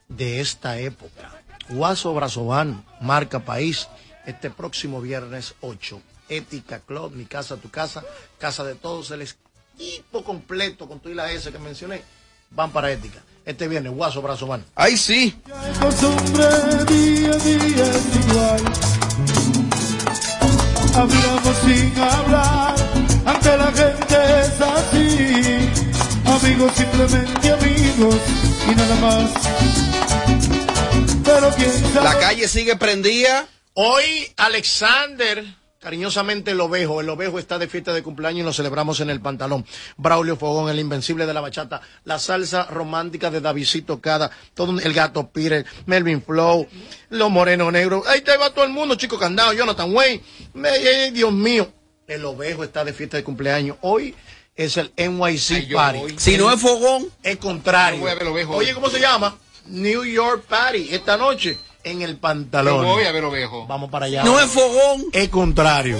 de 0.07 0.41
esta 0.41 0.79
época. 0.79 1.43
Guaso 1.69 2.15
Brazovan, 2.15 2.83
marca 2.99 3.45
país, 3.45 3.87
este 4.25 4.49
próximo 4.49 5.01
viernes 5.01 5.53
8. 5.61 6.01
Ética 6.29 6.79
Club, 6.79 7.13
mi 7.13 7.25
casa, 7.25 7.57
tu 7.57 7.69
casa, 7.69 8.03
casa 8.39 8.63
de 8.63 8.75
todos, 8.75 9.11
el 9.11 9.21
equipo 9.21 10.23
completo 10.23 10.87
con 10.87 10.99
tu 10.99 11.09
y 11.09 11.13
la 11.13 11.31
S 11.31 11.51
que 11.51 11.59
mencioné, 11.59 12.01
van 12.51 12.71
para 12.71 12.91
Ética. 12.91 13.19
Este 13.45 13.67
viernes, 13.67 13.93
Guaso 13.93 14.21
Brazovan. 14.21 14.65
¡Ay, 14.75 14.97
sí! 14.97 15.39
costumbre 15.79 16.45
día 16.85 17.31
a 17.31 17.37
día 17.37 17.91
es 17.91 18.15
igual. 18.27 18.61
Hablamos 20.93 21.57
sin 21.65 21.99
hablar, 21.99 22.75
ante 23.25 23.57
la 23.57 23.71
gente 23.71 24.41
es 24.41 24.61
así. 24.61 25.69
Amigos, 26.25 26.73
simplemente 26.75 27.51
amigos 27.51 28.15
y 28.69 28.75
nada 28.75 28.95
más. 28.95 29.31
Pero 31.23 31.49
quién 31.55 31.93
sabe. 31.93 32.03
La 32.03 32.19
calle 32.19 32.47
sigue 32.47 32.75
prendida. 32.75 33.47
Hoy, 33.73 34.33
Alexander, 34.37 35.45
cariñosamente 35.79 36.51
el 36.51 36.61
ovejo, 36.61 37.01
el 37.01 37.09
ovejo 37.09 37.39
está 37.39 37.57
de 37.59 37.67
fiesta 37.67 37.93
de 37.93 38.03
cumpleaños 38.03 38.41
y 38.41 38.43
lo 38.43 38.53
celebramos 38.53 38.99
en 38.99 39.09
el 39.09 39.21
pantalón. 39.21 39.65
Braulio 39.97 40.35
Fogón, 40.35 40.69
el 40.69 40.79
invencible 40.79 41.25
de 41.25 41.33
la 41.33 41.41
bachata, 41.41 41.81
la 42.03 42.19
salsa 42.19 42.65
romántica 42.65 43.29
de 43.29 43.41
Davidito 43.41 43.99
Cada, 44.01 44.31
todo 44.53 44.79
el 44.79 44.93
gato 44.93 45.27
Peter, 45.29 45.65
Melvin 45.85 46.21
Flow, 46.21 46.67
los 47.09 47.29
morenos 47.29 47.71
negros. 47.71 48.05
Ahí 48.07 48.21
te 48.21 48.35
va 48.37 48.49
todo 48.53 48.65
el 48.65 48.71
mundo, 48.71 48.95
chico 48.95 49.17
candado, 49.19 49.53
Jonathan 49.53 49.93
Wayne. 49.93 50.21
Me- 50.53 50.69
ay, 50.69 51.11
Dios 51.11 51.31
mío, 51.31 51.71
el 52.07 52.25
ovejo 52.25 52.63
está 52.63 52.83
de 52.83 52.93
fiesta 52.93 53.17
de 53.17 53.23
cumpleaños. 53.23 53.77
Hoy 53.81 54.15
es 54.55 54.77
el 54.77 54.91
NYC 54.97 55.51
Ay, 55.51 55.69
Party. 55.73 55.99
voy. 55.99 56.15
Si 56.17 56.37
no 56.37 56.51
es 56.51 56.59
fogón. 56.59 57.05
Es 57.21 57.37
contrario. 57.37 58.03
Oye, 58.49 58.73
¿cómo 58.73 58.89
se 58.89 58.99
llama? 58.99 59.37
New 59.67 60.03
York 60.05 60.45
Party, 60.47 60.87
esta 60.91 61.17
noche 61.17 61.57
en 61.91 62.01
el 62.01 62.17
pantalón. 62.17 62.85
Yo 62.85 62.93
voy 62.93 63.03
a 63.03 63.11
ver 63.11 63.25
ovejo. 63.25 63.65
Vamos 63.67 63.89
para 63.89 64.05
allá. 64.05 64.23
No 64.23 64.39
es 64.39 64.47
fogón. 64.47 65.05
Es 65.11 65.29
contrario. 65.29 65.97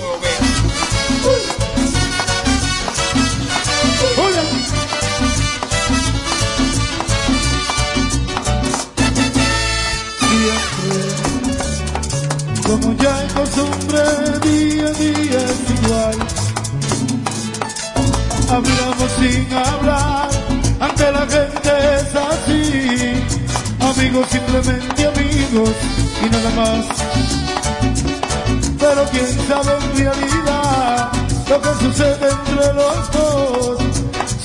Como 12.67 12.93
ya 12.97 13.23
es 13.23 13.33
costumbre, 13.33 14.01
día 14.43 14.87
a 14.87 14.91
día 14.91 15.39
es 15.39 15.83
igual. 15.83 16.17
Hablamos 18.49 19.11
sin 19.19 19.53
hablar, 19.53 20.29
ante 20.79 21.11
la 21.11 21.27
gente 21.27 21.71
es 21.95 22.15
así. 22.15 22.57
Amigos, 23.79 24.27
simplemente 24.29 25.16
amigos 25.47 25.75
y 26.25 26.29
nada 26.29 26.49
más. 26.51 26.85
Pero 28.79 29.05
quién 29.11 29.47
sabe 29.47 29.73
en 29.77 29.97
realidad 29.97 31.11
lo 31.49 31.61
que 31.61 31.85
sucede 31.85 32.29
entre 32.29 32.73
los 32.73 33.11
dos. 33.11 33.77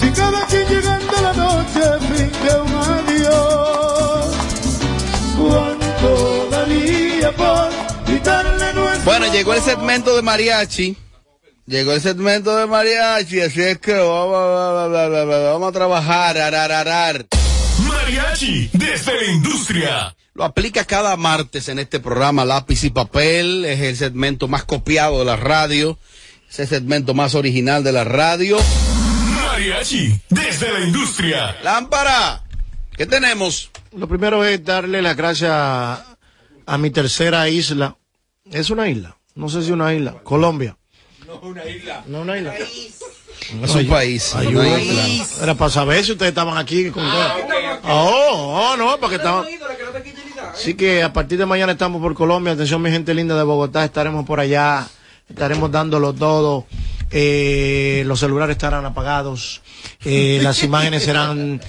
Si 0.01 0.11
cada 0.11 0.47
quien 0.47 0.69
llegando 0.69 1.13
la 1.23 1.33
noche 1.33 1.81
finge 2.09 2.61
un 2.61 2.75
adiós. 2.75 4.35
¿Cuánto 5.39 6.49
daría 6.51 7.33
por 7.33 7.71
quitarle 8.07 8.75
nuestro 8.75 9.05
Bueno, 9.05 9.33
llegó 9.33 9.55
el 9.55 9.63
segmento 9.63 10.17
de 10.17 10.23
mariachi. 10.23 10.97
Llegó 11.67 11.93
el 11.93 12.01
segmento 12.01 12.57
de 12.57 12.67
mariachi, 12.67 13.41
así 13.41 13.63
es 13.63 13.79
que 13.79 13.95
vamos, 13.95 14.91
vamos, 14.91 15.27
vamos 15.27 15.69
a 15.69 15.73
trabajar. 15.73 16.39
Arararar. 16.39 17.27
Mariachi, 17.87 18.71
desde 18.73 19.15
la 19.15 19.33
industria. 19.33 20.15
Lo 20.35 20.45
aplica 20.45 20.85
cada 20.85 21.17
martes 21.17 21.69
en 21.69 21.79
este 21.79 22.01
programa 22.01 22.45
Lápiz 22.45 22.85
y 22.85 22.91
Papel. 22.91 23.65
Es 23.67 23.81
el 23.81 23.97
segmento 23.97 24.49
más 24.49 24.65
copiado 24.65 25.19
de 25.19 25.25
la 25.27 25.37
radio. 25.37 25.99
Es 26.49 26.59
el 26.61 26.69
segmento 26.69 27.13
más 27.13 27.35
original 27.35 27.85
de 27.85 27.93
la 27.93 28.05
radio. 28.05 28.57
Mariachi, 29.35 30.21
desde 30.31 30.73
la 30.73 30.81
industria. 30.81 31.57
Lámpara, 31.63 32.43
¿qué 32.97 33.05
tenemos? 33.05 33.71
Lo 33.95 34.09
primero 34.09 34.43
es 34.45 34.65
darle 34.65 35.03
las 35.03 35.17
gracias 35.17 35.51
a, 35.53 36.17
a 36.65 36.79
mi 36.79 36.91
tercera 36.91 37.49
isla. 37.51 37.97
¿Es 38.51 38.71
una 38.71 38.89
isla? 38.89 39.17
No 39.35 39.51
sé 39.51 39.63
si 39.63 39.71
una 39.71 39.93
isla. 39.93 40.15
Colombia. 40.23 40.77
No, 41.27 41.37
una 41.41 41.65
isla. 41.67 42.05
No, 42.07 42.23
una 42.23 42.39
isla. 42.39 42.55
Es 43.63 43.75
un 43.75 43.87
país. 43.87 44.33
Una 44.35 44.49
una 44.49 44.81
isla. 44.81 45.09
isla. 45.09 45.43
Era 45.43 45.55
para 45.55 45.71
saber 45.71 46.03
si 46.05 46.13
ustedes 46.13 46.31
estaban 46.31 46.57
aquí. 46.57 46.91
Con 46.91 47.05
Oh, 47.85 48.71
oh, 48.73 48.77
no, 48.77 48.99
porque 48.99 49.17
estaban. 49.17 49.45
Así 50.53 50.75
que 50.75 51.03
a 51.03 51.13
partir 51.13 51.39
de 51.39 51.47
mañana 51.47 51.73
estamos 51.73 52.01
por 52.03 52.15
Colombia. 52.15 52.53
Atención, 52.53 52.83
mi 52.83 52.91
gente 52.91 53.15
linda 53.15 53.37
de 53.37 53.43
Bogotá. 53.43 53.85
Estaremos 53.85 54.27
por 54.27 54.39
allá. 54.41 54.87
Estaremos 55.29 55.71
dándolo 55.71 56.13
todo. 56.13 56.67
Eh, 57.11 58.03
los 58.07 58.21
celulares 58.21 58.57
estarán 58.57 58.85
apagados. 58.85 59.63
Eh, 60.05 60.41
las 60.43 60.63
imágenes 60.63 61.05
serán 61.05 61.61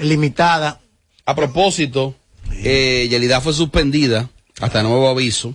limitadas. 0.00 0.78
A 1.26 1.34
propósito, 1.34 2.14
eh, 2.52 3.06
Yelida 3.08 3.40
fue 3.40 3.52
suspendida 3.52 4.28
hasta 4.60 4.82
nuevo 4.82 5.08
aviso. 5.08 5.54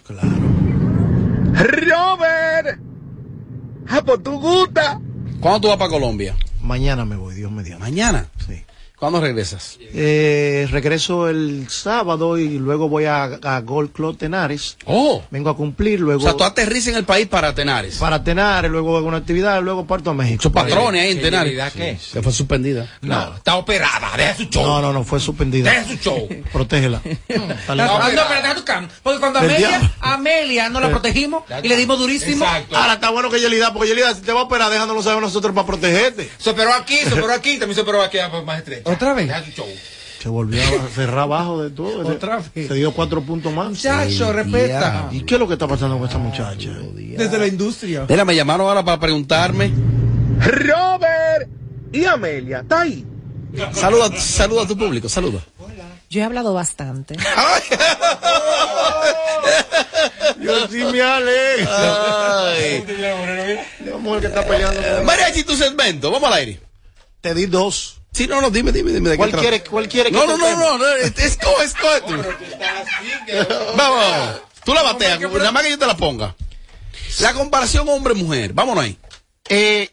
Robert, 1.54 2.80
¿a 3.88 4.02
por 4.04 4.24
tu 4.24 4.40
gusta? 4.40 5.00
¿Cuándo 5.40 5.62
tú 5.62 5.68
vas 5.68 5.78
para 5.78 5.92
Colombia? 5.92 6.36
Mañana 6.62 7.06
me 7.06 7.16
voy, 7.16 7.36
Dios 7.36 7.52
mediante. 7.52 7.84
¿Mañana? 7.84 8.28
Sí. 8.48 8.64
¿Cuándo 9.00 9.22
regresas? 9.22 9.78
Eh, 9.94 10.68
regreso 10.72 11.30
el 11.30 11.70
sábado 11.70 12.38
y 12.38 12.60
luego 12.60 12.90
voy 12.90 13.06
a, 13.06 13.24
a 13.24 13.62
Gold 13.62 13.94
Club 13.94 14.18
Tenares. 14.18 14.76
Oh. 14.86 15.24
Vengo 15.32 15.50
a 15.50 15.56
cumplir, 15.56 16.02
luego 16.02 16.20
O 16.20 16.24
sea, 16.24 16.36
tú 16.36 16.44
aterrizas 16.44 16.90
en 16.90 16.96
el 16.98 17.06
país 17.06 17.26
para 17.28 17.56
Tenares. 17.56 17.96
para 17.96 18.22
Tenares, 18.22 18.70
luego 18.70 18.98
hago 18.98 19.08
una 19.08 19.18
actividad, 19.18 19.62
luego 19.62 19.86
parto 19.88 20.10
a 20.10 20.14
México. 20.14 20.44
Sus 20.44 20.52
patrones 20.52 21.02
ahí 21.02 21.12
en 21.12 21.18
¿Qué 21.18 21.24
Tenares. 21.24 21.52
Yelida 21.52 21.72
qué? 21.72 21.98
Sí, 21.98 22.10
Se 22.12 22.22
fue 22.22 22.34
suspendida. 22.34 22.88
No, 23.02 23.36
está 23.36 23.56
operada, 23.56 24.18
deja 24.18 24.36
su 24.36 24.44
show. 24.44 24.66
No, 24.66 24.82
no, 24.82 24.92
no, 24.92 25.06
fue 25.06 25.22
suspendida. 25.22 25.72
Deja 25.72 25.86
su 25.86 25.96
show. 25.96 26.28
Protégela. 26.52 27.02
Ah, 27.70 27.76
no, 27.76 28.00
pero 28.28 28.42
deja 28.42 28.56
tu 28.56 28.66
cam. 28.66 28.90
Porque 29.02 29.20
cuando 29.20 29.40
Amelia. 29.40 29.94
Amelia 30.02 30.68
no 30.68 30.82
la 30.82 30.90
protegimos 30.90 31.44
y 31.64 31.70
le 31.70 31.78
dimos 31.78 31.98
durísimo. 32.00 32.44
Exacto. 32.44 32.76
Ahora 32.76 32.96
está 32.96 33.12
bueno 33.12 33.30
que 33.30 33.40
Yelida, 33.40 33.72
porque 33.72 33.88
Yelida, 33.88 34.14
si 34.14 34.22
te 34.22 34.34
va 34.34 34.42
a 34.42 34.44
operar, 34.44 34.70
déjanos 34.70 35.06
saber 35.06 35.22
nosotros 35.22 35.56
para 35.56 35.66
protegerte. 35.66 36.30
Se 36.38 36.50
operó 36.50 36.74
aquí, 36.74 36.98
se 36.98 37.14
operó 37.14 37.32
aquí, 37.32 37.58
también 37.58 37.76
se 37.76 37.82
operó 37.82 38.02
aquí 38.02 38.18
pues, 38.30 38.44
más 38.44 38.58
estrecho. 38.58 38.89
¿Otra 38.94 39.14
vez? 39.14 39.32
Se 40.22 40.28
volvió 40.28 40.62
a 40.62 40.90
cerrar 40.90 41.20
abajo 41.20 41.64
de 41.64 41.70
todo. 41.70 42.06
Otra 42.08 42.42
vez. 42.54 42.68
Se 42.68 42.74
dio 42.74 42.94
cuatro 42.94 43.22
puntos 43.22 43.54
más. 43.54 43.70
Muchacho, 43.70 44.34
respeta. 44.34 45.08
¿Y 45.12 45.22
qué 45.22 45.36
es 45.36 45.40
lo 45.40 45.48
que 45.48 45.54
está 45.54 45.68
pasando 45.68 45.98
con 45.98 46.08
esta 46.08 46.18
muchacha? 46.18 46.70
Desde 46.94 47.38
la 47.38 47.48
industria. 47.48 48.06
Mira, 48.08 48.26
me 48.26 48.36
llamaron 48.36 48.68
ahora 48.68 48.84
para 48.84 49.00
preguntarme. 49.00 49.72
Robert 50.40 51.50
y 51.92 52.06
Amelia, 52.06 52.60
¿está 52.60 52.82
ahí? 52.82 53.04
Saluda, 53.74 54.16
saluda 54.20 54.62
a 54.64 54.68
tu 54.68 54.78
público, 54.78 55.10
saluda. 55.10 55.40
Yo 56.10 56.22
he 56.22 56.24
hablado 56.24 56.54
bastante. 56.54 57.16
Yo 60.42 60.68
sí 60.68 60.84
me 60.86 61.02
alegro. 61.02 61.70
Ay. 61.72 62.84
La 63.86 63.98
mujer 63.98 64.22
que 64.22 64.28
está 64.28 64.46
peleando. 64.46 64.82
Mariachi, 65.04 65.44
tu 65.44 65.56
segmento, 65.56 66.10
vamos 66.12 66.32
al 66.32 66.38
aire. 66.40 66.60
Te 67.22 67.34
di 67.36 67.46
dos. 67.46 67.99
Sí, 68.12 68.28
no, 68.28 68.42
no, 68.42 68.50
dime, 68.50 68.72
dime, 68.72 68.92
dime. 68.92 69.10
¿de 69.12 69.16
qué 69.16 69.18
¿Cuál 69.18 69.32
quiere, 69.32 69.64
cuál 69.64 69.88
quiere 69.88 70.10
que 70.12 70.18
No, 70.18 70.26
no, 70.26 70.38
no, 70.38 70.56
no, 70.58 70.78
no, 70.78 70.88
es- 70.96 71.18
escoge, 71.18 71.66
escoge 71.66 72.02
tú. 72.02 72.16
Vamos, 73.78 74.42
tú 74.66 74.74
la 74.74 74.84
bateas, 74.84 75.20
nada 75.20 75.52
más 75.52 75.64
que 75.64 75.72
yo 75.72 75.80
te 75.80 75.86
la 75.88 75.96
ponga. 75.96 76.36
La 77.20 77.34
comparación 77.34 77.88
hombre-mujer, 77.88 78.54
vámonos 78.54 78.84
ahí. 78.84 78.98
Eh, 79.48 79.90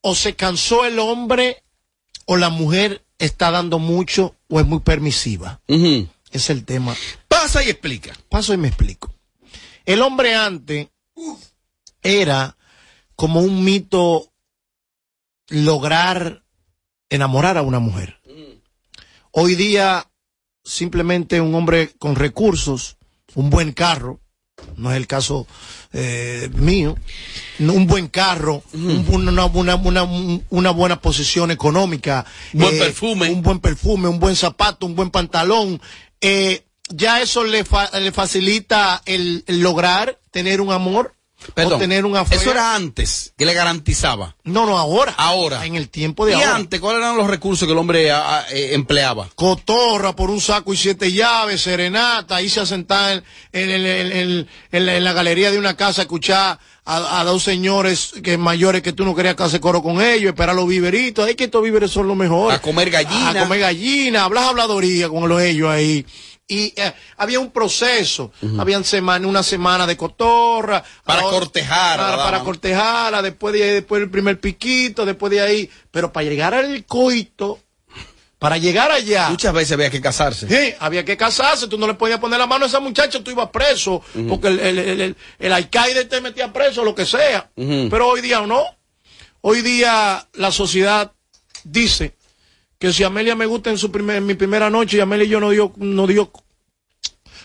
o 0.00 0.14
se 0.14 0.34
cansó 0.36 0.84
el 0.84 0.98
hombre 0.98 1.62
o 2.26 2.36
la 2.36 2.48
mujer 2.48 3.04
está 3.18 3.50
dando 3.50 3.78
mucho 3.78 4.34
o 4.48 4.60
es 4.60 4.66
muy 4.66 4.80
permisiva. 4.80 5.60
Es 6.30 6.50
el 6.50 6.64
tema. 6.64 6.94
Pasa 7.28 7.62
y 7.62 7.70
explica. 7.70 8.12
Paso 8.28 8.52
y 8.52 8.56
me 8.56 8.68
explico. 8.68 9.12
El 9.86 10.02
hombre 10.02 10.34
antes 10.34 10.88
era 12.02 12.56
como 13.16 13.40
un 13.40 13.64
mito 13.64 14.30
lograr 15.48 16.42
enamorar 17.10 17.56
a 17.58 17.62
una 17.62 17.78
mujer. 17.78 18.18
Hoy 19.30 19.54
día 19.54 20.06
simplemente 20.64 21.40
un 21.40 21.54
hombre 21.54 21.90
con 21.98 22.16
recursos, 22.16 22.96
un 23.34 23.50
buen 23.50 23.72
carro, 23.72 24.20
no 24.76 24.90
es 24.90 24.96
el 24.96 25.06
caso 25.06 25.46
eh, 25.92 26.50
mío, 26.56 26.96
un 27.60 27.86
buen 27.86 28.08
carro, 28.08 28.62
un- 28.74 29.06
una, 29.08 29.46
una- 29.46 29.76
una- 29.76 30.40
una 30.50 30.70
buena 30.70 31.00
posición 31.00 31.50
económica, 31.50 32.26
eh, 32.52 32.58
Buen 32.58 32.78
perfume. 32.78 33.30
un 33.30 33.42
buen 33.42 33.60
perfume, 33.60 34.08
un 34.08 34.18
buen 34.18 34.36
zapato, 34.36 34.84
un 34.86 34.94
buen 34.96 35.10
pantalón, 35.10 35.80
eh, 36.20 36.64
ya 36.90 37.20
eso 37.22 37.44
le, 37.44 37.64
fa- 37.64 37.90
le 37.98 38.12
facilita 38.12 39.00
el, 39.06 39.44
el 39.46 39.60
lograr 39.60 40.18
tener 40.30 40.60
un 40.60 40.72
amor 40.72 41.14
Perdón, 41.54 41.74
o 41.74 41.78
tener 41.78 42.04
una 42.04 42.22
eso 42.28 42.50
era 42.50 42.74
antes, 42.74 43.32
que 43.38 43.46
le 43.46 43.54
garantizaba. 43.54 44.34
No, 44.44 44.66
no, 44.66 44.76
ahora. 44.76 45.14
Ahora. 45.16 45.64
En 45.64 45.76
el 45.76 45.88
tiempo 45.88 46.26
de 46.26 46.32
y 46.32 46.34
ahora. 46.34 46.56
antes, 46.56 46.80
¿cuáles 46.80 47.00
eran 47.00 47.16
los 47.16 47.28
recursos 47.28 47.66
que 47.66 47.72
el 47.72 47.78
hombre 47.78 48.08
eh, 48.10 48.74
empleaba? 48.74 49.28
cotorra 49.34 50.14
por 50.16 50.30
un 50.30 50.40
saco 50.40 50.72
y 50.74 50.76
siete 50.76 51.12
llaves, 51.12 51.62
serenata, 51.62 52.42
irse 52.42 52.60
a 52.60 52.66
sentar 52.66 53.22
en, 53.52 53.70
en- 53.70 53.86
en- 53.86 54.48
en- 54.72 54.86
la, 54.86 54.96
en 54.96 55.04
la 55.04 55.12
galería 55.12 55.50
de 55.50 55.58
una 55.58 55.76
casa, 55.76 56.02
a 56.02 56.04
escuchar 56.04 56.58
a, 56.84 57.20
a 57.20 57.24
dos 57.24 57.42
señores 57.42 58.12
que 58.22 58.36
mayores 58.38 58.82
que 58.82 58.92
tú 58.92 59.04
no 59.04 59.14
querías 59.14 59.36
que 59.36 59.42
hace 59.44 59.60
coro 59.60 59.82
con 59.82 60.00
ellos, 60.02 60.30
esperar 60.30 60.54
los 60.56 60.66
viveritos, 60.66 61.28
es 61.28 61.36
que 61.36 61.44
estos 61.44 61.62
víveres 61.62 61.90
son 61.90 62.08
los 62.08 62.16
mejores. 62.16 62.58
A 62.58 62.62
comer 62.62 62.90
gallina. 62.90 63.30
A 63.30 63.42
comer 63.44 63.60
gallina, 63.60 64.24
hablas 64.24 64.44
habladoría 64.48 65.08
con 65.08 65.28
los 65.28 65.40
ellos 65.40 65.70
ahí. 65.70 66.04
Y 66.50 66.72
eh, 66.80 66.94
había 67.18 67.40
un 67.40 67.50
proceso, 67.50 68.32
habían 68.58 68.82
semana, 68.82 69.26
una 69.28 69.42
semana 69.42 69.86
de 69.86 69.98
cotorra. 69.98 70.82
Para 71.04 71.18
a 71.18 71.22
la 71.22 71.28
otra- 71.28 71.38
cortejar 71.40 71.98
Para, 72.00 72.16
para 72.16 72.40
cortejarla, 72.40 73.20
después 73.22 73.52
de 73.52 73.74
después 73.74 74.00
el 74.02 74.08
primer 74.10 74.40
piquito, 74.40 75.04
después 75.04 75.30
de 75.30 75.42
ahí. 75.42 75.70
Pero 75.90 76.10
para 76.10 76.24
llegar 76.26 76.54
al 76.54 76.84
coito, 76.86 77.60
para 78.38 78.56
llegar 78.56 78.90
allá. 78.90 79.28
Muchas 79.28 79.52
veces 79.52 79.72
había 79.72 79.90
que 79.90 80.00
casarse. 80.00 80.48
Sí, 80.48 80.74
había 80.80 81.04
que 81.04 81.18
casarse, 81.18 81.68
tú 81.68 81.76
no 81.76 81.86
le 81.86 81.94
podías 81.94 82.18
poner 82.18 82.38
la 82.38 82.46
mano 82.46 82.64
a 82.64 82.68
esa 82.68 82.80
muchacha, 82.80 83.22
tú 83.22 83.30
ibas 83.30 83.50
preso, 83.50 84.00
porque 84.28 84.48
el, 84.48 84.58
el, 84.60 84.78
el, 84.78 85.00
el- 85.02 85.16
el 85.38 85.52
alcaide 85.52 86.06
te 86.06 86.20
metía 86.22 86.50
preso, 86.52 86.82
lo 86.82 86.94
que 86.94 87.04
sea. 87.04 87.50
Pero 87.54 88.08
hoy 88.08 88.22
día 88.22 88.40
no. 88.40 88.62
Hoy 89.42 89.60
día 89.60 90.26
la 90.32 90.50
sociedad 90.50 91.12
dice 91.64 92.14
que 92.78 92.92
si 92.92 93.04
Amelia 93.04 93.34
me 93.34 93.46
gusta 93.46 93.70
en, 93.70 93.78
su 93.78 93.90
primer, 93.90 94.16
en 94.16 94.26
mi 94.26 94.34
primera 94.34 94.70
noche 94.70 94.96
y 94.96 95.00
Amelia 95.00 95.24
y 95.24 95.28
yo 95.28 95.40
no 95.40 95.50
dio, 95.50 95.72
no 95.76 96.06
dio 96.06 96.30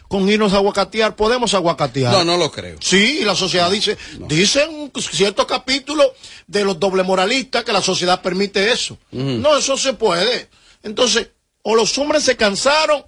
con 0.07 0.29
irnos 0.29 0.53
a 0.53 0.57
aguacatear, 0.57 1.15
podemos 1.15 1.55
aguacatear. 1.55 2.13
No, 2.13 2.23
no 2.23 2.37
lo 2.37 2.51
creo. 2.51 2.77
Sí, 2.79 3.21
la 3.23 3.35
sociedad 3.35 3.71
dice, 3.71 3.97
dicen 4.27 4.91
ciertos 4.95 5.47
capítulos 5.47 6.07
de 6.45 6.63
los 6.63 6.79
doble 6.79 7.01
moralistas 7.01 7.63
que 7.63 7.73
la 7.73 7.81
sociedad 7.81 8.21
permite 8.21 8.71
eso. 8.71 8.97
No, 9.11 9.57
eso 9.57 9.75
se 9.75 9.93
puede. 9.93 10.49
Entonces, 10.83 11.29
o 11.63 11.75
los 11.75 11.97
hombres 11.97 12.23
se 12.23 12.37
cansaron 12.37 13.03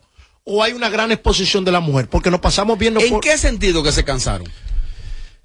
o 0.46 0.64
hay 0.64 0.74
una 0.74 0.90
gran 0.90 1.12
exposición 1.12 1.64
de 1.64 1.72
la 1.72 1.80
mujer, 1.80 2.10
porque 2.10 2.32
nos 2.32 2.40
pasamos 2.40 2.78
viendo 2.80 3.00
¿En 3.00 3.10
por... 3.10 3.20
qué 3.20 3.38
sentido 3.38 3.84
que 3.84 3.92
se 3.92 4.04
cansaron? 4.04 4.48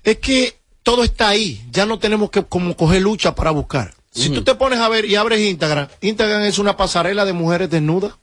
Es 0.02 0.18
que 0.18 0.58
todo 0.82 1.04
está 1.04 1.28
ahí, 1.28 1.62
ya 1.70 1.84
no 1.84 1.98
tenemos 1.98 2.30
que 2.30 2.44
como 2.44 2.74
coger 2.76 3.02
lucha 3.02 3.34
para 3.34 3.50
buscar. 3.50 3.94
Si 4.12 4.30
tú 4.30 4.42
te 4.42 4.54
pones 4.54 4.78
a 4.80 4.88
ver 4.88 5.04
y 5.04 5.16
abres 5.16 5.40
Instagram, 5.40 5.88
Instagram 6.00 6.42
es 6.42 6.58
una 6.58 6.76
pasarela 6.76 7.24
de 7.24 7.32
mujeres 7.32 7.70
desnudas 7.70 8.14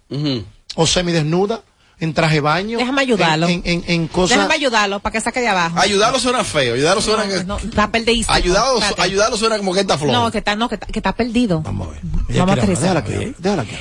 o 0.76 0.88
semidesnudas, 0.88 1.62
en 2.00 2.14
traje 2.14 2.36
de 2.36 2.42
baño. 2.42 2.78
Déjame 2.78 3.02
ayudarlo. 3.02 3.48
En, 3.48 3.62
en, 3.66 3.84
en 3.88 4.08
cosas... 4.08 4.38
Déjame 4.38 4.54
ayudarlo 4.54 5.00
para 5.00 5.14
que 5.14 5.22
saque 5.22 5.40
de 5.40 5.48
abajo. 5.48 5.80
Ayudarlo 5.80 6.20
suena 6.20 6.44
feo, 6.44 6.76
ayudarlo 6.76 7.02
suena 7.02 7.28
que... 7.28 7.44
No, 7.44 7.58
está 7.58 7.92
perdidísimo. 7.92 8.36
Ayudarlo, 8.98 9.38
suena 9.38 9.58
como 9.58 9.74
que 9.74 9.80
está 9.80 9.98
flojo. 9.98 10.14
No, 10.14 10.32
que 10.32 10.38
está, 10.38 10.56
no, 10.56 10.70
que 10.70 10.76
está, 10.76 10.86
que 10.88 11.00
está 11.00 11.16
perdido. 11.16 11.62
Vamos 11.62 11.88
a 11.88 11.92
ver. 11.92 12.02
Vamos 12.38 12.50
a 12.50 12.54
aterrizar. 12.54 13.04
déjala 13.04 13.04
que 13.04 13.34
déjala 13.40 13.66
que. 13.66 13.78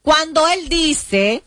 Cuando 0.00 0.48
él 0.48 0.70
dice, 0.70 1.42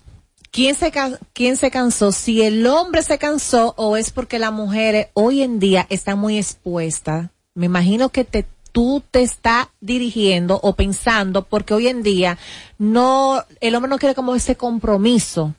¿quién 0.52 0.76
se, 0.76 0.92
¿quién 1.34 1.58
se 1.58 1.72
cansó? 1.72 2.12
Si 2.12 2.44
el 2.44 2.68
hombre 2.68 3.02
se 3.02 3.18
cansó 3.18 3.74
o 3.78 3.98
es 3.98 4.12
porque 4.12 4.38
las 4.38 4.52
mujeres 4.52 5.08
hoy 5.14 5.42
en 5.42 5.60
día 5.60 5.88
están 5.90 6.20
muy 6.20 6.38
expuestas. 6.38 7.30
Me 7.56 7.66
imagino 7.66 8.10
que 8.10 8.26
te, 8.26 8.46
tú 8.72 9.04
te 9.12 9.22
estás 9.22 9.68
dirigiendo 9.80 10.60
o 10.64 10.76
pensando 10.76 11.44
porque 11.44 11.74
hoy 11.74 11.88
en 11.88 12.04
día 12.04 12.38
no, 12.78 13.44
el 13.60 13.76
hombre 13.76 13.90
no 13.90 14.00
quiere 14.00 14.16
como 14.16 14.36
ese 14.36 14.56
compromiso 14.56 15.54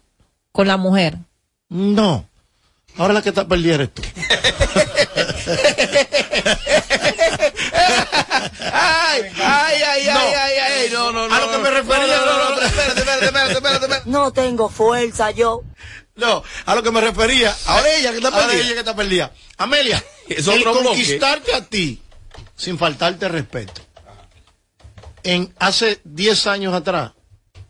con 0.52 0.66
la 0.68 0.76
mujer. 0.76 1.18
No. 1.68 2.26
Ahora 2.98 3.14
la 3.14 3.22
que 3.22 3.30
está 3.30 3.48
perdida 3.48 3.74
eres 3.76 3.94
tú. 3.94 4.02
ay, 8.72 9.22
ay, 9.42 9.82
ay, 9.82 10.04
No. 10.06 10.18
ay, 10.20 10.34
ay, 10.34 10.58
ay, 10.58 10.90
no, 10.92 11.12
no, 11.12 11.28
no. 11.28 11.34
A 11.34 11.40
lo 11.40 11.50
que 11.50 11.58
me 11.58 11.70
refería, 11.70 12.06
No, 12.06 12.26
no, 12.26 12.26
no, 12.26 12.38
no, 12.38 12.50
no, 12.50 12.56
no. 12.60 12.66
espérate, 12.66 12.98
espérate, 13.00 13.24
espérate, 13.26 13.52
espérate, 13.54 13.84
espérate. 13.86 14.10
No 14.10 14.32
tengo 14.32 14.68
fuerza 14.68 15.30
yo. 15.30 15.62
No, 16.16 16.42
a 16.66 16.74
lo 16.74 16.82
que 16.82 16.90
me 16.90 17.00
refería. 17.00 17.54
Ahora 17.66 17.94
ella 17.94 18.10
que 18.10 18.16
está 18.18 18.28
ahora 18.28 18.46
perdida. 18.46 18.62
ella 18.64 18.72
que 18.74 18.78
está 18.80 18.96
perdida. 18.96 19.32
Amelia, 19.56 20.04
Es 20.28 20.46
el 20.46 20.58
otro 20.60 20.72
bloque. 20.72 20.86
conquistarte 20.88 21.54
a 21.54 21.64
ti 21.64 22.00
sin 22.56 22.78
faltarte 22.78 23.28
respeto. 23.28 23.80
En 25.24 25.52
hace 25.58 26.00
10 26.04 26.46
años 26.48 26.74
atrás 26.74 27.12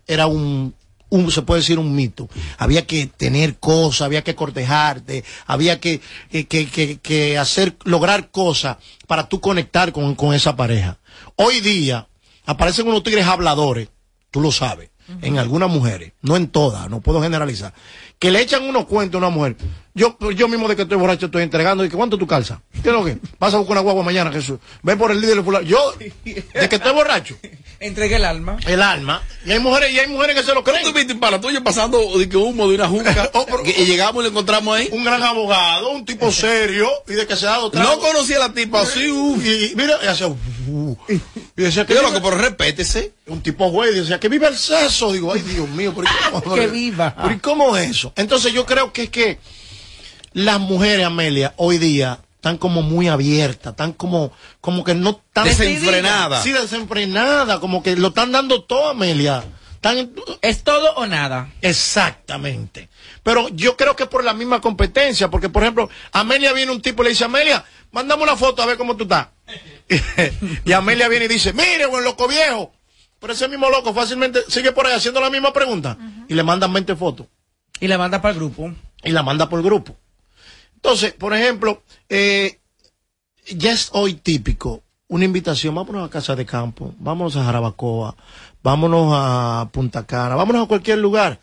era 0.07 0.27
un, 0.27 0.75
un, 1.11 1.31
se 1.31 1.43
puede 1.43 1.61
decir 1.61 1.79
un 1.79 1.95
mito. 1.95 2.29
Había 2.59 2.87
que 2.87 3.07
tener 3.07 3.59
cosas, 3.59 4.03
había 4.03 4.25
que 4.25 4.35
cortejarte, 4.35 5.23
había 5.47 5.79
que, 5.81 6.01
que, 6.31 6.47
que, 6.47 6.99
que- 7.01 7.39
hacer, 7.39 7.77
lograr 7.85 8.31
cosas 8.31 8.79
para 9.07 9.29
tú 9.29 9.41
conectar 9.41 9.93
con, 9.93 10.15
con 10.15 10.35
esa 10.35 10.57
pareja. 10.57 10.99
Hoy 11.37 11.61
día 11.61 12.09
aparecen 12.47 12.89
unos 12.89 13.03
tigres 13.03 13.27
habladores, 13.27 13.89
tú 14.31 14.41
lo 14.41 14.51
sabes, 14.51 14.91
en 15.21 15.39
algunas 15.39 15.69
mujeres, 15.69 16.13
no 16.23 16.37
en 16.37 16.49
todas, 16.49 16.89
no 16.89 17.01
puedo 17.03 17.21
generalizar, 17.21 17.75
que 18.19 18.31
le 18.31 18.41
echan 18.41 18.63
unos 18.65 18.87
cuentos 18.87 19.21
a 19.21 19.27
una 19.27 19.35
mujer. 19.37 19.57
Yo, 19.95 20.17
yo 20.31 20.49
mismo 20.49 20.69
de 20.69 20.75
que 20.77 20.83
estoy 20.83 20.97
borracho 20.97 21.27
estoy 21.27 21.43
entregando 21.43 21.85
y 21.85 21.91
que 21.91 21.97
¿cuánto 21.97 22.17
tú 22.17 22.27
calzas? 22.27 22.59
¿Qué 22.83 22.89
es 22.89 22.95
lo 22.95 23.05
que? 23.05 23.19
Vas 23.39 23.53
a 23.53 23.59
buscar 23.59 23.73
una 23.73 23.83
guagua 23.83 24.03
mañana, 24.03 24.33
Jesús. 24.33 24.59
Ven 24.83 24.97
por 24.97 25.11
el 25.11 25.21
líder 25.21 25.37
de 25.37 25.43
fulano. 25.43 25.67
Yo, 25.67 25.95
de 26.25 26.69
que 26.69 26.77
estoy 26.77 26.93
borracho, 26.95 27.37
Entregue 27.79 28.17
el 28.17 28.25
alma. 28.25 28.57
el 28.67 28.81
alma, 28.81 29.23
y 29.45 29.51
hay 29.53 29.59
mujeres, 29.59 29.93
y 29.93 29.99
hay 29.99 30.07
mujeres 30.07 30.35
que 30.37 30.43
se 30.45 30.55
lo 30.55 30.65
creen. 30.65 30.83
¿Tú 30.85 30.93
viste 30.95 31.15
para 31.17 31.41
tuyo 31.43 31.63
pasando 31.63 32.17
de 32.19 32.27
que 32.27 32.37
humo 32.39 32.69
de 32.69 32.77
una 32.77 32.89
junca? 32.89 33.31
Oh, 33.35 33.45
pero- 33.45 33.63
que- 33.65 33.75
y 33.83 33.85
llegamos 33.85 34.23
y 34.23 34.25
lo 34.25 34.31
encontramos 34.31 34.75
ahí. 34.79 34.89
Un 34.93 35.05
gran 35.05 35.23
abogado, 35.23 35.91
un 35.91 36.07
tipo 36.07 36.33
serio, 36.33 36.89
y 37.07 37.13
de 37.13 37.27
que 37.27 37.37
se 37.37 37.47
ha 37.47 37.51
dado 37.51 37.71
trago. 37.71 37.91
No 37.91 37.99
conocía 38.01 38.37
a 38.37 38.49
la 38.49 38.53
tipa 38.55 38.81
así, 38.81 39.11
uff. 39.11 39.45
Y 39.45 39.73
mira, 39.77 39.99
y 40.03 40.07
hacía, 40.07 40.29
"Uf". 40.29 40.39
y 41.11 41.21
decía 41.63 41.85
que 41.85 41.93
Yo 41.95 42.01
viva- 42.01 42.13
loco, 42.15 42.23
pero 42.31 42.41
respétese. 42.41 43.13
un 43.27 43.43
tipo 43.43 43.69
güey, 43.71 43.93
decía 43.95 44.19
que 44.19 44.29
viva 44.31 44.49
el 44.49 44.57
sexo. 44.57 45.13
Digo, 45.13 45.33
ay 45.35 45.41
Dios 45.43 45.69
mío, 45.69 45.93
pero 45.95 46.09
¿y 46.09 46.31
cómo, 46.41 46.55
Que 46.55 46.67
viva. 46.69 47.15
pero 47.21 47.35
¿y 47.35 47.39
cómo 47.41 47.77
es 47.77 47.91
eso? 47.91 48.13
Entonces 48.17 48.55
yo 48.55 48.65
creo 48.65 48.91
que 48.93 49.03
es 49.05 49.11
que 49.11 49.39
las 50.35 50.61
mujeres, 50.61 51.07
Amelia, 51.07 51.55
hoy 51.57 51.79
día 51.79 52.21
están 52.37 52.59
como 52.59 52.83
muy 52.83 53.09
abiertas, 53.09 53.73
están 53.73 53.93
como, 53.93 54.33
como 54.61 54.83
que 54.83 54.95
no 54.95 55.11
están 55.11 55.45
Desenfrenada. 55.45 56.43
Sí, 56.43 56.51
desenfrenada, 56.53 57.61
como 57.61 57.83
que 57.83 57.95
lo 57.97 58.09
están 58.09 58.33
dando 58.33 58.65
todo, 58.65 58.89
Amelia. 58.89 59.45
Están, 59.75 60.13
Es 60.43 60.65
todo 60.65 60.93
o 60.95 61.07
nada. 61.07 61.51
Exactamente. 61.61 62.89
Pero 63.23 63.49
yo 63.51 63.77
creo 63.77 63.95
que 63.95 64.07
por 64.07 64.25
la 64.25 64.35
misma 64.35 64.61
competencia, 64.61 65.31
porque 65.31 65.49
por 65.49 65.63
ejemplo, 65.63 65.89
Amelia 66.13 66.53
viene 66.53 66.73
un 66.73 66.83
tipo 66.83 67.03
y 67.03 67.05
le 67.05 67.11
dice, 67.11 67.25
Amelia, 67.25 67.65
mándame 67.93 68.25
una 68.25 68.37
foto 68.37 68.63
a 68.63 68.67
ver 68.67 68.77
cómo 68.77 68.97
tú 68.97 69.05
estás. 69.05 69.29
y 70.65 70.73
Amelia 70.73 71.09
viene 71.09 71.27
y 71.27 71.29
dice, 71.29 71.53
mire, 71.53 71.87
buen 71.87 72.03
loco 72.03 72.27
viejo. 72.27 72.73
Pero 73.21 73.35
ese 73.35 73.47
mismo 73.47 73.71
loco 73.71 73.95
fácilmente 73.95 74.41
sigue 74.49 74.73
por 74.73 74.85
ahí 74.85 74.95
haciendo 74.95 75.21
la 75.21 75.31
misma 75.31 75.53
pregunta. 75.53 75.97
Y 76.29 76.35
le 76.35 76.43
mandan 76.43 76.73
20 76.73 76.97
fotos. 76.97 77.29
Y 77.79 77.87
la 77.87 77.99
manda 77.99 78.21
para 78.21 78.33
el 78.33 78.39
grupo. 78.41 78.73
Y 79.05 79.11
la 79.13 79.23
manda 79.23 79.49
por 79.49 79.63
grupo. 79.63 79.97
Entonces, 80.83 81.13
por 81.13 81.33
ejemplo, 81.35 81.83
eh, 82.09 82.59
ya 83.55 83.73
es 83.73 83.91
hoy 83.93 84.15
típico 84.15 84.83
una 85.09 85.25
invitación, 85.25 85.75
vámonos 85.75 86.07
a 86.07 86.11
Casa 86.11 86.35
de 86.35 86.45
Campo, 86.47 86.95
vámonos 86.99 87.37
a 87.37 87.45
Jarabacoa, 87.45 88.17
vámonos 88.63 89.13
a 89.15 89.69
Punta 89.71 90.05
Cana, 90.07 90.35
vámonos 90.35 90.65
a 90.65 90.69
cualquier 90.69 90.99
lugar. 90.99 91.39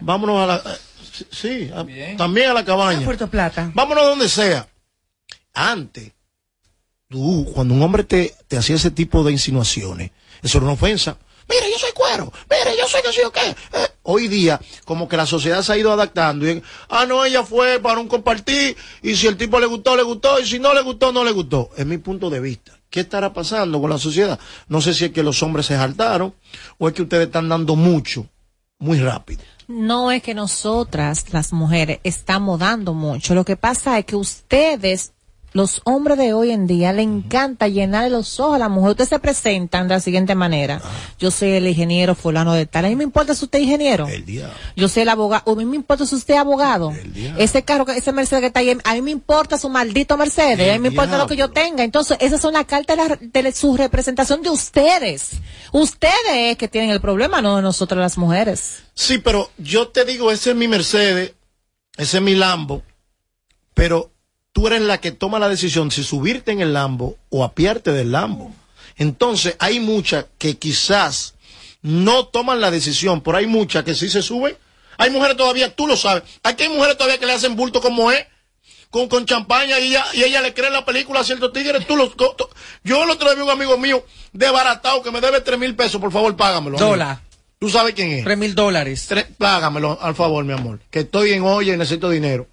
Vámonos 0.00 0.42
a 0.42 0.46
la... 0.46 0.56
eh, 0.56 1.24
sí, 1.30 1.70
a- 1.74 1.84
también 2.16 2.50
a 2.50 2.54
la 2.54 2.64
cabaña. 2.64 3.04
Puerto 3.04 3.28
Plata. 3.28 3.70
Vámonos 3.74 4.04
donde 4.04 4.28
sea. 4.28 4.66
Antes, 5.52 6.12
tú, 7.08 7.50
cuando 7.52 7.74
un 7.74 7.82
hombre 7.82 8.04
te, 8.04 8.34
te 8.48 8.56
hacía 8.56 8.76
ese 8.76 8.92
tipo 8.92 9.24
de 9.24 9.32
insinuaciones, 9.32 10.10
eso 10.42 10.58
era 10.58 10.64
una 10.66 10.74
ofensa. 10.74 11.18
Mira, 11.50 11.66
yo 11.68 11.78
soy 11.78 11.90
cuero. 11.92 12.32
Mira, 12.48 12.76
yo 12.78 12.86
soy 12.86 13.02
que 13.02 13.12
soy 13.12 13.24
o 13.24 13.32
qué. 13.32 13.50
Eh, 13.50 13.88
hoy 14.04 14.28
día, 14.28 14.60
como 14.84 15.08
que 15.08 15.16
la 15.16 15.26
sociedad 15.26 15.62
se 15.62 15.72
ha 15.72 15.76
ido 15.76 15.92
adaptando. 15.92 16.48
Y, 16.48 16.62
ah, 16.88 17.04
no, 17.06 17.24
ella 17.24 17.42
fue 17.42 17.80
para 17.80 17.98
un 17.98 18.06
compartir. 18.06 18.76
Y 19.02 19.16
si 19.16 19.26
el 19.26 19.36
tipo 19.36 19.58
le 19.58 19.66
gustó, 19.66 19.96
le 19.96 20.04
gustó. 20.04 20.38
Y 20.38 20.46
si 20.46 20.60
no 20.60 20.72
le 20.72 20.82
gustó, 20.82 21.12
no 21.12 21.24
le 21.24 21.32
gustó. 21.32 21.70
Es 21.76 21.84
mi 21.84 21.98
punto 21.98 22.30
de 22.30 22.38
vista. 22.38 22.72
¿Qué 22.88 23.00
estará 23.00 23.32
pasando 23.32 23.80
con 23.80 23.90
la 23.90 23.98
sociedad? 23.98 24.38
No 24.68 24.80
sé 24.80 24.94
si 24.94 25.06
es 25.06 25.12
que 25.12 25.22
los 25.22 25.42
hombres 25.42 25.66
se 25.66 25.76
saltaron 25.76 26.34
o 26.78 26.88
es 26.88 26.94
que 26.94 27.02
ustedes 27.02 27.26
están 27.26 27.48
dando 27.48 27.76
mucho, 27.76 28.26
muy 28.78 28.98
rápido. 28.98 29.42
No 29.68 30.10
es 30.10 30.20
que 30.22 30.34
nosotras, 30.34 31.32
las 31.32 31.52
mujeres, 31.52 32.00
estamos 32.02 32.58
dando 32.58 32.92
mucho. 32.92 33.36
Lo 33.36 33.44
que 33.44 33.56
pasa 33.56 33.96
es 33.98 34.04
que 34.04 34.16
ustedes, 34.16 35.12
los 35.52 35.80
hombres 35.84 36.16
de 36.16 36.32
hoy 36.32 36.50
en 36.52 36.66
día, 36.66 36.92
le 36.92 37.02
encanta 37.02 37.66
llenar 37.68 38.10
los 38.10 38.38
ojos 38.38 38.54
a 38.54 38.58
la 38.58 38.68
mujer. 38.68 38.90
Ustedes 38.92 39.08
se 39.08 39.18
presentan 39.18 39.88
de 39.88 39.94
la 39.94 40.00
siguiente 40.00 40.34
manera. 40.34 40.80
Yo 41.18 41.30
soy 41.30 41.50
el 41.50 41.66
ingeniero 41.66 42.14
fulano 42.14 42.52
de 42.52 42.66
tal. 42.66 42.84
A 42.84 42.88
mí 42.88 42.94
me 42.96 43.04
importa 43.04 43.34
si 43.34 43.44
usted 43.44 43.58
es 43.58 43.64
ingeniero. 43.64 44.06
El 44.06 44.24
día. 44.24 44.52
Yo 44.76 44.88
soy 44.88 45.02
el 45.02 45.08
abogado. 45.08 45.50
A 45.52 45.54
mí 45.56 45.64
me 45.64 45.76
importa 45.76 46.06
si 46.06 46.14
usted 46.14 46.34
es 46.34 46.40
abogado. 46.40 46.92
Ese 47.36 47.62
carro, 47.64 47.84
que- 47.84 47.96
ese 47.96 48.12
Mercedes 48.12 48.40
que 48.42 48.46
está 48.46 48.60
ahí, 48.60 48.76
a 48.84 48.94
mí 48.94 49.02
me 49.02 49.10
importa 49.10 49.58
su 49.58 49.68
maldito 49.68 50.16
Mercedes. 50.16 50.70
a 50.70 50.72
mí 50.74 50.78
me 50.78 50.88
importa 50.88 51.18
lo 51.18 51.26
que 51.26 51.36
yo 51.36 51.50
tenga. 51.50 51.82
Entonces, 51.82 52.16
esas 52.20 52.40
son 52.40 52.52
las 52.54 52.66
cartas 52.66 52.96
de, 52.96 53.02
la- 53.08 53.18
de 53.42 53.52
su 53.52 53.76
representación 53.76 54.42
de 54.42 54.50
ustedes. 54.50 55.32
Ustedes 55.72 56.12
es 56.52 56.56
que 56.56 56.68
tienen 56.68 56.90
el 56.90 57.00
problema, 57.00 57.42
no 57.42 57.60
nosotros 57.60 57.98
las 58.00 58.16
mujeres. 58.18 58.82
Sí, 58.94 59.18
pero 59.18 59.50
yo 59.58 59.88
te 59.88 60.04
digo, 60.04 60.30
ese 60.30 60.50
es 60.50 60.56
mi 60.56 60.68
Mercedes, 60.68 61.32
ese 61.96 62.16
es 62.18 62.22
mi 62.22 62.34
Lambo, 62.34 62.82
pero 63.74 64.12
tú 64.52 64.66
eres 64.66 64.82
la 64.82 64.98
que 65.00 65.12
toma 65.12 65.38
la 65.38 65.48
decisión 65.48 65.90
si 65.90 66.02
subirte 66.04 66.52
en 66.52 66.60
el 66.60 66.72
Lambo 66.72 67.16
o 67.30 67.44
apiarte 67.44 67.92
del 67.92 68.12
Lambo. 68.12 68.52
Entonces, 68.96 69.56
hay 69.58 69.80
muchas 69.80 70.26
que 70.38 70.56
quizás 70.58 71.34
no 71.82 72.26
toman 72.26 72.60
la 72.60 72.70
decisión, 72.70 73.20
pero 73.22 73.38
hay 73.38 73.46
muchas 73.46 73.84
que 73.84 73.94
sí 73.94 74.08
se 74.10 74.22
suben. 74.22 74.56
Hay 74.98 75.10
mujeres 75.10 75.36
todavía, 75.36 75.74
tú 75.74 75.86
lo 75.86 75.96
sabes, 75.96 76.24
aquí 76.42 76.64
hay 76.64 76.68
mujeres 76.68 76.96
todavía 76.98 77.18
que 77.18 77.24
le 77.24 77.32
hacen 77.32 77.56
bulto 77.56 77.80
como 77.80 78.12
es, 78.12 78.26
con, 78.90 79.08
con 79.08 79.24
champaña 79.24 79.78
y 79.78 79.86
ella, 79.88 80.04
y 80.12 80.24
ella 80.24 80.42
le 80.42 80.52
cree 80.52 80.66
en 80.66 80.74
la 80.74 80.84
película 80.84 81.20
a 81.20 81.24
ciertos 81.24 81.52
tigres. 81.54 81.86
Tú 81.86 81.96
los, 81.96 82.14
to- 82.16 82.36
yo 82.84 83.04
el 83.04 83.10
otro 83.10 83.28
día 83.28 83.36
vi 83.36 83.42
un 83.42 83.50
amigo 83.50 83.78
mío 83.78 84.04
desbaratado 84.34 85.02
que 85.02 85.10
me 85.10 85.20
debe 85.22 85.40
tres 85.40 85.58
mil 85.58 85.74
pesos, 85.74 86.00
por 86.00 86.12
favor, 86.12 86.36
págamelo. 86.36 86.76
Dólar. 86.76 87.20
¿Tú 87.58 87.70
sabes 87.70 87.94
quién 87.94 88.10
es? 88.10 88.24
Tres 88.24 88.36
mil 88.36 88.54
dólares. 88.54 89.08
Págamelo, 89.38 89.98
al 90.02 90.14
favor, 90.14 90.44
mi 90.44 90.52
amor. 90.52 90.80
Que 90.90 91.00
estoy 91.00 91.32
en 91.32 91.42
olla 91.44 91.72
y 91.72 91.76
necesito 91.78 92.10
dinero. 92.10 92.46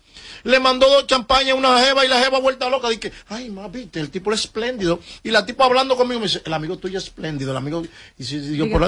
Le 0.47 0.59
mandó 0.59 0.89
dos 0.89 1.05
champañas 1.07 1.51
a 1.51 1.55
una 1.55 1.79
jeva 1.83 2.05
y 2.05 2.07
la 2.07 2.19
jeva 2.19 2.39
vuelta 2.39 2.69
loca. 2.69 2.89
Dije, 2.89 3.11
ay, 3.27 3.49
ma, 3.49 3.67
viste, 3.67 3.99
el 3.99 4.09
tipo 4.09 4.31
es 4.33 4.39
espléndido. 4.41 4.99
Y 5.23 5.31
la 5.31 5.45
tipa 5.45 5.65
hablando 5.65 5.95
conmigo 5.95 6.19
me 6.21 6.27
dice, 6.27 6.41
el 6.45 6.53
amigo 6.53 6.77
tuyo 6.77 6.97
es 6.97 7.03
espléndido. 7.03 7.51
El 7.51 7.57
amigo. 7.57 7.83
Y, 8.17 8.23
si, 8.23 8.39
si 8.43 8.55
yo 8.57 8.65
por 8.71 8.81
la- 8.81 8.87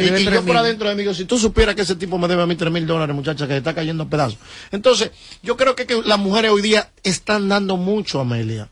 y, 0.00 0.04
y 0.22 0.24
yo 0.24 0.30
por 0.46 0.56
adentro 0.56 0.88
de 0.88 0.94
mí, 0.94 1.02
digo, 1.02 1.14
si 1.14 1.24
tú 1.26 1.38
supieras 1.38 1.74
que 1.74 1.82
ese 1.82 1.94
tipo 1.96 2.18
me 2.18 2.26
debe 2.26 2.42
a 2.42 2.46
mí 2.46 2.56
tres 2.56 2.72
mil 2.72 2.86
dólares, 2.86 3.14
muchacha, 3.14 3.46
que 3.46 3.52
se 3.52 3.58
está 3.58 3.74
cayendo 3.74 4.04
a 4.04 4.08
pedazos. 4.08 4.38
Entonces, 4.72 5.10
yo 5.42 5.56
creo 5.56 5.76
que, 5.76 5.86
que 5.86 6.02
las 6.02 6.18
mujeres 6.18 6.50
hoy 6.50 6.62
día 6.62 6.90
están 7.02 7.48
dando 7.48 7.76
mucho, 7.76 8.18
Amelia. 8.20 8.68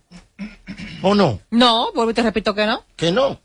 ¿O 1.03 1.15
no? 1.15 1.41
No, 1.51 1.93
vuelvo 1.93 2.11
y 2.11 2.15
te 2.15 2.23
repito 2.23 2.55
que 2.55 2.67
no. 2.67 2.85
Que 2.97 3.13
no. 3.13 3.41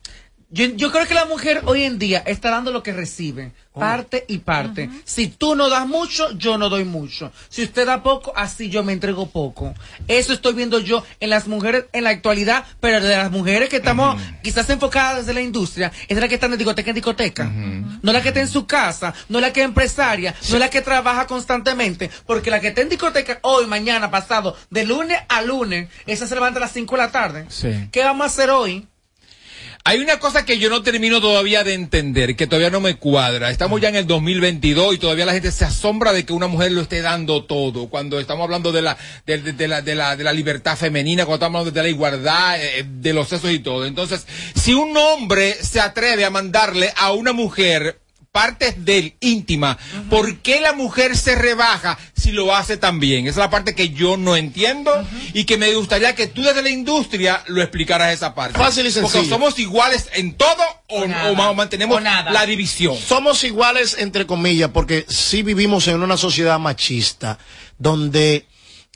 Yo, 0.52 0.66
yo 0.66 0.92
creo 0.92 1.06
que 1.06 1.14
la 1.14 1.26
mujer 1.26 1.62
hoy 1.66 1.84
en 1.84 2.00
día 2.00 2.24
está 2.26 2.50
dando 2.50 2.72
lo 2.72 2.82
que 2.82 2.92
recibe, 2.92 3.52
parte 3.72 4.26
y 4.28 4.40
parte. 4.40 4.90
Si 5.06 5.28
tú 5.28 5.56
no 5.56 5.70
das 5.70 5.88
mucho, 5.88 6.32
yo 6.32 6.58
no 6.58 6.70
doy 6.70 6.86
mucho. 6.86 7.32
Si 7.50 7.64
usted 7.64 7.86
da 7.86 8.02
poco, 8.02 8.34
así 8.36 8.70
yo 8.70 8.84
me 8.84 8.94
entrego 8.94 9.30
poco. 9.30 9.76
Eso 10.08 10.34
estoy 10.34 10.54
viendo 10.54 10.80
yo 10.80 11.04
en 11.20 11.30
las 11.30 11.48
mujeres 11.48 11.86
en 11.94 12.04
la 12.04 12.10
actualidad, 12.10 12.66
pero 12.80 13.00
de 13.00 13.16
las 13.16 13.30
mujeres 13.30 13.70
que 13.70 13.78
estamos 13.78 14.20
quizás 14.42 14.68
enfocadas 14.72 15.18
desde 15.18 15.34
la 15.36 15.42
industria, 15.42 15.92
es 16.08 16.18
la 16.18 16.28
que 16.28 16.36
está 16.36 16.48
en 16.48 16.58
discoteca 16.58 16.90
en 16.90 16.96
discoteca. 16.96 17.44
No 17.46 18.12
la 18.12 18.22
que 18.22 18.30
está 18.30 18.42
en 18.42 18.48
su 18.48 18.66
casa, 18.66 19.14
no 19.30 19.40
la 19.40 19.54
que 19.54 19.62
es 19.62 19.66
empresaria, 19.66 20.34
no 20.50 20.58
la 20.58 20.72
que 20.72 20.82
trabaja 20.82 21.28
constantemente, 21.28 22.10
porque 22.26 22.50
la 22.50 22.60
que 22.60 22.70
está 22.70 22.82
en 22.82 22.90
discoteca 22.90 23.38
hoy, 23.44 23.68
mañana, 23.68 24.10
pasado, 24.10 24.58
de 24.72 24.84
lunes 24.84 25.20
a 25.30 25.44
lunes, 25.44 25.90
esa 26.08 26.26
se 26.26 26.34
levanta 26.34 26.58
a 26.58 26.62
las 26.62 26.72
5 26.72 26.96
de 26.96 27.02
la 27.02 27.12
tarde. 27.12 27.46
Sí. 27.50 27.88
¿Qué 27.92 28.04
vamos 28.04 28.24
a 28.24 28.28
hacer 28.28 28.50
hoy? 28.50 28.88
Hay 29.86 30.00
una 30.02 30.20
cosa 30.20 30.46
que 30.46 30.60
yo 30.60 30.70
no 30.70 30.84
termino 30.84 31.20
todavía 31.20 31.64
de 31.64 31.74
entender, 31.74 32.36
que 32.36 32.46
todavía 32.46 32.70
no 32.70 32.80
me 32.82 32.98
cuadra. 32.98 33.50
Estamos 33.50 33.82
ya 33.82 33.90
en 33.90 33.96
el 33.96 34.06
2022 34.06 34.96
y 34.96 34.98
todavía 35.00 35.26
la 35.26 35.32
gente 35.34 35.52
se 35.52 35.66
asombra 35.66 36.14
de 36.14 36.26
que 36.26 36.34
una 36.34 36.48
mujer 36.48 36.74
lo 36.74 36.82
esté 36.82 37.02
dando 37.02 37.46
todo. 37.46 37.88
Cuando 37.90 38.20
estamos 38.20 38.44
hablando 38.44 38.72
de 38.72 38.84
la, 38.84 38.98
de, 39.26 39.40
de- 39.40 39.54
de 39.54 39.68
la, 39.68 39.82
de 39.82 39.96
la, 39.96 40.16
de 40.16 40.24
la 40.24 40.34
libertad 40.34 40.78
femenina, 40.78 41.26
cuando 41.26 41.46
estamos 41.46 41.60
hablando 41.62 41.76
de 41.80 41.84
la 41.84 41.90
igualdad, 41.90 42.62
eh, 42.62 42.86
de 42.88 43.14
los 43.14 43.30
sexos 43.30 43.52
y 43.52 43.60
todo. 43.60 43.86
Entonces, 43.86 44.28
si 44.54 44.74
un 44.74 44.96
hombre 44.96 45.56
se 45.64 45.80
atreve 45.80 46.24
a 46.24 46.30
mandarle 46.30 46.94
a 46.96 47.14
una 47.14 47.32
mujer 47.34 48.00
partes 48.32 48.86
de 48.86 48.98
él 49.00 49.16
íntima, 49.22 49.78
¿por 50.10 50.38
qué 50.38 50.62
la 50.62 50.74
mujer 50.74 51.18
se 51.18 51.36
rebaja 51.36 51.98
si 52.16 52.32
lo 52.32 52.56
hace 52.56 52.78
también? 52.78 53.26
Esa 53.26 53.32
es 53.32 53.38
la 53.46 53.50
parte 53.50 53.74
que 53.76 53.90
yo 53.90 54.18
no 54.18 54.36
entiendo 54.36 54.92
y 55.34 55.46
que 55.46 55.58
me 55.58 55.74
gustaría 55.74 56.14
que 56.16 56.28
tú 56.28 56.44
desde 56.44 56.62
la 56.62 56.70
industria 56.70 57.44
lo 57.48 57.62
explicaras 57.62 58.14
esa 58.14 58.36
parte. 58.36 58.58
Fácil 58.58 58.86
y 58.86 58.92
Porque 58.92 59.10
sencillo. 59.10 59.36
somos 59.36 59.58
iguales 59.60 60.10
en 60.14 60.36
todo 60.36 60.64
o, 60.88 61.02
o 61.04 61.36
ma- 61.36 61.54
mantenemos 61.54 62.02
la 62.04 62.46
división. 62.46 62.96
Somos 62.96 63.44
iguales, 63.44 63.96
entre 64.00 64.26
comillas, 64.28 64.70
porque 64.74 65.06
sí 65.10 65.42
vivimos 65.42 65.88
en 65.88 66.02
una 66.04 66.18
sociedad 66.18 66.60
machista, 66.60 67.40
donde 67.80 68.46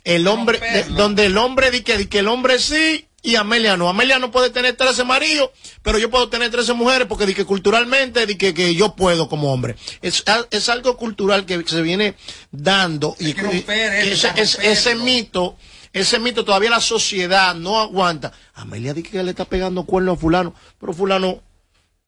el 0.04 0.28
hombre, 0.28 0.60
de- 0.60 0.84
donde 0.84 1.26
el 1.26 1.36
hombre 1.38 1.70
di 1.70 1.80
que, 1.82 1.96
di 1.98 2.06
que 2.06 2.20
el 2.20 2.28
hombre 2.28 2.58
sí 2.58 3.08
y 3.24 3.34
Amelia 3.36 3.76
no. 3.76 3.88
Amelia 3.88 4.18
no 4.20 4.30
puede 4.30 4.50
tener 4.50 4.76
13 4.76 5.02
maridos, 5.02 5.50
pero 5.82 5.98
yo 5.98 6.10
puedo 6.10 6.28
tener 6.28 6.50
13 6.50 6.74
mujeres 6.74 7.08
porque 7.08 7.26
di 7.26 7.34
que 7.34 7.44
culturalmente 7.44 8.26
di 8.26 8.36
que, 8.36 8.54
que 8.54 8.74
yo 8.74 8.94
puedo 8.94 9.28
como 9.28 9.52
hombre. 9.52 9.74
Es, 10.02 10.22
es 10.50 10.68
algo 10.68 10.96
cultural 10.96 11.46
que 11.46 11.62
se 11.66 11.82
viene 11.82 12.14
dando 12.52 13.16
y 13.18 13.32
romper 13.32 13.94
ese, 14.06 14.30
ese- 14.70 14.94
mito, 14.94 15.56
ese 15.92 16.18
mito 16.18 16.44
todavía 16.44 16.70
la 16.70 16.80
sociedad 16.80 17.54
no 17.54 17.80
aguanta. 17.80 18.32
Amelia 18.54 18.92
dice 18.94 19.10
que 19.10 19.22
le 19.22 19.30
está 19.30 19.44
pegando 19.46 19.84
cuerno 19.84 20.12
a 20.12 20.16
fulano, 20.16 20.54
pero 20.78 20.92
fulano 20.92 21.40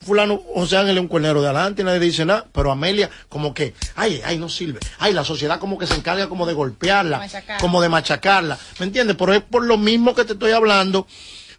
fulano 0.04 0.42
José 0.54 0.76
Ángel 0.76 0.96
es 0.96 1.00
un 1.00 1.08
cuernero 1.08 1.40
de 1.40 1.48
adelante 1.48 1.82
y 1.82 1.84
nadie 1.84 2.00
dice 2.00 2.24
nada, 2.24 2.46
pero 2.52 2.70
Amelia 2.70 3.10
como 3.28 3.54
que, 3.54 3.74
ay, 3.96 4.20
ay, 4.24 4.38
no 4.38 4.48
sirve. 4.48 4.78
Ay, 4.98 5.12
la 5.12 5.24
sociedad 5.24 5.58
como 5.58 5.78
que 5.78 5.86
se 5.86 5.94
encarga 5.94 6.28
como 6.28 6.46
de 6.46 6.52
golpearla, 6.54 7.26
como 7.60 7.80
de 7.80 7.88
machacarla. 7.88 8.58
¿Me 8.78 8.86
entiendes? 8.86 9.16
Pero 9.18 9.34
es 9.34 9.42
por 9.42 9.64
lo 9.64 9.78
mismo 9.78 10.14
que 10.14 10.24
te 10.24 10.34
estoy 10.34 10.52
hablando 10.52 11.06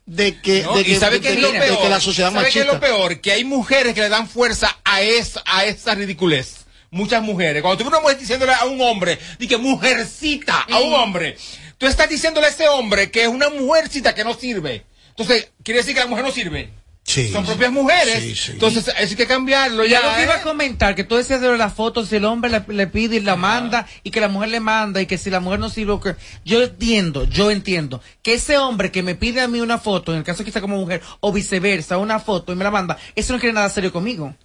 de 0.05 0.39
que, 0.39 0.63
No, 0.63 0.75
de 0.77 0.85
que, 0.85 0.99
sabe 0.99 1.19
de 1.19 1.29
es 1.29 1.35
que- 1.35 1.41
lo 1.41 1.51
de 1.51 1.59
peor. 1.59 1.81
que 1.81 1.89
la 1.89 1.99
sociedad 1.99 2.31
¿Sabe 2.31 2.43
qué 2.51 2.59
es 2.61 2.65
machista. 2.67 2.73
lo 2.73 2.79
peor? 2.79 3.19
Que 3.19 3.31
hay 3.33 3.43
mujeres 3.43 3.93
que 3.93 4.01
le 4.01 4.09
dan 4.09 4.27
fuerza 4.29 4.77
a 4.85 5.01
esa, 5.01 5.41
a 5.45 5.65
esa 5.65 5.95
ridiculez. 5.95 6.65
Muchas 6.89 7.21
mujeres. 7.21 7.61
Cuando 7.61 7.77
tú 7.77 7.83
ves 7.83 7.89
una 7.93 7.99
mujer 8.01 8.17
diciéndole 8.17 8.53
a 8.53 8.63
un 8.65 8.79
hombre, 8.81 9.19
di 9.39 9.47
que 9.47 9.57
mujercita 9.57 10.61
a 10.71 10.79
un 10.79 10.93
hombre, 10.93 11.38
tú 11.77 11.85
estás 11.85 12.07
diciéndole 12.07 12.47
a 12.47 12.49
ese 12.49 12.69
hombre 12.69 13.11
que 13.11 13.23
es 13.23 13.27
una 13.27 13.49
mujercita 13.49 14.15
que 14.15 14.23
no 14.23 14.33
sirve. 14.33 14.85
Entonces, 15.09 15.49
quiere 15.63 15.79
decir 15.81 15.93
que 15.95 15.99
la 15.99 16.05
mujer 16.07 16.23
no 16.23 16.31
sirve. 16.31 16.69
Sí. 17.07 17.31
Son 17.31 17.45
propias 17.45 17.71
mujeres. 17.71 18.49
Entonces, 18.49 18.89
eso 18.89 18.97
hay 18.97 19.15
que 19.15 19.25
cambiarlo 19.25 19.85
Y 19.85 19.89
ya. 19.89 19.99
algo 19.99 20.13
que 20.17 20.23
iba 20.23 20.35
¿eh? 20.35 20.39
a 20.39 20.41
comentar, 20.41 20.93
que 20.93 21.05
tú 21.05 21.15
decías 21.15 21.39
de 21.39 21.57
las 21.57 21.73
fotos, 21.73 22.09
si 22.09 22.17
el 22.17 22.25
hombre 22.25 22.51
le, 22.51 22.61
le 22.67 22.85
pide 22.87 23.15
y 23.15 23.19
la 23.21 23.37
manda, 23.37 23.87
y 24.03 24.11
que 24.11 24.19
la 24.19 24.27
mujer 24.27 24.49
le 24.49 24.59
manda, 24.59 25.01
y 25.01 25.05
que 25.05 25.17
si 25.17 25.29
la 25.29 25.39
mujer 25.39 25.59
no 25.59 25.69
sirve, 25.69 25.97
que 26.01 26.15
yo 26.43 26.61
entiendo, 26.61 27.23
yo 27.23 27.49
entiendo, 27.49 28.01
que 28.21 28.33
ese 28.33 28.57
hombre 28.57 28.91
que 28.91 29.03
me 29.03 29.15
pide 29.15 29.39
a 29.39 29.47
mí 29.47 29.61
una 29.61 29.77
foto, 29.77 30.11
en 30.11 30.17
el 30.17 30.23
caso 30.25 30.43
que 30.43 30.49
está 30.49 30.59
como 30.59 30.75
mujer, 30.75 31.01
o 31.21 31.31
viceversa, 31.31 31.97
una 31.97 32.19
foto 32.19 32.51
y 32.51 32.57
me 32.57 32.65
la 32.65 32.71
manda, 32.71 32.97
ese 33.15 33.31
no 33.31 33.39
quiere 33.39 33.53
nada 33.53 33.69
serio 33.69 33.93
conmigo. 33.93 34.35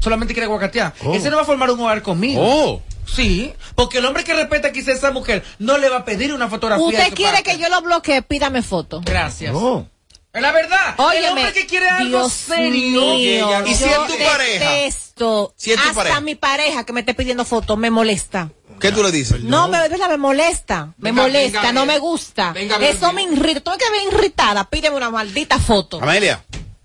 Solamente 0.00 0.34
quiere 0.34 0.46
aguacatear. 0.46 0.94
Oh. 1.04 1.14
Ese 1.14 1.30
no 1.30 1.36
va 1.36 1.42
a 1.42 1.46
formar 1.46 1.70
un 1.70 1.78
hogar 1.78 2.02
conmigo. 2.02 2.40
Oh. 2.42 2.82
Sí, 3.06 3.52
porque 3.76 3.98
el 3.98 4.04
hombre 4.04 4.24
que 4.24 4.34
respeta 4.34 4.72
quizá 4.72 4.90
a 4.90 4.94
esa 4.94 5.10
mujer 5.12 5.44
no 5.60 5.78
le 5.78 5.88
va 5.88 5.98
a 5.98 6.04
pedir 6.04 6.32
una 6.32 6.48
fotografía. 6.48 6.86
Usted 6.86 7.14
quiere 7.14 7.34
parte. 7.34 7.52
que 7.52 7.58
yo 7.58 7.68
lo 7.68 7.82
bloquee, 7.82 8.22
pídame 8.22 8.62
foto. 8.62 9.00
Gracias. 9.04 9.52
No. 9.52 9.88
Es 10.32 10.42
la 10.42 10.52
verdad. 10.52 10.94
el 10.96 11.04
Óyeme, 11.04 11.28
hombre 11.28 11.52
que 11.52 11.66
quiere 11.66 11.88
algo 11.88 12.08
Dios 12.20 12.32
serio. 12.32 13.00
mío, 13.14 13.66
¿Y 13.66 13.74
si 13.74 13.84
es 13.84 13.96
tu 14.06 14.18
pareja? 14.24 14.70
detesto. 14.72 15.52
Si 15.56 15.72
es 15.72 15.76
tu 15.76 15.82
Hasta 15.82 15.94
pareja. 15.94 16.20
mi 16.20 16.34
pareja 16.36 16.84
que 16.84 16.92
me 16.92 17.00
esté 17.00 17.14
pidiendo 17.14 17.44
fotos 17.44 17.76
me 17.76 17.90
molesta. 17.90 18.50
¿Qué 18.78 18.92
tú 18.92 19.02
le 19.02 19.10
dices? 19.10 19.42
No, 19.42 19.68
me, 19.68 19.78
me 19.88 20.16
molesta, 20.16 20.86
me 20.98 21.10
Venga, 21.10 21.22
molesta, 21.22 21.60
venga, 21.60 21.72
no 21.72 21.84
me 21.84 21.98
gusta. 21.98 22.54
Eso 22.56 23.12
me 23.12 23.24
irrita. 23.24 23.60
Tú 23.60 23.70
me 23.72 23.76
quedas 23.78 23.92
bien 23.92 24.04
irritada, 24.14 24.64
pídeme 24.70 24.96
una 24.96 25.10
maldita 25.10 25.58
foto. 25.58 26.00
Amelia, 26.00 26.42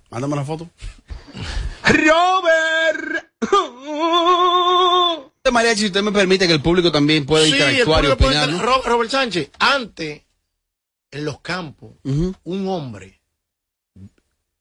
mándame 0.09 0.33
una 0.33 0.43
foto. 0.43 0.69
Robert. 1.83 3.29
Mariachi, 5.51 5.79
si 5.81 5.85
usted 5.85 6.01
me 6.01 6.11
permite 6.11 6.47
que 6.47 6.53
el 6.53 6.61
público 6.61 6.91
también 6.91 7.25
pueda 7.25 7.45
Sí, 7.45 7.51
el 7.51 7.57
interactuar 7.59 8.03
y 8.03 8.15
puede 8.15 8.37
opinar. 8.43 8.83
Robert 8.85 9.09
Sánchez, 9.11 9.51
antes, 9.59 10.23
en 11.11 11.23
los 11.25 11.39
campos, 11.39 11.91
un 12.03 12.67
hombre 12.67 13.21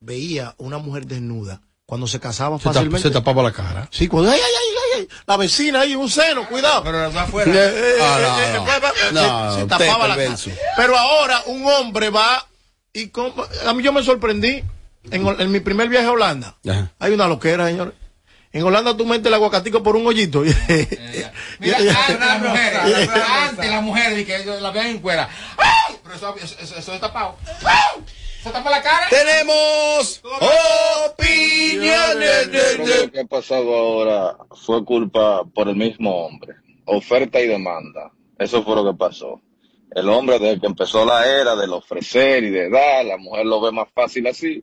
veía 0.05 0.55
una 0.59 0.79
mujer 0.79 1.07
desnuda 1.07 1.61
cuando 1.87 2.07
se 2.07 2.19
casaba 2.21 2.59
Se, 2.59 2.65
tap- 2.65 2.73
fácilmente. 2.75 3.09
se 3.09 3.13
tapaba 3.13 3.43
la 3.43 3.53
cara. 3.53 3.89
Sí, 3.91 4.09
cuando, 4.09 4.31
ay, 4.31 4.39
ay, 4.43 4.53
ay, 4.59 4.77
ay, 4.95 5.01
ay, 5.01 5.09
la 5.27 5.37
vecina 5.37 5.81
ahí, 5.81 5.95
un 5.95 6.09
seno, 6.11 6.49
cuidado. 6.49 6.83
Pero 6.83 7.11
no 7.11 7.19
Eh, 7.19 7.23
afuera. 7.23 7.53
eh, 7.53 7.73
eh, 7.75 7.99
Ah, 8.01 8.19
no, 8.21 8.41
eh, 8.41 8.53
no. 8.55 8.67
eh, 8.67 8.93
eh, 9.09 9.13
No, 9.13 9.55
se, 9.55 9.61
se 9.61 9.67
tapaba 9.67 10.09
la 10.09 10.17
cara. 10.17 10.37
Pero 10.77 10.97
ahora 10.99 11.43
un 11.47 11.67
hombre 11.67 12.11
va 12.11 12.47
y 12.93 13.09
compra- 13.09 13.49
a 13.69 13.75
mí 13.75 13.83
yo 13.83 13.93
me 13.93 14.03
sorprendí 14.03 14.63
en, 15.11 15.27
en 15.41 15.53
mi 15.53 15.61
primer 15.61 15.89
viaje 15.89 16.07
a 16.07 16.13
Holanda. 16.13 16.57
Ajá. 16.69 16.91
Hay 16.99 17.13
una 17.13 17.27
loquera, 17.29 17.67
señores. 17.67 17.93
En 18.53 18.63
Holanda 18.63 18.97
tú 18.97 19.05
metes 19.05 19.27
el 19.27 19.35
aguacatico 19.35 19.83
por 19.83 19.97
un 19.97 20.07
hollito. 20.07 20.41
Mira, 21.59 21.79
antes 22.09 22.19
las 22.21 22.41
mujeres, 22.41 23.09
antes 23.49 23.71
las 23.71 23.83
mujeres, 23.83 24.19
y 24.21 24.25
que 24.25 24.37
ellos 24.43 24.63
la 24.63 24.71
vean 24.71 24.87
en 24.87 24.99
cuera. 25.01 25.29
¡Ay! 25.59 25.97
Pero 26.05 26.15
eso, 26.15 26.35
eso, 26.41 26.57
eso, 26.61 26.77
eso 26.77 26.95
es 26.95 27.01
tapado. 27.01 27.37
¡Ay! 27.65 28.05
¿Se 28.45 28.51
tapa 28.51 28.71
la 28.71 28.83
cara? 28.83 29.07
Tenemos 29.09 30.23
opiniones. 31.09 32.49
Lo 33.05 33.11
que 33.11 33.21
ha 33.21 33.25
pasado 33.25 33.75
ahora 33.75 34.37
fue 34.67 34.85
culpa 34.85 35.45
por 35.47 35.67
el 35.71 35.77
mismo 35.77 36.27
hombre. 36.27 36.57
Oferta 36.85 37.41
y 37.41 37.47
demanda. 37.47 38.13
Eso 38.39 38.63
fue 38.63 38.77
lo 38.77 38.85
que 38.85 38.99
pasó. 38.99 39.41
El 39.93 40.11
hombre 40.11 40.39
desde 40.39 40.61
que 40.61 40.67
empezó 40.67 41.07
la 41.07 41.27
era 41.27 41.57
del 41.57 41.73
ofrecer 41.73 42.45
y 42.45 42.51
de 42.51 42.69
dar, 42.69 43.07
la 43.07 43.17
mujer 43.17 43.47
lo 43.47 43.63
ve 43.63 43.73
más 43.73 43.89
fácil 43.95 44.27
así. 44.27 44.63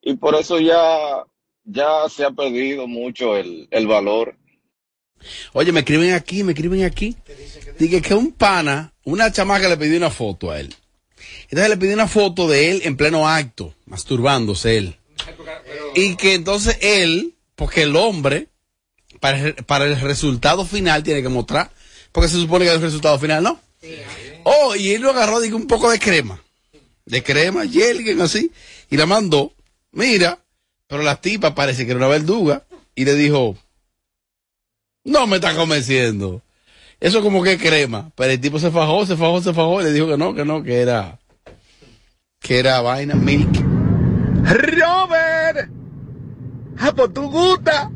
Y 0.00 0.14
por 0.14 0.34
eso 0.34 0.58
ya, 0.58 1.22
ya 1.64 2.08
se 2.08 2.24
ha 2.24 2.30
perdido 2.30 2.86
mucho 2.86 3.36
el, 3.36 3.68
el 3.70 3.86
valor. 3.86 4.38
Oye, 5.52 5.72
me 5.72 5.80
escriben 5.80 6.14
aquí, 6.14 6.42
me 6.42 6.52
escriben 6.52 6.84
aquí. 6.84 7.14
Dije 7.78 8.00
que 8.00 8.14
un 8.14 8.32
pana, 8.32 8.94
una 9.04 9.30
chamaca 9.30 9.68
le 9.68 9.76
pidió 9.76 9.98
una 9.98 10.08
foto 10.08 10.50
a 10.50 10.58
él. 10.58 10.74
Entonces 11.50 11.68
le 11.68 11.76
pidió 11.76 11.94
una 11.94 12.08
foto 12.08 12.48
de 12.48 12.70
él 12.70 12.82
en 12.84 12.96
pleno 12.96 13.28
acto, 13.28 13.74
masturbándose 13.86 14.76
él. 14.76 14.96
Y 15.94 16.14
que 16.16 16.34
entonces 16.34 16.78
él, 16.80 17.34
porque 17.56 17.82
el 17.82 17.96
hombre, 17.96 18.48
para 19.18 19.38
el, 19.38 19.54
para 19.54 19.84
el 19.86 20.00
resultado 20.00 20.64
final 20.64 21.02
tiene 21.02 21.22
que 21.22 21.28
mostrar, 21.28 21.70
porque 22.12 22.28
se 22.28 22.36
supone 22.36 22.64
que 22.64 22.70
es 22.70 22.76
el 22.76 22.82
resultado 22.82 23.18
final, 23.18 23.42
¿no? 23.42 23.60
Oh, 24.44 24.74
y 24.76 24.92
él 24.92 25.02
lo 25.02 25.10
agarró, 25.10 25.40
digo, 25.40 25.56
un 25.56 25.66
poco 25.66 25.90
de 25.90 25.98
crema. 25.98 26.42
De 27.04 27.22
crema, 27.22 27.66
Jelgen, 27.66 28.20
así. 28.20 28.52
Y 28.90 28.96
la 28.96 29.06
mandó. 29.06 29.52
Mira, 29.92 30.38
pero 30.86 31.02
la 31.02 31.20
tipa 31.20 31.54
parece 31.54 31.84
que 31.84 31.92
era 31.92 31.98
una 31.98 32.08
verduga. 32.08 32.64
Y 32.94 33.04
le 33.04 33.14
dijo, 33.14 33.56
no 35.04 35.26
me 35.26 35.36
está 35.36 35.54
convenciendo. 35.54 36.42
Eso 36.98 37.22
como 37.22 37.42
que 37.42 37.54
es 37.54 37.62
crema. 37.62 38.10
Pero 38.14 38.32
el 38.32 38.40
tipo 38.40 38.58
se 38.58 38.70
fajó, 38.70 39.06
se 39.06 39.16
fajó, 39.16 39.40
se 39.40 39.54
fajó 39.54 39.80
y 39.80 39.84
le 39.84 39.92
dijo 39.92 40.08
que 40.08 40.16
no, 40.16 40.34
que 40.34 40.44
no, 40.44 40.62
que 40.62 40.80
era. 40.80 41.19
Que 42.40 42.58
era 42.58 42.80
vaina, 42.80 43.14
milk. 43.14 43.50
Robert. 44.44 45.68
Ah, 46.78 46.92
pues 46.96 47.12
tú 47.12 47.30
gusta. 47.30 47.90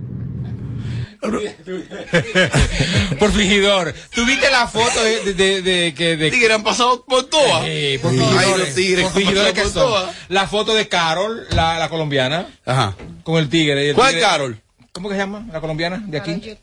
Por 3.18 3.32
fingidor. 3.32 3.94
¿Tuviste 4.14 4.50
la 4.50 4.66
foto 4.68 5.02
de, 5.02 5.32
de, 5.32 5.32
de, 5.34 5.62
de 5.62 5.94
que 5.94 6.16
de, 6.18 6.30
Tigres 6.30 6.50
han 6.50 6.62
pasado 6.62 7.02
por 7.06 7.24
todas. 7.24 7.64
Sí, 7.64 7.98
por 8.02 8.10
Sí. 8.12 8.18
fingidores. 8.18 8.46
Ay, 8.52 8.58
los 8.58 8.74
tigres 8.74 9.04
por 9.04 9.12
fingidores 9.14 9.52
que 9.54 9.62
por 9.62 9.70
son. 9.70 9.82
todas. 9.82 10.14
La 10.28 10.46
foto 10.46 10.74
de 10.74 10.88
Carol, 10.88 11.46
la, 11.52 11.78
la 11.78 11.88
colombiana, 11.88 12.46
Ajá. 12.66 12.94
con 13.22 13.38
el 13.38 13.48
tigre. 13.48 13.86
y 13.86 13.88
el 13.88 13.94
¿Cuál 13.94 14.10
tigre- 14.14 14.20
Carol? 14.20 14.60
¿Cómo 14.92 15.08
que 15.08 15.14
se 15.14 15.20
llama? 15.22 15.46
La 15.50 15.60
colombiana 15.62 16.02
de 16.06 16.18
aquí. 16.18 16.58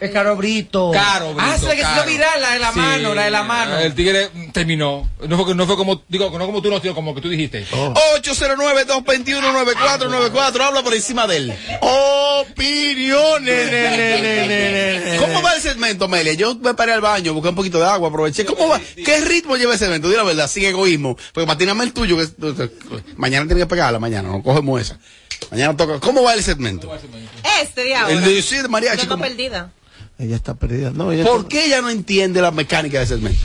Es 0.00 0.10
Caro 0.10 0.36
Brito. 0.36 0.90
Caro 0.92 1.34
Brito, 1.34 1.40
Ah, 1.42 1.54
esa 1.54 1.72
es 1.72 1.78
la 1.78 1.94
que 1.94 2.00
se 2.00 2.06
viral, 2.06 2.40
la 2.40 2.50
de 2.52 2.58
la 2.58 2.72
Sí, 2.72 2.78
mano, 2.78 3.14
la 3.14 3.24
de 3.24 3.30
la 3.30 3.42
mano. 3.42 3.78
El 3.78 3.94
tigre 3.94 4.30
terminó. 4.52 5.08
No 5.28 5.44
fue, 5.44 5.54
no 5.54 5.66
fue 5.66 5.76
como, 5.76 6.02
digo, 6.08 6.30
no 6.38 6.46
como 6.46 6.62
tú, 6.62 6.70
no, 6.70 6.80
sino 6.80 6.94
como 6.94 7.14
que 7.14 7.20
tú 7.20 7.28
dijiste. 7.28 7.66
Oh. 7.72 7.94
809-221-9494. 8.20 10.60
Habla 10.62 10.82
por 10.82 10.94
encima 10.94 11.26
de 11.26 11.36
él. 11.36 11.54
Opiniones. 11.80 13.66
ne, 13.70 13.90
ne, 13.90 14.20
ne, 14.20 14.46
ne, 14.46 15.00
ne. 15.12 15.16
¿Cómo 15.18 15.42
va 15.42 15.52
el 15.54 15.62
segmento, 15.62 16.06
Amelia? 16.06 16.32
Yo 16.34 16.54
me 16.56 16.74
paré 16.74 16.92
al 16.92 17.00
baño, 17.00 17.32
busqué 17.34 17.48
un 17.50 17.54
poquito 17.54 17.78
de 17.78 17.86
agua, 17.86 18.08
aproveché. 18.08 18.44
¿Cómo 18.44 18.68
va? 18.68 18.80
¿Qué 19.04 19.20
ritmo 19.20 19.56
lleva 19.56 19.74
ese 19.74 19.86
evento? 19.86 20.08
Dile 20.08 20.18
la 20.18 20.24
verdad, 20.24 20.48
sin 20.48 20.64
egoísmo. 20.64 21.16
Porque 21.32 21.46
patíname 21.46 21.84
el 21.84 21.92
tuyo, 21.92 22.16
que 22.16 22.24
es- 22.24 22.32
mañana 23.16 23.46
tiene 23.46 23.62
que 23.62 23.66
pegarla, 23.66 23.98
mañana, 23.98 24.28
no 24.28 24.42
cogemos 24.42 24.80
esa. 24.80 24.98
Mañana 25.50 25.76
toca. 25.76 25.98
¿Cómo 26.00 26.22
va 26.22 26.34
el 26.34 26.42
segmento? 26.42 26.92
Este 27.62 27.84
de 27.84 27.94
ahora. 27.94 28.12
El 28.12 28.24
de 28.24 28.42
sí, 28.42 28.56
de 28.56 28.68
perdida. 28.68 29.72
Ella 30.18 30.36
está 30.36 30.54
perdida. 30.54 30.90
No, 30.90 31.12
ella 31.12 31.24
¿Por 31.24 31.38
está- 31.38 31.48
qué 31.48 31.64
ella 31.66 31.80
no 31.80 31.90
entiende 31.90 32.42
la 32.42 32.50
mecánica 32.50 33.00
de 33.00 33.06
segmento? 33.06 33.40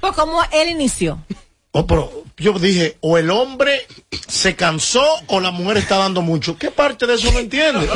Pues 0.00 0.12
como 0.14 0.42
él 0.52 0.68
inició. 0.70 1.22
Oh, 1.72 1.86
pero 1.86 2.24
yo 2.36 2.52
dije, 2.58 2.96
o 3.00 3.18
el 3.18 3.30
hombre 3.30 3.86
se 4.28 4.54
cansó 4.54 5.04
o 5.26 5.40
la 5.40 5.50
mujer 5.50 5.78
está 5.78 5.96
dando 5.98 6.22
mucho. 6.22 6.56
¿Qué 6.56 6.70
parte 6.70 7.06
de 7.06 7.14
eso 7.14 7.30
no 7.32 7.40
entiende? 7.40 7.86
Eh. 7.86 7.90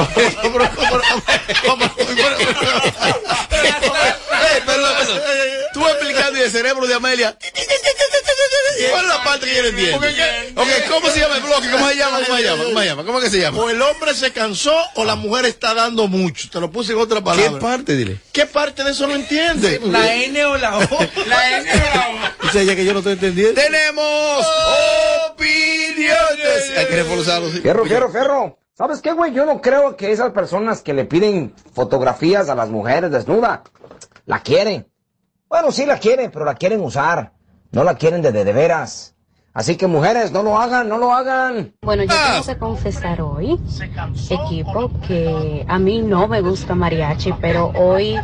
Tú 5.72 5.86
explicando 5.86 6.38
y 6.38 6.42
el 6.42 6.50
cerebro 6.50 6.86
de 6.86 6.94
Amelia. 6.94 7.36
¿Cuál 8.90 9.04
es 9.04 9.08
la 9.08 9.24
parte 9.24 9.46
que 9.46 9.54
yo 9.56 9.62
no 9.62 9.68
entiendo? 9.68 10.06
Ok, 10.60 10.66
¿cómo 10.90 11.08
se 11.08 11.20
llama 11.20 11.36
el 11.36 11.42
bloque? 11.44 11.70
¿Cómo 11.70 11.88
se 11.88 11.96
llama? 11.96 12.18
¿Cómo 12.26 12.36
se 12.36 12.42
llama? 12.42 12.64
¿Cómo 12.64 12.80
se 12.80 12.86
llama? 12.86 13.04
¿Cómo 13.04 13.20
que 13.20 13.30
se 13.30 13.40
llama? 13.40 13.58
O 13.58 13.70
el 13.70 13.80
hombre 13.80 14.12
se 14.14 14.32
cansó 14.32 14.74
o 14.96 15.04
la 15.04 15.14
mujer 15.14 15.44
está 15.46 15.72
dando 15.72 16.08
mucho. 16.08 16.50
Te 16.50 16.58
lo 16.60 16.70
puse 16.70 16.92
en 16.94 16.98
otra 16.98 17.18
¿Qué 17.18 17.24
palabra. 17.24 17.60
parte, 17.60 17.94
dile? 17.96 18.20
¿Qué 18.32 18.44
parte 18.46 18.82
de 18.82 18.90
eso 18.90 19.06
no 19.06 19.14
entiende? 19.14 19.80
La 19.86 20.14
N 20.14 20.44
o 20.46 20.56
la 20.58 20.78
O. 20.78 20.80
La 21.26 21.58
N 21.60 21.70
o 21.70 21.76
la 21.76 22.08
O. 22.08 22.42
Dice 22.42 22.62
ella 22.62 22.74
que 22.74 22.84
yo 22.84 22.92
no 22.92 22.98
estoy 22.98 23.12
entendiendo. 23.12 23.60
Tenemos 23.60 24.46
opiniones. 25.30 26.76
Hay 26.76 26.86
que 26.86 26.96
reforzarlo. 26.96 27.50
sí. 27.50 27.60
Fierro, 27.60 27.84
fierro, 27.84 28.10
fierro. 28.10 28.58
¿Sabes 28.76 29.00
qué, 29.00 29.12
güey? 29.12 29.32
Yo 29.32 29.44
no 29.44 29.60
creo 29.60 29.96
que 29.96 30.10
esas 30.12 30.32
personas 30.32 30.82
que 30.82 30.92
le 30.94 31.04
piden 31.04 31.54
fotografías 31.74 32.48
a 32.48 32.54
las 32.54 32.68
mujeres 32.68 33.10
desnuda 33.10 33.62
la 34.26 34.42
quieren. 34.42 34.86
Bueno, 35.48 35.72
sí 35.72 35.86
la 35.86 35.98
quieren, 35.98 36.30
pero 36.30 36.44
la 36.44 36.54
quieren 36.54 36.80
usar. 36.80 37.32
No 37.70 37.84
la 37.84 37.96
quieren 37.96 38.22
de 38.22 38.32
de, 38.32 38.44
de 38.44 38.52
veras. 38.52 39.14
Así 39.54 39.76
que 39.76 39.86
mujeres, 39.86 40.30
no 40.30 40.42
lo 40.42 40.58
hagan, 40.58 40.88
no 40.88 40.98
lo 40.98 41.12
hagan. 41.12 41.72
Bueno, 41.82 42.04
yo 42.04 42.14
tengo 42.14 42.46
que 42.46 42.58
confesar 42.58 43.20
hoy, 43.22 43.58
equipo, 44.30 44.90
que 45.06 45.64
a 45.66 45.78
mí 45.78 46.00
no 46.00 46.28
me 46.28 46.40
gusta 46.40 46.74
mariachi, 46.74 47.32
pero 47.40 47.72
hoy 47.74 48.16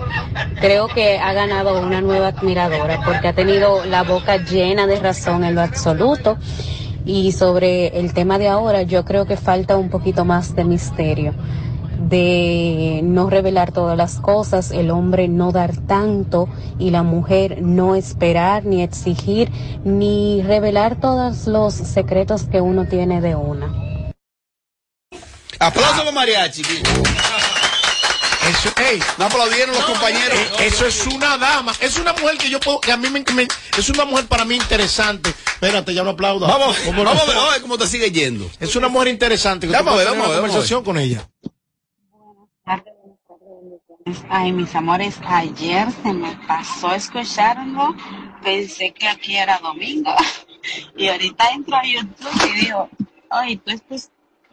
creo 0.61 0.87
que 0.89 1.19
ha 1.19 1.33
ganado 1.33 1.81
una 1.81 2.01
nueva 2.01 2.29
admiradora 2.29 3.01
porque 3.05 3.29
ha 3.29 3.33
tenido 3.33 3.85
la 3.85 4.03
boca 4.03 4.37
llena 4.37 4.87
de 4.87 5.01
razón 5.01 5.45
en 5.45 5.55
lo 5.57 5.63
absoluto. 5.63 6.37
Y 7.07 7.33
sobre 7.33 7.99
el 7.99 8.15
tema 8.15 8.39
de 8.39 8.49
ahora, 8.49 8.83
yo 8.83 9.05
creo 9.05 9.27
que 9.27 9.37
falta 9.37 9.77
un 9.77 9.91
poquito 9.91 10.25
más 10.25 10.55
de 10.55 10.65
misterio 10.65 11.35
de 12.09 13.01
no 13.03 13.31
revelar 13.31 13.73
todas 13.73 13.97
las 13.97 14.17
cosas, 14.21 14.71
el 14.71 14.91
hombre 14.91 15.29
no 15.29 15.53
dar 15.53 15.77
tanto 15.87 16.49
y 16.79 16.91
la 16.91 17.03
mujer 17.03 17.63
no 17.63 17.95
esperar 17.95 18.65
ni 18.65 18.83
exigir 18.83 19.51
ni 19.85 20.43
revelar 20.43 21.01
todos 21.01 21.47
los 21.47 21.75
secretos 21.75 22.45
que 22.45 22.61
uno 22.61 22.87
tiene 22.87 23.21
de 23.21 23.35
una. 23.35 23.73
Aplauso 25.61 25.99
para 25.99 26.11
mariachi. 26.13 26.63
Eso, 26.63 28.69
ey, 28.91 29.01
No 29.19 29.25
aplaudieron 29.25 29.75
los 29.75 29.85
compañeros. 29.85 30.39
eh, 30.59 30.67
eso 30.67 30.85
es 30.87 31.07
una 31.07 31.39
dama. 31.39 31.73
Es 31.81 31.99
una 31.99 32.13
mujer 32.13 32.37
que 32.37 32.51
yo 32.51 32.61
puedo, 32.61 32.79
que 32.79 32.93
a 32.93 32.97
mí 32.99 33.09
me, 33.09 33.25
me- 33.35 33.49
es 33.79 33.89
una 33.89 34.05
mujer 34.05 34.27
para 34.27 34.45
mí 34.45 34.55
interesante. 34.57 35.31
Espérate, 35.31 35.95
ya 35.95 36.03
no 36.03 36.11
aplaudo. 36.11 36.47
Vamos, 36.47 36.77
vamos 36.87 37.05
vamos 37.05 37.49
a 37.49 37.53
ver 37.53 37.63
cómo 37.63 37.79
te 37.79 37.87
sigue 37.87 38.11
yendo. 38.11 38.47
Es 38.61 38.77
una 38.77 38.89
mujer 38.89 39.09
interesante. 39.09 39.67
Que 39.67 39.73
Vamos 39.73 39.95
a 39.95 39.97
ver, 39.97 40.09
a 40.09 40.11
vamos 40.11 40.27
a 40.27 40.31
ver. 40.33 40.41
conversación 40.41 40.85
con 40.85 40.99
ella. 40.99 41.27
Ay, 44.29 44.53
mis 44.53 44.75
amores, 44.75 45.19
ayer 45.27 45.91
se 45.91 46.13
me 46.13 46.37
pasó 46.47 46.95
escucharlo, 46.95 47.95
pensé 48.43 48.93
que 48.93 49.09
aquí 49.09 49.35
era 49.37 49.59
domingo 49.61 50.15
y 50.97 51.09
ahorita 51.09 51.49
entro 51.53 51.77
a 51.77 51.83
YouTube 51.85 52.51
y 52.51 52.65
digo, 52.67 52.91
ay, 53.31 53.57
tú 53.57 53.71
estás, 53.71 54.11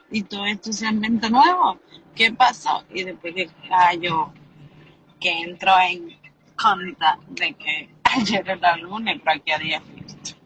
y 0.09 0.21
tú 0.23 0.37
tu 0.63 0.71
segmento 0.71 1.29
nuevo, 1.29 1.79
¿qué 2.15 2.31
pasó? 2.31 2.85
Y 2.93 3.03
después 3.03 3.33
que 3.33 3.49
yo 3.99 4.31
que 5.19 5.31
entro 5.41 5.73
en 5.81 6.17
cuenta 6.61 7.19
de 7.29 7.53
que 7.53 7.89
ayer 8.05 8.47
era 8.49 8.77
lunes, 8.77 9.19
pero 9.23 9.37
aquí 9.37 9.51
a 9.51 9.57
día 9.57 9.81
fiesta. 9.81 10.37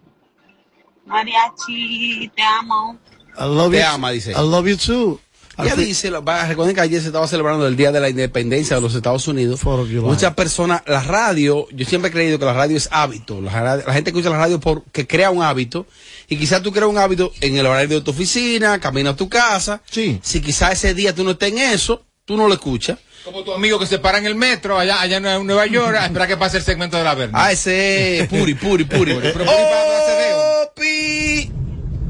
Mariachi, 1.05 2.31
te 2.35 2.41
amo. 2.41 2.97
I 3.37 3.43
love 3.43 3.71
Te 3.71 3.79
you. 3.81 3.85
ama, 3.85 4.11
dice. 4.11 4.31
I 4.31 4.41
love 4.41 4.67
you 4.67 4.75
too. 4.77 5.19
Ella 5.57 5.75
dice, 5.75 6.09
recuerden 6.09 6.75
que 6.75 6.81
ayer 6.81 7.01
se 7.01 7.07
estaba 7.07 7.27
celebrando 7.27 7.65
el 7.67 7.75
Día 7.75 7.91
de 7.91 7.99
la 7.99 8.09
Independencia 8.09 8.75
de 8.75 8.81
los 8.81 8.93
Estados 8.95 9.27
Unidos. 9.27 9.61
Muchas 9.63 10.33
personas, 10.33 10.81
la 10.85 11.01
radio, 11.01 11.67
yo 11.71 11.85
siempre 11.85 12.09
he 12.09 12.11
creído 12.11 12.39
que 12.39 12.45
la 12.45 12.53
radio 12.53 12.75
es 12.75 12.89
hábito. 12.91 13.41
La, 13.41 13.81
gente 13.93 14.11
que 14.11 14.19
usa 14.19 14.31
la 14.31 14.37
radio 14.37 14.59
porque 14.59 15.07
crea 15.07 15.31
un 15.31 15.43
hábito. 15.43 15.85
Y 16.27 16.37
quizás 16.37 16.61
tú 16.61 16.71
creas 16.71 16.89
un 16.89 16.97
hábito 16.97 17.31
en 17.41 17.55
el 17.57 17.65
horario 17.65 17.99
de 17.99 18.01
tu 18.03 18.11
oficina, 18.11 18.79
camino 18.79 19.11
a 19.11 19.15
tu 19.15 19.29
casa. 19.29 19.81
Sí. 19.89 20.19
Si 20.21 20.41
quizás 20.41 20.73
ese 20.73 20.93
día 20.93 21.13
tú 21.13 21.23
no 21.23 21.31
estés 21.31 21.51
en 21.51 21.59
eso, 21.59 22.03
tú 22.25 22.35
no 22.35 22.47
lo 22.47 22.53
escuchas. 22.53 22.97
Como 23.23 23.43
tu 23.43 23.53
amigo 23.53 23.79
que 23.79 23.87
se 23.87 23.97
para 23.97 24.19
en 24.19 24.25
el 24.25 24.35
metro 24.35 24.77
allá, 24.77 25.01
allá 25.01 25.17
en 25.17 25.47
Nueva 25.47 25.65
York 25.65 25.97
a 25.99 26.05
esperar 26.05 26.27
que 26.27 26.37
pase 26.37 26.57
el 26.57 26.63
segmento 26.63 26.97
de 26.97 27.03
la 27.03 27.15
verna. 27.15 27.45
Ah, 27.45 27.51
ese 27.51 28.19
es 28.19 28.27
Puri, 28.27 28.53
Puri, 28.53 28.83
Puri. 28.83 29.15
Pero 29.15 29.45
Puri. 29.45 29.55
Opi. 30.63 31.64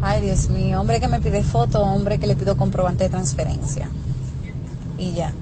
Ay, 0.07 0.21
Dios 0.21 0.49
mío, 0.49 0.79
hombre 0.79 0.99
que 0.99 1.07
me 1.07 1.19
pide 1.19 1.41
foto, 1.41 1.81
hombre 1.81 2.19
que 2.19 2.27
le 2.27 2.35
pido 2.35 2.55
comprobante 2.55 3.05
de 3.05 3.09
transferencia. 3.09 3.89
Y 4.99 5.13
ya, 5.13 5.33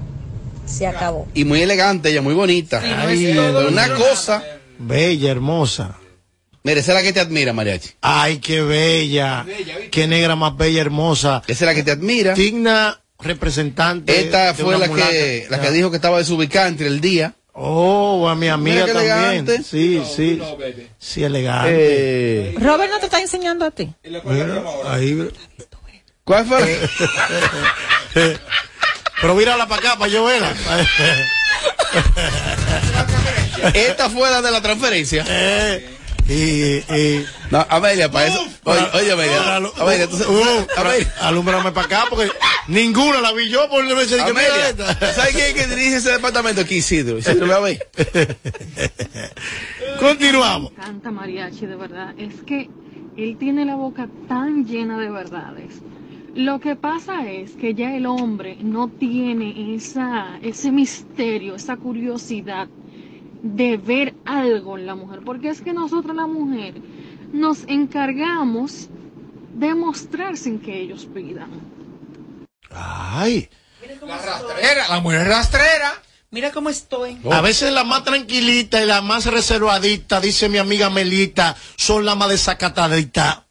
se 0.64 0.86
acabó. 0.86 1.28
Y 1.34 1.44
muy 1.44 1.60
elegante, 1.60 2.08
ella 2.08 2.22
muy 2.22 2.32
bonita. 2.32 2.80
Ay, 2.82 3.36
una 3.36 3.90
cosa. 3.90 4.42
Bella, 4.78 5.30
hermosa. 5.30 5.98
Mire, 6.62 6.80
esa 6.80 6.92
es 6.92 6.96
la 6.96 7.02
que 7.02 7.12
te 7.12 7.20
admira, 7.20 7.52
Mariachi. 7.52 7.90
Ay, 8.00 8.38
qué 8.38 8.62
bella. 8.62 9.44
Qué 9.90 10.06
negra 10.06 10.34
más 10.34 10.56
bella, 10.56 10.80
hermosa. 10.80 11.42
Esa 11.46 11.64
es 11.64 11.68
la 11.68 11.74
que 11.74 11.82
te 11.82 11.90
admira. 11.90 12.32
Digna 12.32 12.98
representante. 13.18 14.18
Esta 14.18 14.46
de 14.46 14.54
fue 14.54 14.74
una 14.74 14.78
la 14.78 14.86
mulata. 14.86 15.10
que, 15.10 15.46
la 15.50 15.60
que 15.60 15.72
dijo 15.72 15.90
que 15.90 15.96
estaba 15.96 16.16
desubicada 16.16 16.68
entre 16.68 16.86
el 16.86 17.02
día. 17.02 17.34
Oh, 17.56 18.28
a 18.28 18.34
mi 18.34 18.48
amiga 18.48 18.84
también. 18.84 19.12
elegante. 19.12 19.62
Sí, 19.62 20.02
sí. 20.04 20.42
Sí, 20.98 21.22
elegante. 21.22 21.70
Eh, 22.50 22.54
Robert 22.58 22.90
no 22.90 22.98
te 22.98 23.06
está 23.06 23.20
enseñando 23.20 23.64
a 23.64 23.70
ti. 23.70 23.94
Mira, 24.02 24.62
ahí. 24.86 25.28
¿Cuál 26.24 26.46
fue? 26.46 26.80
Pero 29.20 29.34
mírala 29.36 29.68
para 29.68 29.80
acá, 29.80 29.98
para 29.98 30.10
yo 30.10 30.24
verla. 30.24 30.52
Esta 33.72 34.10
fue 34.10 34.30
la 34.30 34.42
de 34.42 34.50
la 34.50 34.60
transferencia. 34.60 35.24
Eh, 35.28 35.93
y, 36.28 36.32
y, 36.94 37.26
No, 37.50 37.66
Amelia, 37.68 38.10
para 38.10 38.28
eso. 38.28 38.46
Oye, 38.64 38.80
oye, 38.94 39.12
Amelia. 39.12 39.60
Uh, 39.60 39.82
Amelia. 40.76 41.14
alúmbrame 41.20 41.72
para 41.72 41.86
acá 41.86 42.04
porque 42.08 42.30
ninguna 42.68 43.20
la 43.20 43.32
vi 43.32 43.48
yo 43.48 43.68
por 43.68 43.84
el 43.84 43.88
que 43.88 44.20
Amelia, 44.20 44.68
esta. 44.70 45.12
¿sabes 45.12 45.34
quién 45.34 45.46
es 45.46 45.54
que 45.54 45.66
dirige 45.74 45.96
ese 45.96 46.12
departamento 46.12 46.62
aquí, 46.62 46.76
Isidro? 46.76 47.16
Ve. 47.62 47.78
Continuamos. 50.00 50.72
Me 50.72 50.78
encanta 50.82 51.10
mariachi, 51.10 51.66
de 51.66 51.76
verdad. 51.76 52.14
Es 52.18 52.42
que 52.42 52.70
él 53.16 53.36
tiene 53.38 53.64
la 53.64 53.76
boca 53.76 54.08
tan 54.28 54.66
llena 54.66 54.98
de 54.98 55.10
verdades. 55.10 55.74
Lo 56.34 56.58
que 56.58 56.74
pasa 56.74 57.30
es 57.30 57.52
que 57.52 57.74
ya 57.74 57.94
el 57.94 58.06
hombre 58.06 58.56
no 58.60 58.88
tiene 58.88 59.74
esa, 59.76 60.38
ese 60.42 60.72
misterio, 60.72 61.54
esa 61.54 61.76
curiosidad 61.76 62.66
de 63.44 63.76
ver 63.76 64.14
algo 64.24 64.78
en 64.78 64.86
la 64.86 64.94
mujer. 64.94 65.20
Porque 65.24 65.50
es 65.50 65.60
que 65.60 65.72
nosotros 65.72 66.16
la 66.16 66.26
mujer 66.26 66.74
nos 67.32 67.64
encargamos 67.68 68.88
de 69.54 69.74
mostrar 69.74 70.36
sin 70.36 70.58
que 70.58 70.80
ellos 70.80 71.06
pidan. 71.12 71.50
Ay. 72.70 73.48
La 74.06 74.18
rastrera, 74.18 74.88
la 74.88 75.00
mujer 75.00 75.28
rastrera. 75.28 75.92
Mira 76.30 76.50
cómo 76.50 76.70
estoy. 76.70 77.18
A 77.30 77.40
veces 77.42 77.72
la 77.72 77.84
más 77.84 78.02
tranquilita 78.02 78.82
y 78.82 78.86
la 78.86 79.02
más 79.02 79.26
reservadita, 79.26 80.20
dice 80.20 80.48
mi 80.48 80.58
amiga 80.58 80.90
Melita, 80.90 81.54
son 81.76 82.04
la 82.04 82.14
más 82.16 82.30
desacatadita. 82.30 83.44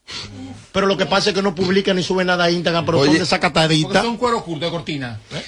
Pero 0.73 0.87
lo 0.87 0.97
que 0.97 1.05
pasa 1.05 1.29
es 1.29 1.35
que 1.35 1.41
no 1.43 1.53
publican 1.53 1.95
ni 1.95 2.03
suben 2.03 2.27
nada 2.27 2.45
a 2.45 2.51
Instagram, 2.51 2.85
pero 2.85 2.99
son 2.99 3.09
Oye. 3.09 3.19
Desacataditas. 3.19 4.03
son 4.03 4.17
cuero 4.17 4.39
oculto 4.39 4.65
de 4.65 4.71
cortina. 4.71 5.19
¿eh? 5.31 5.43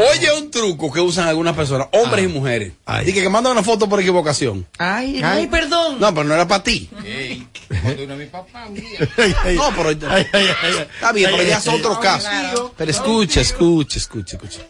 Oye, 0.00 0.30
un 0.30 0.48
truco 0.48 0.92
que 0.92 1.00
usan 1.00 1.26
algunas 1.26 1.56
personas, 1.56 1.88
hombres 1.90 2.24
y 2.24 2.28
mujeres. 2.28 2.72
Y 3.04 3.12
que, 3.12 3.20
que 3.20 3.28
mandan 3.28 3.50
una 3.50 3.64
foto 3.64 3.88
por 3.88 3.98
equivocación. 3.98 4.64
Ay, 4.78 5.20
ay, 5.24 5.48
perdón. 5.48 5.98
No, 5.98 6.14
pero 6.14 6.22
no 6.22 6.34
era 6.34 6.46
para 6.46 6.62
ti. 6.62 6.88
Cuando 7.68 7.96
vino 7.96 8.14
mi 8.14 8.26
papá 8.26 8.66
un 8.68 8.74
día. 8.74 8.98
No, 9.56 9.72
pero 9.74 9.90
está 9.90 11.12
bien, 11.12 11.30
pero 11.32 11.42
ya 11.42 11.58
es 11.58 11.66
otro 11.66 11.98
caso. 11.98 12.28
Pero 12.76 12.90
escucha, 12.92 13.40
escucha, 13.40 13.98
escucha, 13.98 14.36
escucha. 14.36 14.60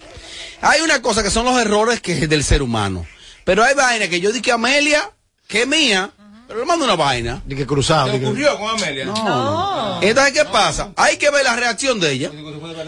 Hay 0.63 0.81
una 0.81 1.03
cosa 1.03 1.23
que 1.23 1.29
son 1.29 1.45
los 1.45 1.61
errores 1.61 2.01
que 2.01 2.13
es 2.13 2.27
del 2.27 2.43
ser 2.43 2.63
humano. 2.63 3.05
Pero 3.45 3.63
hay 3.63 3.75
vaina 3.75 4.09
que 4.09 4.23
yo 4.23 4.33
dije 4.33 4.51
Amelia, 4.51 5.11
que 5.47 5.63
es 5.63 5.69
mía, 5.69 6.11
pero 6.47 6.61
le 6.61 6.65
mando 6.65 6.87
una 6.87 6.97
vaina. 6.97 7.43
De 7.45 7.55
que 7.55 7.67
cruzado. 7.67 8.11
¿Te 8.13 8.25
ocurrió 8.25 8.59
con 8.59 8.71
Amelia? 8.71 9.05
No. 9.05 10.01
Entonces, 10.01 10.33
¿qué 10.33 10.47
pasa? 10.47 10.91
Hay 10.97 11.19
que 11.19 11.29
ver 11.29 11.45
la 11.45 11.55
reacción 11.55 12.01
de 12.01 12.13
ella. 12.13 12.31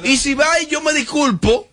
Y 0.04 0.16
si 0.16 0.32
va 0.32 0.58
y 0.60 0.68
yo 0.68 0.80
me 0.80 0.94
disculpo, 0.94 1.68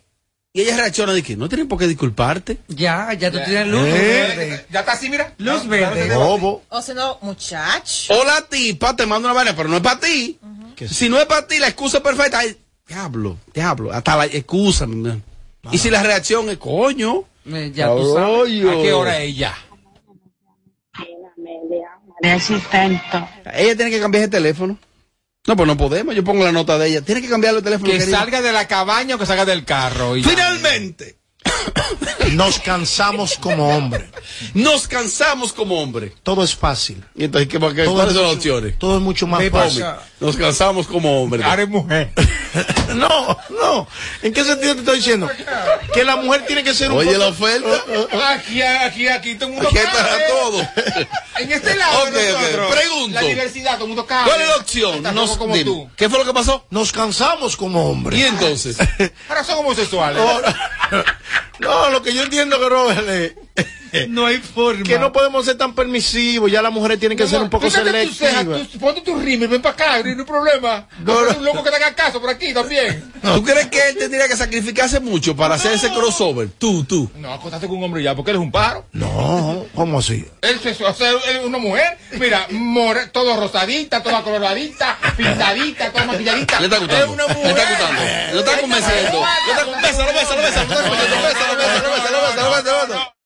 y 0.52 0.62
ella 0.62 0.76
reacciona 0.76 1.12
de 1.12 1.22
que 1.22 1.36
no 1.36 1.48
tienen 1.48 1.68
por 1.68 1.78
qué 1.78 1.86
disculparte. 1.86 2.58
Ya, 2.68 3.12
ya 3.12 3.30
tú 3.30 3.38
tienes 3.44 3.66
luz 3.68 3.86
Eh. 3.86 3.92
verde. 3.92 4.66
Ya 4.70 4.80
está 4.80 4.92
así, 4.92 5.08
mira. 5.10 5.34
Luz 5.38 5.66
verde. 5.66 6.14
Bobo. 6.14 6.62
O 6.70 6.82
sea, 6.82 6.94
no, 6.94 7.18
muchacho. 7.22 8.14
O 8.14 8.24
la 8.24 8.42
tipa 8.48 8.96
te 8.96 9.06
manda 9.06 9.28
una 9.28 9.34
vaina, 9.36 9.54
pero 9.56 9.68
no 9.68 9.76
es 9.76 9.82
para 9.82 10.00
ti. 10.00 10.38
Si 10.88 11.08
no 11.08 11.18
es 11.18 11.26
para 11.26 11.46
ti, 11.46 11.58
la 11.58 11.68
excusa 11.68 12.02
perfecta 12.02 12.42
es, 12.44 12.56
diablo, 12.86 13.36
diablo, 13.52 13.92
hasta 13.92 14.16
la 14.16 14.26
excusa. 14.26 14.86
man. 14.86 15.22
Y 15.70 15.78
si 15.78 15.90
la 15.90 16.02
reacción 16.02 16.48
es, 16.48 16.56
coño. 16.58 17.24
Eh, 17.46 17.72
Ya 17.74 17.88
tú 17.88 18.14
sabes. 18.14 18.64
¿A 18.64 18.82
qué 18.82 18.92
hora 18.92 19.18
es 19.22 19.36
ya? 19.36 19.54
Ella 23.54 23.76
tiene 23.76 23.90
que 23.90 24.00
cambiar 24.00 24.22
ese 24.22 24.30
teléfono. 24.30 24.78
No, 25.48 25.56
pues 25.56 25.66
no 25.66 25.76
podemos. 25.76 26.14
Yo 26.14 26.22
pongo 26.22 26.44
la 26.44 26.52
nota 26.52 26.78
de 26.78 26.88
ella. 26.88 27.00
Tiene 27.02 27.20
que 27.22 27.28
cambiar 27.28 27.56
el 27.56 27.62
teléfono. 27.62 27.90
Que 27.90 27.98
querida. 27.98 28.18
salga 28.18 28.40
de 28.42 28.52
la 28.52 28.68
cabaña 28.68 29.16
o 29.16 29.18
que 29.18 29.26
salga 29.26 29.44
del 29.44 29.64
carro. 29.64 30.16
y. 30.16 30.22
Finalmente, 30.22 31.18
Nos 32.32 32.58
cansamos 32.60 33.38
como 33.38 33.68
hombres. 33.74 34.04
nos 34.54 34.86
cansamos 34.86 35.52
como 35.54 35.80
hombres. 35.82 36.12
Todo 36.22 36.44
es 36.44 36.54
fácil. 36.54 37.02
¿Y 37.16 37.24
entonces 37.24 37.48
qué, 37.48 37.58
qué- 37.58 37.58
Todo 37.58 37.70
cuáles 37.72 37.86
es 37.88 37.94
son 37.94 37.96
las 37.96 38.14
mucho- 38.14 38.32
opciones? 38.36 38.78
Todo 38.78 38.96
es 38.98 39.02
mucho 39.02 39.26
más 39.26 39.42
fácil. 39.50 39.84
Nos 40.20 40.36
cansamos 40.36 40.86
como 40.88 41.22
hombres. 41.22 41.44
Ahora 41.44 41.62
es 41.62 41.68
mujer. 41.68 42.10
No, 42.94 43.36
no. 43.50 43.86
¿En 44.22 44.32
qué 44.32 44.42
sentido 44.42 44.72
te 44.74 44.80
estoy 44.80 44.96
diciendo? 44.96 45.30
Que 45.92 46.02
la 46.04 46.16
mujer 46.16 46.46
tiene 46.46 46.64
que 46.64 46.72
ser 46.74 46.90
un 46.90 46.96
Oye, 46.98 47.10
poco- 47.12 47.18
la 47.18 47.26
oferta. 47.28 48.32
Aquí, 48.32 48.62
aquí, 48.62 49.06
aquí, 49.06 49.34
todo 49.34 49.50
el 49.50 49.54
mundo 49.56 49.68
Aquí 49.68 49.76
cabe. 49.78 49.98
está 49.98 50.28
todo. 50.30 50.68
En 51.38 51.52
este 51.52 51.76
lado 51.76 52.02
Ok, 52.04 52.08
de 52.10 52.32
ok. 52.32 52.40
nosotros. 52.40 52.74
Pregunto. 52.74 53.14
La 53.14 53.20
diversidad, 53.20 53.74
todo 53.74 53.84
el 53.84 53.88
mundo 53.88 54.06
cabe. 54.06 54.30
¿Cuál 54.30 54.40
es 54.40 54.48
la 54.48 54.56
opción? 54.56 55.02
Nos- 55.14 55.36
como 55.36 55.54
dime. 55.54 55.70
tú. 55.70 55.90
¿Qué 55.96 56.08
fue 56.08 56.18
lo 56.18 56.24
que 56.24 56.32
pasó? 56.32 56.64
Nos 56.70 56.90
cansamos 56.90 57.56
como 57.56 57.88
hombres. 57.90 58.18
¿Y 58.18 58.24
entonces? 58.24 58.78
Ahora 59.28 59.44
son 59.44 59.58
homosexuales. 59.58 60.20
No, 60.20 60.40
no, 61.60 61.90
lo 61.90 62.02
que 62.02 62.14
yo 62.14 62.22
entiendo 62.22 62.58
que 62.58 62.68
Robert 62.70 63.06
es 63.08 63.34
No 64.08 64.26
hay 64.26 64.38
forma. 64.38 64.82
Que 64.84 64.98
no 64.98 65.12
podemos 65.12 65.44
ser 65.44 65.56
tan 65.56 65.74
permisivos, 65.74 66.50
ya 66.50 66.62
las 66.62 66.72
mujeres 66.72 66.98
tienen 66.98 67.16
que 67.16 67.26
ser 67.26 67.40
un 67.40 67.50
poco 67.50 67.70
selectivas. 67.70 68.66
ponte 68.80 69.00
tu 69.02 69.16
rímel, 69.18 69.48
ven 69.48 69.62
para 69.62 69.74
acá, 69.74 70.02
no 70.02 70.08
hay 70.08 70.24
problema. 70.26 70.86
No, 71.04 71.18
un 71.36 71.44
loco 71.44 71.62
que 71.64 71.70
te 71.70 71.76
haga 71.76 71.94
caso 71.94 72.20
por 72.20 72.30
aquí 72.30 72.52
también. 72.52 73.12
¿Tú 73.22 73.42
crees 73.42 73.66
que 73.68 73.88
él 73.90 73.96
tendría 73.98 74.28
que 74.28 74.36
sacrificarse 74.36 75.00
mucho 75.00 75.34
para 75.36 75.54
hacer 75.56 75.72
ese 75.72 75.90
crossover? 75.90 76.48
Tú, 76.58 76.84
tú. 76.84 77.10
No, 77.16 77.32
acostate 77.32 77.66
con 77.66 77.78
un 77.78 77.84
hombre 77.84 78.02
ya, 78.02 78.14
porque 78.14 78.30
él 78.30 78.36
es 78.36 78.42
un 78.42 78.50
pájaro. 78.52 78.84
No, 78.92 79.66
¿cómo 79.74 79.98
así? 79.98 80.26
Él, 80.42 80.60
se- 80.60 80.84
o 80.84 80.94
sea, 80.94 81.10
él 81.10 81.18
es 81.40 81.44
una 81.44 81.58
mujer, 81.58 81.98
mira, 82.12 82.46
more, 82.50 83.06
todo 83.08 83.38
rosadita, 83.38 84.02
toda 84.02 84.22
coloradita, 84.22 84.98
pintadita, 85.16 85.90
toda 85.92 86.04
maquilladita. 86.06 86.60
Le 86.60 86.66
está 86.66 86.78
gustando. 86.78 87.04
Es 87.04 87.10
una 87.10 87.26
Le 87.26 87.34
mujer. 87.34 87.50
está 87.58 87.68
gustando. 87.70 88.02
Lo 88.34 88.40
está 88.40 88.60
convenciendo. 88.60 89.20
Lo 89.20 89.52
está- 89.52 89.80
Bésalo, 89.88 90.12
bésalo, 90.12 90.42
bésalo. 90.42 90.68
Lo 90.68 90.80
está 90.80 90.88
convenciendo. 90.88 91.16
Bésalo, 91.28 91.56
bésalo, 91.56 91.56
bésalo, 91.58 91.92
bésalo, 91.92 92.50
bésalo, 92.50 92.86
bésalo. 92.88 93.17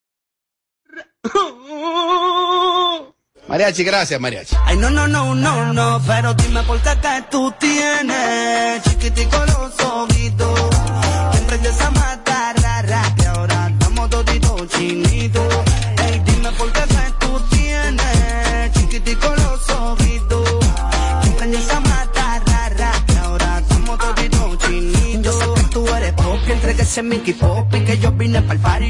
Mariachi, 3.48 3.84
gracias, 3.84 4.20
Mariachi. 4.20 4.56
Ay, 4.64 4.76
no, 4.76 4.90
no, 4.90 5.06
no, 5.06 5.34
no, 5.36 5.72
no, 5.72 6.00
pero 6.06 6.34
dime 6.34 6.62
por 6.64 6.80
qué 6.80 6.90
que 7.00 7.24
tú 7.30 7.52
tienes 7.60 8.82
chiquitico 8.82 9.36
los 9.46 9.80
ojitos. 9.86 10.70
Que 11.32 11.38
emprendes 11.38 11.80
a 11.80 11.90
matar, 11.90 12.60
rara, 12.60 13.14
que 13.16 13.26
ahora 13.26 13.68
estamos 13.68 14.10
toditos 14.10 14.68
chinitos. 14.70 15.54
Ey, 16.04 16.22
dime 16.24 16.50
por 16.52 16.72
qué 16.72 16.80
que 16.80 17.12
tú 17.20 17.40
tienes 17.50 18.72
chiquitico 18.72 19.28
los 19.28 19.70
ojitos. 19.70 20.48
Que 21.22 21.28
emprendes 21.28 21.70
a 21.72 21.80
matar, 21.80 22.42
rara, 22.46 22.92
que 23.06 23.18
ahora 23.18 23.58
estamos 23.60 23.98
toditos 23.98 24.58
chinitos. 24.58 25.22
Yo 25.22 25.32
sé 25.32 25.46
que 25.54 25.62
tú 25.68 25.86
eres 25.94 26.12
pop, 26.14 26.38
que 26.46 26.52
entregues 26.52 26.88
ese 26.88 27.02
Mickey 27.02 27.34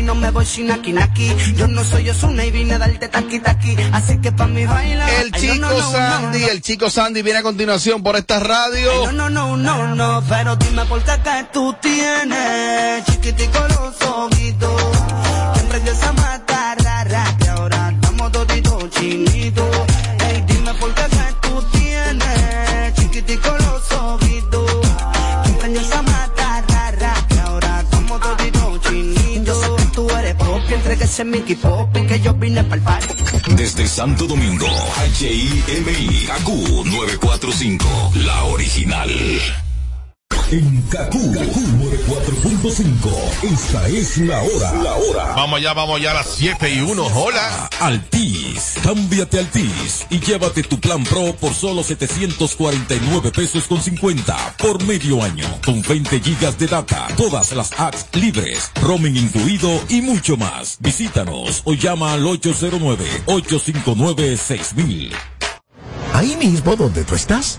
y 0.03 0.05
no 0.05 0.14
me 0.14 0.30
voy 0.30 0.44
sin 0.44 0.70
aquí, 0.70 0.94
aquí. 0.98 1.32
Yo 1.57 1.66
no 1.68 1.84
soy 1.84 2.11
Osuna 2.11 2.44
y 2.44 2.50
vine 2.50 2.74
a 2.74 2.78
darte 2.78 3.09
taqui, 3.09 3.38
taqui. 3.38 3.76
Así 3.92 4.18
que 4.18 4.32
pa' 4.32 4.46
mi 4.46 4.66
baila. 4.66 5.09
El 5.20 5.30
Ay, 5.32 5.40
chico 5.40 5.55
no, 5.57 5.70
no, 5.70 5.78
no, 5.78 5.92
Sandy, 5.92 6.40
no, 6.40 6.48
el 6.48 6.61
chico 6.61 6.90
Sandy 6.90 7.22
viene 7.22 7.38
a 7.38 7.42
continuación 7.42 8.03
por 8.03 8.16
esta 8.16 8.40
radio. 8.40 9.12
No, 9.12 9.12
no, 9.12 9.30
no, 9.30 9.57
no, 9.57 9.94
no, 9.94 10.24
pero 10.28 10.57
dime 10.57 10.84
por 10.86 11.03
qué 11.03 11.12
que 11.22 11.46
tú 11.53 11.74
tienes 11.80 13.05
chiquitico 13.07 13.59
los 13.68 14.03
ojitos. 14.09 14.82
Que 15.55 15.61
emprendes 15.61 16.03
a 16.03 16.12
matar, 16.12 16.61
ese 31.03 31.24
Mickey 31.24 31.57
Pop 31.57 31.96
y 31.96 32.07
que 32.07 32.20
yo 32.20 32.32
vine 32.34 32.62
pa'l 32.64 32.80
party. 32.80 33.14
Desde 33.57 33.86
Santo 33.86 34.26
Domingo, 34.26 34.66
HIMI, 35.18 36.26
KQ 36.26 36.48
945, 36.86 38.12
la 38.24 38.44
original. 38.44 39.11
En 40.53 40.82
KQ 40.82 41.14
4.5, 41.14 43.53
esta 43.55 43.88
es 43.88 44.18
la 44.18 44.42
hora. 44.42 44.72
La 44.82 44.92
hora. 44.96 45.32
Vamos 45.34 45.62
ya, 45.62 45.72
vamos 45.72 45.98
ya 45.98 46.11
a 46.11 46.14
las 46.14 46.26
7 46.34 46.74
y 46.74 46.80
1. 46.80 47.07
Hola. 47.07 47.70
Altis, 47.80 48.74
cámbiate 48.82 49.38
Altis 49.38 50.07
y 50.11 50.20
llévate 50.20 50.62
tu 50.62 50.78
plan 50.78 51.05
Pro 51.05 51.34
por 51.40 51.55
solo 51.55 51.82
749 51.82 53.32
pesos 53.32 53.66
con 53.66 53.80
50 53.80 54.57
por 54.59 54.84
medio 54.84 55.22
año, 55.22 55.46
con 55.64 55.80
20 55.80 56.20
gigas 56.20 56.59
de 56.59 56.66
data, 56.66 57.09
todas 57.16 57.53
las 57.53 57.72
apps 57.80 58.09
libres, 58.12 58.70
roaming 58.82 59.16
incluido 59.16 59.70
y 59.88 60.03
mucho 60.03 60.36
más. 60.36 60.76
Visítanos 60.80 61.62
o 61.64 61.72
llama 61.72 62.12
al 62.12 62.24
809-859-6000. 62.24 65.12
Ahí 66.12 66.36
mismo 66.36 66.76
donde 66.76 67.05
tú 67.05 67.14
estás. 67.14 67.59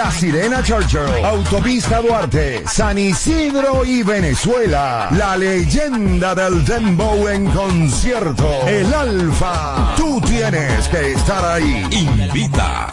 Sirena 0.09 0.63
Churchill, 0.63 1.23
Autopista 1.23 2.01
Duarte, 2.01 2.63
San 2.65 2.97
Isidro 2.97 3.85
y 3.85 4.01
Venezuela. 4.01 5.09
La 5.11 5.37
leyenda 5.37 6.33
del 6.33 6.65
Dembow 6.65 7.27
en 7.27 7.45
concierto. 7.51 8.65
El 8.65 8.91
Alfa. 8.93 9.93
Tú 9.97 10.19
tienes 10.21 10.87
que 10.87 11.11
estar 11.11 11.43
ahí. 11.45 11.85
Invita. 11.91 12.89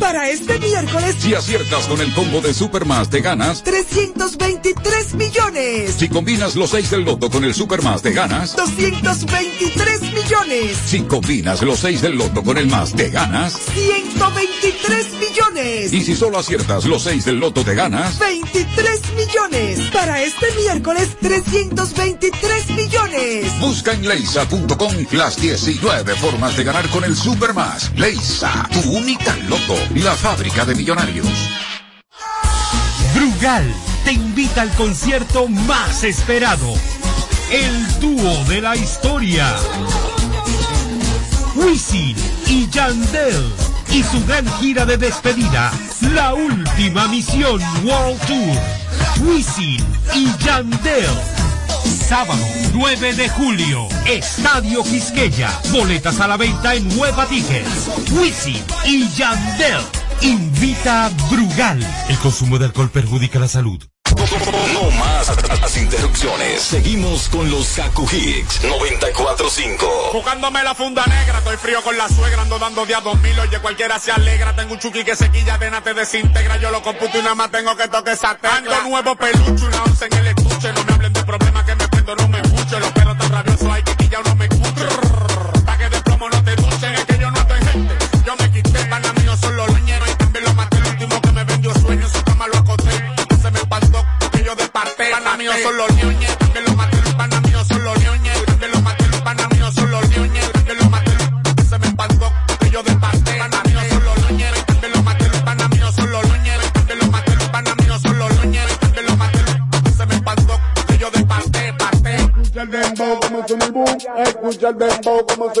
Para 0.00 0.30
este 0.30 0.60
miércoles, 0.60 1.16
Si 1.18 1.34
aciertas 1.34 1.88
con 1.88 2.00
el 2.00 2.14
combo 2.14 2.40
de 2.40 2.54
Supermas 2.54 3.10
te 3.10 3.20
ganas. 3.20 3.64
323 3.64 5.14
millones. 5.14 5.96
Si 5.98 6.08
combinas 6.08 6.54
los 6.54 6.70
6 6.70 6.90
del 6.90 7.02
loto 7.04 7.28
con 7.28 7.42
el 7.42 7.52
Supermas 7.52 8.00
te 8.00 8.12
ganas. 8.12 8.54
223 8.54 10.02
millones. 10.02 10.78
Si 10.86 11.00
combinas 11.00 11.62
los 11.62 11.80
6 11.80 12.00
del 12.00 12.16
loto 12.16 12.44
con 12.44 12.58
el 12.58 12.68
más 12.68 12.94
te 12.94 13.10
ganas. 13.10 13.54
123 13.74 15.06
millones. 15.14 15.92
Y 15.92 16.04
si 16.04 16.14
solo 16.14 16.38
aciertas 16.38 16.84
los 16.84 17.02
6 17.02 17.24
del 17.24 17.40
loto 17.40 17.64
te 17.64 17.74
ganas. 17.74 18.20
23 18.20 19.00
millones. 19.16 19.80
Para 19.92 20.22
este 20.22 20.46
miércoles, 20.62 21.08
323 21.20 22.70
millones. 22.70 23.60
Busca 23.60 23.94
en 23.94 24.06
leisa.com 24.06 24.92
las 25.10 25.40
19 25.40 26.14
formas 26.14 26.56
de 26.56 26.62
ganar 26.62 26.88
con 26.90 27.02
el 27.02 27.16
Supermas. 27.16 27.90
Leisa, 27.96 28.68
tu 28.72 28.92
única 28.92 29.36
loto, 29.48 29.74
la 29.94 30.14
fábrica 30.14 30.64
de 30.64 30.74
millonarios. 30.74 31.26
Brugal 33.14 33.64
te 34.04 34.12
invita 34.12 34.62
al 34.62 34.70
concierto 34.74 35.48
más 35.48 36.04
esperado. 36.04 36.74
El 37.50 38.00
dúo 38.00 38.44
de 38.44 38.60
la 38.60 38.76
historia. 38.76 39.54
Wisin 41.54 42.16
y 42.46 42.68
Yandel. 42.68 43.52
Y 43.90 44.02
su 44.02 44.24
gran 44.26 44.46
gira 44.58 44.84
de 44.84 44.98
despedida. 44.98 45.72
La 46.12 46.34
última 46.34 47.08
misión 47.08 47.60
World 47.84 48.20
Tour. 48.26 49.26
Wisin 49.26 49.84
y 50.14 50.30
Yandel. 50.44 51.37
Sábado 51.88 52.44
9 52.74 53.14
de 53.14 53.28
julio, 53.28 53.88
Estadio 54.06 54.82
Quisqueya. 54.84 55.50
Boletas 55.72 56.20
a 56.20 56.28
la 56.28 56.36
venta 56.36 56.74
en 56.74 56.86
Nueva 56.96 57.26
Tickets. 57.26 57.88
Wisin 58.12 58.62
y 58.84 59.08
Yandel. 59.10 59.80
Invita 60.20 61.06
a 61.06 61.08
Brugal. 61.30 61.84
El 62.08 62.18
consumo 62.18 62.58
de 62.58 62.66
alcohol 62.66 62.90
perjudica 62.90 63.38
la 63.38 63.48
salud. 63.48 63.82
No 64.72 64.90
más 64.92 65.28
las 65.60 65.76
interrupciones. 65.76 66.62
Seguimos 66.62 67.28
con 67.28 67.50
los 67.50 67.68
Kaku 67.68 68.08
Hicks 68.10 68.64
945. 68.64 70.10
Buscándome 70.12 70.62
la 70.64 70.74
funda 70.74 71.04
negra, 71.06 71.38
estoy 71.38 71.56
frío 71.56 71.82
con 71.82 71.96
la 71.96 72.08
suegra, 72.08 72.42
ando 72.42 72.58
dando 72.58 72.84
días 72.86 73.04
dos 73.04 73.20
mil, 73.20 73.38
oye 73.38 73.58
cualquiera 73.60 73.98
se 73.98 74.10
alegra, 74.10 74.56
tengo 74.56 74.72
un 74.74 74.78
chuki 74.78 75.04
que 75.04 75.14
se 75.14 75.30
quilla, 75.30 75.58
de 75.58 75.70
nada 75.70 75.82
te 75.82 75.94
desintegra, 75.94 76.56
yo 76.56 76.70
lo 76.70 76.82
computo 76.82 77.18
y 77.18 77.22
nada 77.22 77.34
más 77.34 77.50
tengo 77.50 77.76
que 77.76 77.86
toque 77.88 78.12
esa 78.12 78.34
tecla. 78.34 78.56
Ando 78.56 78.82
nuevo 78.88 79.14
peluche, 79.14 79.66
una 79.66 79.82
once 79.84 80.06
en 80.06 80.14
el 80.14 80.26
estuche, 80.28 80.72
no 80.72 80.84
me 80.84 80.92
hablen 80.94 81.12
de 81.12 81.22
problemas 81.24 81.47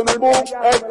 watching 0.04 0.20
me 0.20 0.28
move. 0.28 0.87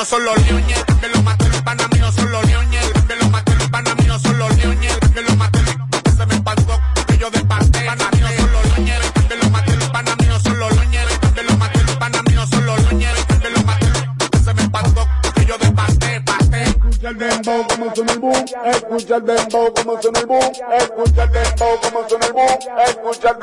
Hoyo, 0.00 0.06
pana 0.06 0.06
mío 0.06 0.06
son 0.06 0.24
los 0.24 0.46
leoñes, 0.46 0.84
también 0.86 1.12
los 1.12 1.22
maté, 1.22 1.44
pana 1.62 1.88
mío 1.88 2.10
son 2.12 2.32
los 2.32 2.42
también 2.42 3.18
los 3.18 3.30
maté, 3.30 3.52
pana 3.70 3.94
mío 3.96 4.18
son 4.18 4.38
los 4.38 4.56
leoñes, 4.56 4.98
también 5.00 5.26
los 5.26 5.36
maté, 5.36 5.58
se 6.16 6.26
me 6.26 6.34
espantó, 6.34 6.80
que 7.06 7.18
yo 7.18 7.30
desparté, 7.30 7.80
pana 7.84 8.10
mío 8.12 8.26
son 8.38 8.52
los 8.52 8.64
leoñes, 8.64 9.12
también 9.12 9.40
los 9.40 9.50
los 10.58 10.74
leoñes, 10.74 11.20
también 11.20 11.46
los 11.46 11.58
maté, 11.58 11.80
pana 11.98 12.22
mío 12.22 12.46
son 12.46 12.66
los 12.66 12.82
leoñes, 12.82 13.26
también 13.26 13.52
los 13.52 14.44
se 14.44 14.54
me 14.54 14.62
espantó, 14.62 15.08
que 15.34 15.44
yo 15.44 15.58
desparté, 15.58 16.20
parté. 16.22 16.62
Escucha 16.62 17.08
el 17.08 17.18
dembow 17.18 17.66
como 17.68 17.94
suena 17.94 18.12
el 18.12 18.18
boom, 18.20 18.44
escucha 18.64 19.16
el 19.16 19.24
dembow 19.26 19.74
como 19.74 20.00
suena 20.02 20.20
el 20.20 20.26
boom, 20.26 20.52
escucha 20.78 21.24
el 21.24 21.32
dembow 21.32 21.80
como 21.82 22.08
suena 22.08 22.26
el 22.26 22.32
boom, 22.32 22.58
escucha 22.86 23.30
el 23.30 23.38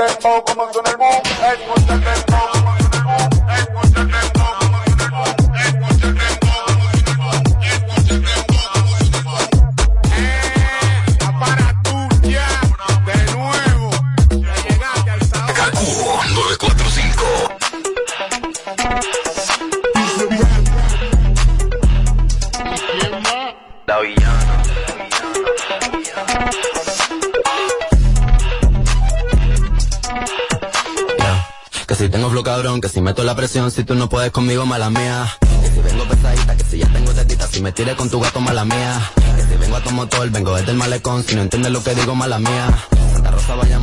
tú 33.88 33.96
no 33.96 34.10
puedes 34.10 34.32
conmigo, 34.32 34.66
mala 34.66 34.90
mía. 34.90 35.26
Que 35.62 35.70
si 35.70 35.80
vengo 35.80 36.04
pesadita, 36.04 36.58
que 36.58 36.64
si 36.66 36.78
ya 36.80 36.88
tengo 36.88 37.12
tetita, 37.14 37.48
si 37.48 37.62
me 37.62 37.72
tires 37.72 37.96
con 37.96 38.10
tu 38.10 38.20
gato, 38.20 38.42
mala 38.42 38.66
mía. 38.66 39.02
Que 39.38 39.44
si 39.44 39.56
vengo 39.56 39.78
a 39.78 39.82
tu 39.82 39.92
motor, 39.92 40.30
vengo 40.30 40.56
desde 40.56 40.72
el 40.72 40.78
malecón, 40.78 41.24
si 41.24 41.36
no 41.36 41.42
entiendes 41.42 41.72
lo 41.72 41.82
que 41.82 41.96
digo, 41.96 42.14
mala 42.14 42.38
mía. 42.38 42.68
Santa 43.14 43.32
Rosa 43.32 43.56
de 43.56 43.74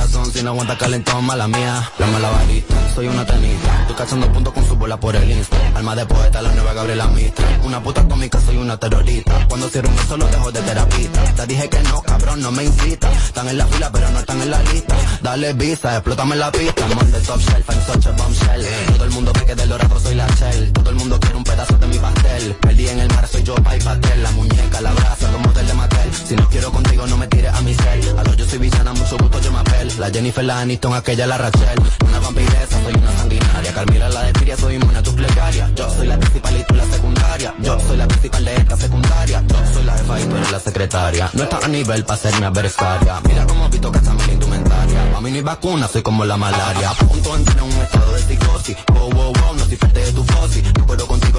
corazón, 0.00 0.32
si 0.32 0.42
no 0.42 0.50
aguanta 0.50 0.78
calentón, 0.78 1.24
mala 1.24 1.46
mía. 1.46 1.90
La 1.98 2.06
malabarista, 2.06 2.74
soy 2.94 3.08
una 3.08 3.26
tenista, 3.26 3.80
estoy 3.82 3.96
cachando 3.96 4.32
puntos 4.32 4.54
con 4.54 4.66
su 4.66 4.76
bola 4.76 4.98
por 4.98 5.14
el 5.14 5.30
insta. 5.30 5.56
Alma 5.74 5.94
de 5.94 6.06
poeta, 6.06 6.40
la 6.40 6.52
nueva 6.52 6.72
Gabriela 6.72 7.06
Mistral. 7.08 7.60
Una 7.64 7.82
puta 7.82 8.06
cómica, 8.08 8.40
soy 8.40 8.56
una 8.56 8.76
terrorista. 8.78 9.46
Cuando 9.48 9.68
cierro 9.68 9.88
un 9.88 9.96
beso 9.96 10.16
lo 10.16 10.26
dejo 10.26 10.52
de 10.52 10.60
terapista. 10.62 11.22
Te 11.34 11.46
dije 11.46 11.68
que 11.68 11.80
no, 11.82 12.02
cabrón, 12.02 12.40
no 12.40 12.50
me 12.50 12.64
incita. 12.64 13.12
Están 13.12 13.48
en 13.48 13.58
la 13.58 13.66
fila, 13.66 13.90
pero 13.92 14.10
no 14.10 14.18
están 14.20 14.40
en 14.40 14.50
la 14.50 14.62
lista. 14.62 14.96
Dale 15.22 15.52
visa, 15.52 15.96
explótame 15.96 16.36
la 16.36 16.50
pista. 16.50 16.86
I'm 16.88 16.98
on 16.98 17.12
the 17.12 17.20
top 17.20 17.40
shelf, 17.40 17.68
I'm 17.68 17.80
such 17.82 18.06
a 18.06 18.12
bombshell. 18.12 18.66
Todo 18.92 19.04
el 19.04 19.10
mundo 19.10 19.32
ve 19.34 19.44
que 19.44 19.54
del 19.54 19.68
dorado 19.68 20.00
soy 20.00 20.14
la 20.14 20.26
shell. 20.28 20.72
Todo 20.72 20.90
el 20.90 20.96
mundo 20.96 21.20
quiere 21.20 21.36
un 21.36 21.44
pedazo 21.44 21.76
de 21.76 21.86
mi 21.86 21.98
pastel. 21.98 22.56
Perdí 22.60 22.88
en 22.88 23.00
el 23.00 23.08
mar, 23.08 23.28
soy 23.28 23.42
yo, 23.42 23.54
pa' 23.56 23.76
y 23.76 23.80
pastel. 23.80 24.22
La 24.22 24.30
muñeca, 24.32 24.80
la 24.80 24.92
brasa, 24.92 25.30
como 25.30 25.52
del 25.52 25.66
de 25.66 25.74
Mattel. 25.74 26.14
Si 26.26 26.36
no 26.36 26.48
quiero 26.48 26.72
contigo, 26.72 27.06
no 27.06 27.16
me 27.18 27.26
tires 27.26 27.52
a 27.52 27.60
mi 27.60 27.74
cel. 27.74 28.18
A 28.18 28.24
lo 28.24 28.34
yo 28.34 28.46
soy 28.46 28.58
villana, 28.58 28.92
mucho 28.94 29.16
gusto, 29.18 29.40
yo 29.40 29.52
me 29.52 29.58
apel. 29.58 29.89
La 29.98 30.10
Jennifer, 30.10 30.44
la 30.44 30.60
Aniston, 30.60 30.94
aquella, 30.94 31.26
la 31.26 31.36
Rachel. 31.38 31.78
Una 32.06 32.18
vampiresa, 32.20 32.82
soy 32.82 32.94
una 32.94 33.12
sanguinaria. 33.18 33.72
Carmila, 33.74 34.08
la 34.08 34.22
de 34.22 34.32
Tiria, 34.32 34.56
soy 34.56 34.74
inmune 34.76 34.98
a 34.98 35.02
plegarias. 35.02 35.70
Yo 35.74 35.90
soy 35.90 36.06
la 36.06 36.18
principal 36.18 36.56
y 36.56 36.64
tú 36.64 36.74
la 36.74 36.84
secundaria. 36.84 37.54
Yo 37.60 37.80
soy 37.80 37.96
la 37.96 38.08
principal 38.08 38.44
de 38.44 38.56
esta 38.56 38.76
secundaria. 38.76 39.44
Yo 39.46 39.56
soy 39.72 39.84
la 39.84 39.92
jefa 39.98 40.20
y 40.20 40.24
tú 40.24 40.36
eres 40.36 40.52
la 40.52 40.60
secretaria. 40.60 41.30
No 41.34 41.42
estás 41.42 41.64
a 41.64 41.68
nivel 41.68 42.04
para 42.04 42.20
ser 42.20 42.34
mi 42.38 42.46
adversaria. 42.46 43.20
Mira 43.28 43.46
cómo 43.46 43.68
Vito 43.68 43.90
gasta 43.90 44.12
mi 44.14 44.32
indumentaria. 44.32 45.16
A 45.16 45.20
mí 45.20 45.30
no 45.30 45.36
hay 45.36 45.42
vacuna, 45.42 45.88
soy 45.88 46.02
como 46.02 46.24
la 46.24 46.36
malaria. 46.36 46.92
Punto 46.92 47.36
en 47.36 47.60
un 47.62 47.70
estado 47.70 48.12
de 48.12 48.22
psicosis. 48.22 48.76
Wow, 48.92 49.10
wow, 49.10 49.32
wow, 49.32 49.54
no 49.56 49.64
soy 49.66 49.76
parte 49.76 50.00
de 50.00 50.12
tu 50.12 50.24
fosi. 50.24 50.59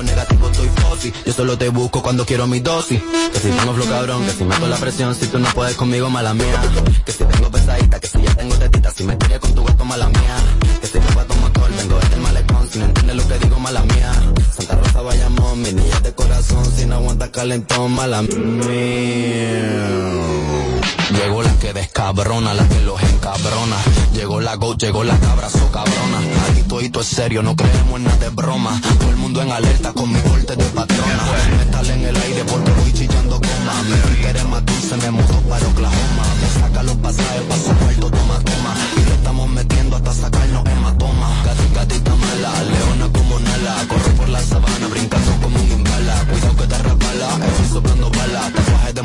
Negativo, 0.04 0.50
estoy 0.50 0.70
fosi. 0.70 1.14
Yo 1.26 1.34
solo 1.34 1.58
te 1.58 1.70
busco 1.70 2.02
cuando 2.02 2.26
quiero 2.26 2.48
mi 2.48 2.60
dosis. 2.60 3.02
Que 3.34 3.40
si 3.40 3.50
tengo 3.50 3.74
flow 3.74 3.88
cabrón, 3.88 4.26
que 4.26 4.32
si 4.32 4.44
meto 4.44 4.68
la 4.68 4.78
presión, 4.78 5.14
si 5.16 5.28
tú 5.28 5.40
no 5.40 5.48
puedes 5.54 5.76
conmigo, 5.76 6.10
mala 6.10 6.34
mía. 6.34 6.62
Que 7.06 7.12
si 7.12 7.24
tengo 7.24 7.52
pesadita, 7.52 8.00
que 8.00 8.08
si 8.08 8.22
ya 8.22 8.36
tengo 8.36 8.56
tetita, 8.56 8.92
si 8.92 9.04
me 9.04 9.16
tiré 9.16 9.40
con 9.40 9.54
tu 9.54 9.64
gato, 9.64 9.86
mala 9.86 10.10
mía. 10.10 10.38
Que 10.82 10.88
si 10.88 11.00
me 11.00 11.06
tu 11.06 11.36
motor, 11.36 11.70
vengo 11.78 12.00
desde 12.00 12.16
malecón, 12.18 12.70
si 12.70 12.80
no 12.80 12.86
entiendes 12.86 13.16
lo 13.16 13.28
que 13.28 13.38
digo, 13.40 13.60
mala 13.60 13.84
mía. 13.84 14.12
Santa 14.58 14.76
Rosa 14.76 15.02
Bayamón, 15.02 15.62
mi 15.62 15.72
niña 15.72 16.00
de 16.00 16.14
corazón, 16.14 16.66
si 16.76 16.86
no 16.86 16.96
aguanta 16.96 17.32
calentón, 17.32 17.92
mala 17.94 18.22
mía. 18.24 19.52
Llegó 21.14 21.44
la 21.44 21.54
que 21.60 21.74
descabrona, 21.74 22.54
la 22.54 22.68
que 22.68 22.80
los 22.82 23.02
encabrona. 23.04 23.76
Llegó 24.14 24.40
la 24.40 24.56
go, 24.56 24.76
llegó 24.76 25.04
la 25.04 25.18
cabra, 25.20 25.50
so 25.50 25.70
cabrona. 25.72 26.20
Aquí 26.50 26.64
todo 26.64 27.02
es 27.02 27.08
serio, 27.08 27.44
no 27.44 27.56
creemos 27.56 27.96
en 27.98 28.04
nada 28.06 28.18
de 28.18 28.30
broma. 28.30 28.80
Todo 29.00 29.10
el 29.10 29.18
mundo 29.18 29.42
en 29.42 29.52
alerta 29.52 29.94
con 29.94 30.12
mi 30.12 30.20
corte 30.22 30.56
de 30.56 30.64
patrona. 30.66 31.24
Metal 31.58 31.90
en 31.90 32.06
el 32.06 32.16
aire 32.16 32.44
porque 32.46 32.72
voy 32.72 32.94
chillando 32.94 33.40
goma. 33.40 33.74
Mi 33.84 34.26
eres 34.26 34.46
más 34.48 34.66
dulce, 34.66 34.98
me 34.98 35.12
mudó 35.12 35.42
para 35.50 35.68
Oklahoma. 35.68 36.24
Me 36.42 36.62
saca 36.62 36.84
los 36.84 36.96
pasajes 36.96 37.42
pa' 37.42 37.91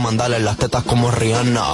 En 0.08 0.44
las 0.44 0.56
tetas 0.56 0.84
como 0.84 1.10
Rihanna. 1.10 1.64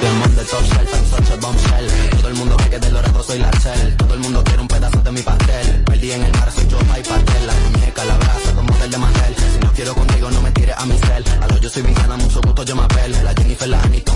Diamond 0.00 0.34
de 0.34 0.44
top 0.44 0.62
shelf, 0.64 0.92
I'm 0.92 1.04
such 1.06 1.30
a 1.30 1.36
bombshell. 1.36 1.86
Todo 2.16 2.28
el 2.28 2.34
mundo 2.34 2.56
cree 2.56 2.70
que 2.70 2.78
del 2.80 2.92
dorado 2.94 3.22
soy 3.22 3.38
la 3.38 3.50
shell. 3.62 3.96
Todo 3.96 4.14
el 4.14 4.20
mundo 4.20 4.42
quiere 4.42 4.62
un 4.62 4.66
pedazo 4.66 4.98
de 5.00 5.12
mi 5.12 5.22
pastel. 5.22 5.84
Perdí 5.84 6.10
en 6.10 6.24
el 6.24 6.32
mar, 6.32 6.50
soy 6.50 6.66
yo, 6.66 6.78
y 6.80 7.02
pastel. 7.04 7.46
La 7.46 7.54
muñeca, 7.54 8.04
la 8.04 8.16
brasa, 8.16 8.54
como 8.56 8.76
del 8.76 8.90
de 8.90 8.98
Mantel. 8.98 9.36
Si 9.36 9.64
no 9.64 9.72
quiero 9.72 9.94
contigo, 9.94 10.30
no 10.32 10.42
me 10.42 10.50
tires 10.50 10.74
a 10.76 10.84
mi 10.86 10.98
cel. 10.98 11.24
A 11.40 11.46
lo 11.46 11.58
yo 11.58 11.70
soy 11.70 11.82
villana, 11.82 12.16
mucho 12.16 12.40
gusto, 12.40 12.64
yo 12.64 12.74
me 12.74 12.82
apel. 12.82 13.12
La 13.22 13.32
Jennifer, 13.34 13.68
la 13.68 13.80
Aniston, 13.80 14.07